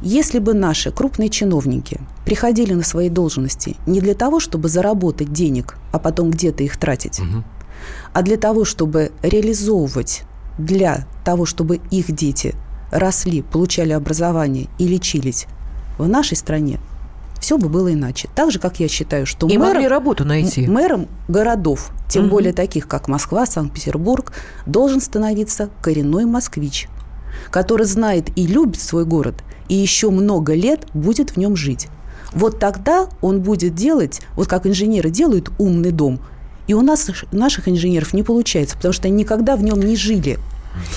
Если 0.02 0.40
бы 0.40 0.54
наши 0.54 0.92
крупные 0.92 1.30
чиновники 1.30 2.00
приходили 2.26 2.74
на 2.74 2.84
свои 2.84 3.10
должности 3.10 3.76
не 3.86 4.00
для 4.00 4.14
того, 4.14 4.40
чтобы 4.40 4.70
заработать 4.70 5.34
денег, 5.34 5.76
а 5.92 6.00
потом 6.00 6.32
где-то 6.32 6.64
их 6.64 6.78
тратить, 6.78 7.22
а 8.14 8.22
для 8.22 8.38
того, 8.38 8.64
чтобы 8.66 9.12
реализовывать 9.22 10.24
для 10.58 11.06
того, 11.26 11.46
чтобы 11.46 11.80
их 11.92 12.12
дети 12.14 12.56
росли, 12.92 13.42
получали 13.42 13.92
образование 13.92 14.68
и 14.78 14.88
лечились 14.88 15.48
в 15.98 16.08
нашей 16.08 16.38
стране, 16.38 16.80
все 17.40 17.58
бы 17.58 17.70
было 17.70 17.94
иначе. 17.94 18.30
Так 18.36 18.52
же, 18.52 18.60
как 18.60 18.80
я 18.80 18.88
считаю, 18.90 19.26
что 19.26 19.48
И 19.48 19.58
мэром- 19.58 19.74
могли 19.74 19.88
работу 19.88 20.26
найти. 20.26 20.68
мэром 20.68 21.08
городов, 21.30 21.92
тем 22.10 22.24
Мгм. 22.24 22.32
более 22.32 22.54
таких, 22.54 22.88
как 22.88 23.08
Москва, 23.08 23.46
Санкт-Петербург, 23.46 24.32
должен 24.66 25.00
становиться 25.02 25.70
коренной 25.82 26.26
москвич, 26.26 26.90
который 27.52 27.86
знает 27.86 28.30
и 28.38 28.46
любит 28.46 28.82
свой 28.82 29.06
город, 29.06 29.36
и 29.70 29.76
еще 29.76 30.10
много 30.10 30.54
лет 30.54 30.88
будет 30.94 31.32
в 31.32 31.38
нем 31.38 31.56
жить. 31.56 31.88
Вот 32.34 32.60
тогда 32.60 33.08
он 33.22 33.42
будет 33.42 33.76
делать, 33.76 34.22
вот 34.36 34.48
как 34.48 34.68
инженеры 34.68 35.10
делают 35.10 35.52
умный 35.58 35.92
дом, 35.92 36.20
и 36.68 36.74
у 36.74 36.82
нас 36.82 37.10
наших 37.32 37.68
инженеров 37.68 38.14
не 38.14 38.22
получается, 38.22 38.76
потому 38.76 38.94
что 38.94 39.08
они 39.08 39.18
никогда 39.18 39.56
в 39.56 39.64
нем 39.64 39.80
не 39.80 39.96
жили. 39.96 40.38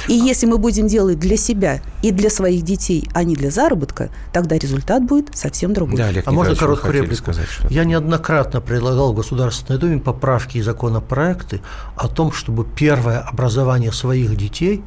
И 0.07 0.13
если 0.13 0.47
мы 0.47 0.59
будем 0.59 0.87
делать 0.87 1.19
для 1.19 1.37
себя 1.39 1.81
и 2.03 2.11
для 2.11 2.29
своих 2.29 2.63
детей, 2.63 3.09
а 3.15 3.25
не 3.25 3.35
для 3.35 3.51
заработка, 3.51 4.11
тогда 4.33 4.59
результат 4.59 5.05
будет 5.05 5.37
совсем 5.37 5.73
другой. 5.73 5.97
Да, 5.97 6.09
Олег 6.09 6.27
А 6.27 6.31
можно 6.31 6.55
короткую 6.55 6.93
реплику? 6.93 7.17
сказать? 7.17 7.49
Я 7.71 7.85
неоднократно 7.85 8.61
предлагал 8.61 9.13
в 9.13 9.17
Государственной 9.17 9.79
Думе 9.79 9.99
поправки 9.99 10.59
и 10.59 10.63
законопроекты 10.63 11.63
о 11.97 12.09
том, 12.09 12.33
чтобы 12.33 12.65
первое 12.65 13.21
образование 13.21 13.93
своих 13.93 14.37
детей, 14.37 14.83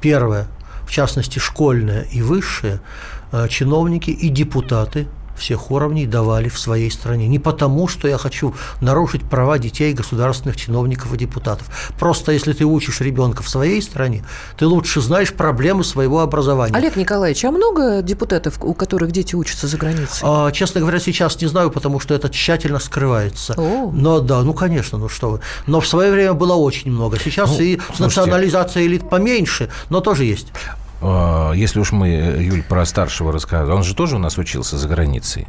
первое, 0.00 0.46
в 0.86 0.90
частности 0.90 1.38
школьное 1.38 2.02
и 2.12 2.22
высшее, 2.22 2.80
э, 3.32 3.48
чиновники 3.48 4.10
и 4.10 4.28
депутаты 4.28 5.06
всех 5.36 5.70
уровней 5.70 6.06
давали 6.06 6.48
в 6.48 6.58
своей 6.58 6.90
стране. 6.90 7.28
Не 7.28 7.38
потому, 7.38 7.88
что 7.88 8.08
я 8.08 8.18
хочу 8.18 8.54
нарушить 8.80 9.22
права 9.22 9.58
детей, 9.58 9.92
государственных 9.92 10.56
чиновников 10.56 11.12
и 11.14 11.16
депутатов. 11.16 11.92
Просто 11.98 12.32
если 12.32 12.52
ты 12.52 12.64
учишь 12.64 13.00
ребенка 13.00 13.42
в 13.42 13.48
своей 13.48 13.80
стране, 13.82 14.24
ты 14.58 14.66
лучше 14.66 15.00
знаешь 15.00 15.32
проблемы 15.32 15.84
своего 15.84 16.20
образования. 16.20 16.74
Олег 16.76 16.96
Николаевич, 16.96 17.44
а 17.44 17.50
много 17.50 18.02
депутатов, 18.02 18.62
у 18.62 18.74
которых 18.74 19.12
дети 19.12 19.34
учатся 19.34 19.66
за 19.66 19.76
границей? 19.76 20.20
А, 20.22 20.50
честно 20.52 20.80
говоря, 20.80 20.98
сейчас 20.98 21.40
не 21.40 21.48
знаю, 21.48 21.70
потому 21.70 22.00
что 22.00 22.14
это 22.14 22.28
тщательно 22.28 22.78
скрывается. 22.78 23.54
О. 23.56 23.90
Но 23.92 24.20
да, 24.20 24.42
ну 24.42 24.54
конечно, 24.54 24.98
ну 24.98 25.08
что 25.08 25.30
вы. 25.30 25.40
Но 25.66 25.80
в 25.80 25.86
свое 25.86 26.10
время 26.12 26.32
было 26.34 26.54
очень 26.54 26.90
много. 26.90 27.18
Сейчас 27.18 27.50
Ну, 27.50 27.60
и 27.60 27.76
слушайте. 27.78 28.02
национализация 28.02 28.86
элит 28.86 29.08
поменьше, 29.08 29.70
но 29.90 30.00
тоже 30.00 30.24
есть. 30.24 30.48
А, 31.00 31.52
Если 31.52 31.78
уж 31.80 31.92
мы, 31.92 32.08
э, 32.08 32.42
Юль, 32.42 32.62
про 32.62 32.84
старшего 32.84 33.32
рассказывали, 33.32 33.76
он 33.76 33.82
же 33.82 33.94
тоже 33.94 34.16
у 34.16 34.18
нас 34.18 34.38
учился 34.38 34.78
за 34.78 34.88
границей. 34.88 35.46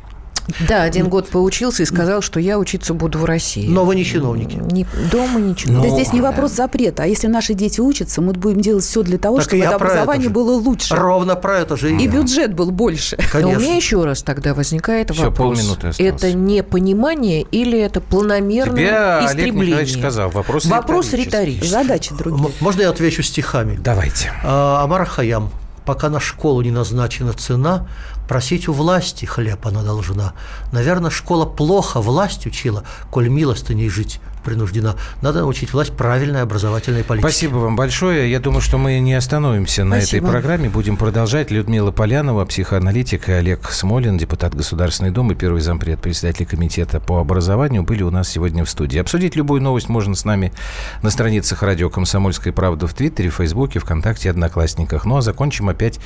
Да, 0.68 0.84
один 0.84 1.10
год 1.10 1.28
поучился 1.30 1.84
и 1.84 1.86
сказал, 1.86 2.22
что 2.22 2.40
я 2.40 2.58
учиться 2.58 2.94
буду 2.94 3.20
в 3.20 3.26
России. 3.26 3.68
Но 3.68 3.84
вы 3.86 3.96
не 3.96 4.06
чиновники. 4.06 4.56
Не, 4.72 4.86
дома 5.12 5.40
ничего. 5.40 5.82
Да 5.84 5.90
здесь 5.90 6.14
не 6.14 6.22
вопрос 6.22 6.52
запрета. 6.54 7.04
А 7.04 7.06
если 7.06 7.28
наши 7.28 7.54
дети 7.54 7.82
учатся, 7.82 8.22
мы 8.22 8.34
будем 8.34 8.62
делать 8.62 8.84
все 8.84 9.04
для 9.04 9.18
того, 9.18 9.38
Так 9.38 9.46
чтобы 9.46 9.58
это 9.64 9.68
это 9.68 9.76
образование 9.76 10.28
же. 10.30 10.34
было 10.34 10.52
лучше. 10.54 10.96
Ровно 10.96 11.36
про 11.36 11.60
это 11.60 11.76
же 11.76 11.92
и 11.92 11.98
И 12.04 12.08
бюджет 12.08 12.54
был 12.54 12.72
больше. 12.72 13.18
Но 13.34 13.40
у 13.40 13.42
Конечно. 13.44 13.60
меня 13.62 13.76
еще 13.76 14.04
раз 14.06 14.24
тогда 14.24 14.54
возникает 14.54 15.10
вопрос. 15.18 15.36
полминуты 15.58 15.88
осталось. 15.88 16.00
Это 16.00 16.32
непонимание 16.34 17.42
или 17.44 17.80
это 17.80 18.02
планомерное 18.02 18.76
Тебе 18.76 18.98
Олег 18.98 19.30
истребление? 19.30 19.66
Николаевич 19.68 19.98
сказал, 19.98 20.30
вопрос 20.30 20.66
Вопрос 20.66 21.08
риторический. 21.14 21.26
риторический. 21.30 21.68
Задачи 21.70 22.14
другие. 22.18 22.46
М- 22.48 22.52
Можно 22.62 22.82
я 22.84 22.90
отвечу 22.90 23.22
стихами? 23.24 23.78
Давайте. 23.78 24.32
А, 24.44 24.84
Амар 24.84 25.06
Хаям. 25.06 25.50
Пока 25.86 26.10
на 26.10 26.20
школу 26.20 26.62
не 26.62 26.72
назначена 26.72 27.32
цена, 27.34 27.88
просить 28.28 28.68
у 28.68 28.74
власти 28.74 29.26
хлеб 29.26 29.66
она 29.66 29.84
должна. 29.84 30.34
Наверное, 30.72 31.10
школа 31.12 31.46
плохо 31.46 32.02
власть 32.02 32.46
учила, 32.46 32.84
коль 33.12 33.30
милостыней 33.30 33.90
жить 33.90 34.20
принуждена. 34.48 34.96
Надо 35.22 35.40
научить 35.40 35.74
власть 35.74 35.92
правильной 35.92 36.42
образовательной 36.42 37.04
политике. 37.04 37.28
Спасибо 37.28 37.58
вам 37.58 37.76
большое. 37.76 38.32
Я 38.32 38.40
думаю, 38.40 38.62
что 38.62 38.78
мы 38.78 38.98
не 39.00 39.14
остановимся 39.14 39.84
на 39.84 39.96
этой 39.96 40.22
программе. 40.22 40.70
Будем 40.70 40.96
продолжать. 40.96 41.52
Людмила 41.52 41.92
Полянова, 41.92 42.46
психоаналитик, 42.46 43.28
и 43.28 43.34
Олег 43.34 43.70
Смолин, 43.70 44.18
депутат 44.18 44.56
Государственной 44.56 45.12
Думы, 45.12 45.36
первый 45.36 45.60
зампред, 45.60 46.00
председатель 46.00 46.46
комитета 46.46 47.02
по 47.02 47.20
образованию, 47.20 47.84
были 47.84 48.04
у 48.04 48.10
нас 48.10 48.30
сегодня 48.30 48.64
в 48.64 48.70
студии. 48.70 48.98
Обсудить 49.00 49.36
любую 49.36 49.62
новость 49.62 49.90
можно 49.90 50.16
с 50.16 50.24
нами 50.24 50.54
на 51.02 51.10
страницах 51.10 51.62
радио 51.62 51.90
«Комсомольская 51.90 52.54
правда» 52.54 52.88
в 52.88 52.94
Твиттере, 52.94 53.30
Фейсбуке, 53.30 53.80
ВКонтакте, 53.80 54.30
Одноклассниках. 54.30 55.04
Ну 55.04 55.18
а 55.18 55.22
закончим 55.22 55.68
опять 55.68 56.00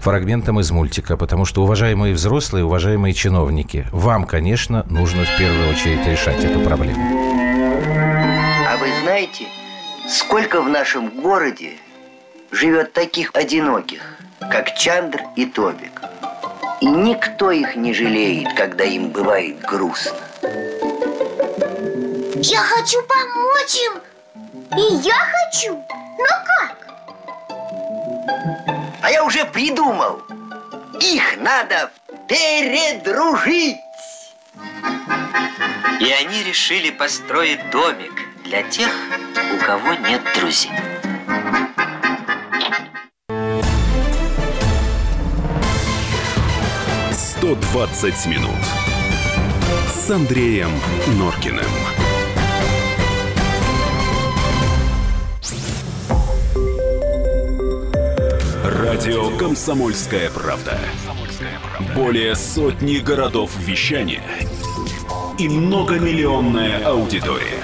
фрагментом 0.00 0.58
из 0.58 0.72
мультика, 0.72 1.16
потому 1.16 1.44
что, 1.44 1.62
уважаемые 1.62 2.12
взрослые, 2.12 2.64
уважаемые 2.64 3.14
чиновники, 3.14 3.86
вам, 3.92 4.24
конечно, 4.24 4.84
нужно 4.90 5.24
в 5.24 5.38
первую 5.38 5.70
очередь 5.70 6.04
решать 6.08 6.42
эту 6.44 6.58
проблему. 6.58 7.43
Вы 9.04 9.10
знаете, 9.10 9.46
сколько 10.08 10.62
в 10.62 10.68
нашем 10.70 11.10
городе 11.20 11.76
живет 12.50 12.94
таких 12.94 13.32
одиноких, 13.34 14.00
как 14.50 14.74
Чандр 14.78 15.20
и 15.36 15.44
Тобик? 15.44 16.00
И 16.80 16.86
никто 16.86 17.50
их 17.50 17.76
не 17.76 17.92
жалеет, 17.92 18.54
когда 18.54 18.84
им 18.84 19.10
бывает 19.10 19.60
грустно. 19.60 20.16
Я 22.36 22.60
хочу 22.60 23.02
помочь 23.02 23.74
им. 23.74 24.00
И 24.74 24.94
я 25.06 25.12
хочу. 25.12 25.74
Но 25.74 26.26
как? 26.46 26.76
А 29.02 29.10
я 29.10 29.22
уже 29.22 29.44
придумал. 29.44 30.22
Их 30.98 31.36
надо 31.36 31.90
передружить. 32.26 33.76
И 36.00 36.10
они 36.10 36.42
решили 36.42 36.88
построить 36.88 37.68
домик 37.68 38.23
для 38.44 38.62
тех, 38.64 38.90
у 39.54 39.64
кого 39.64 39.94
нет 39.94 40.20
друзей. 40.38 40.70
Сто 47.12 47.54
двадцать 47.54 48.26
минут 48.26 48.50
с 49.88 50.10
Андреем 50.10 50.70
Норкиным. 51.18 51.64
Радио 58.64 59.36
Комсомольская 59.38 60.30
правда". 60.30 60.78
Более 61.94 62.34
сотни 62.36 62.98
городов 62.98 63.50
вещания 63.58 64.22
и 65.38 65.48
многомиллионная 65.48 66.84
аудитория. 66.84 67.63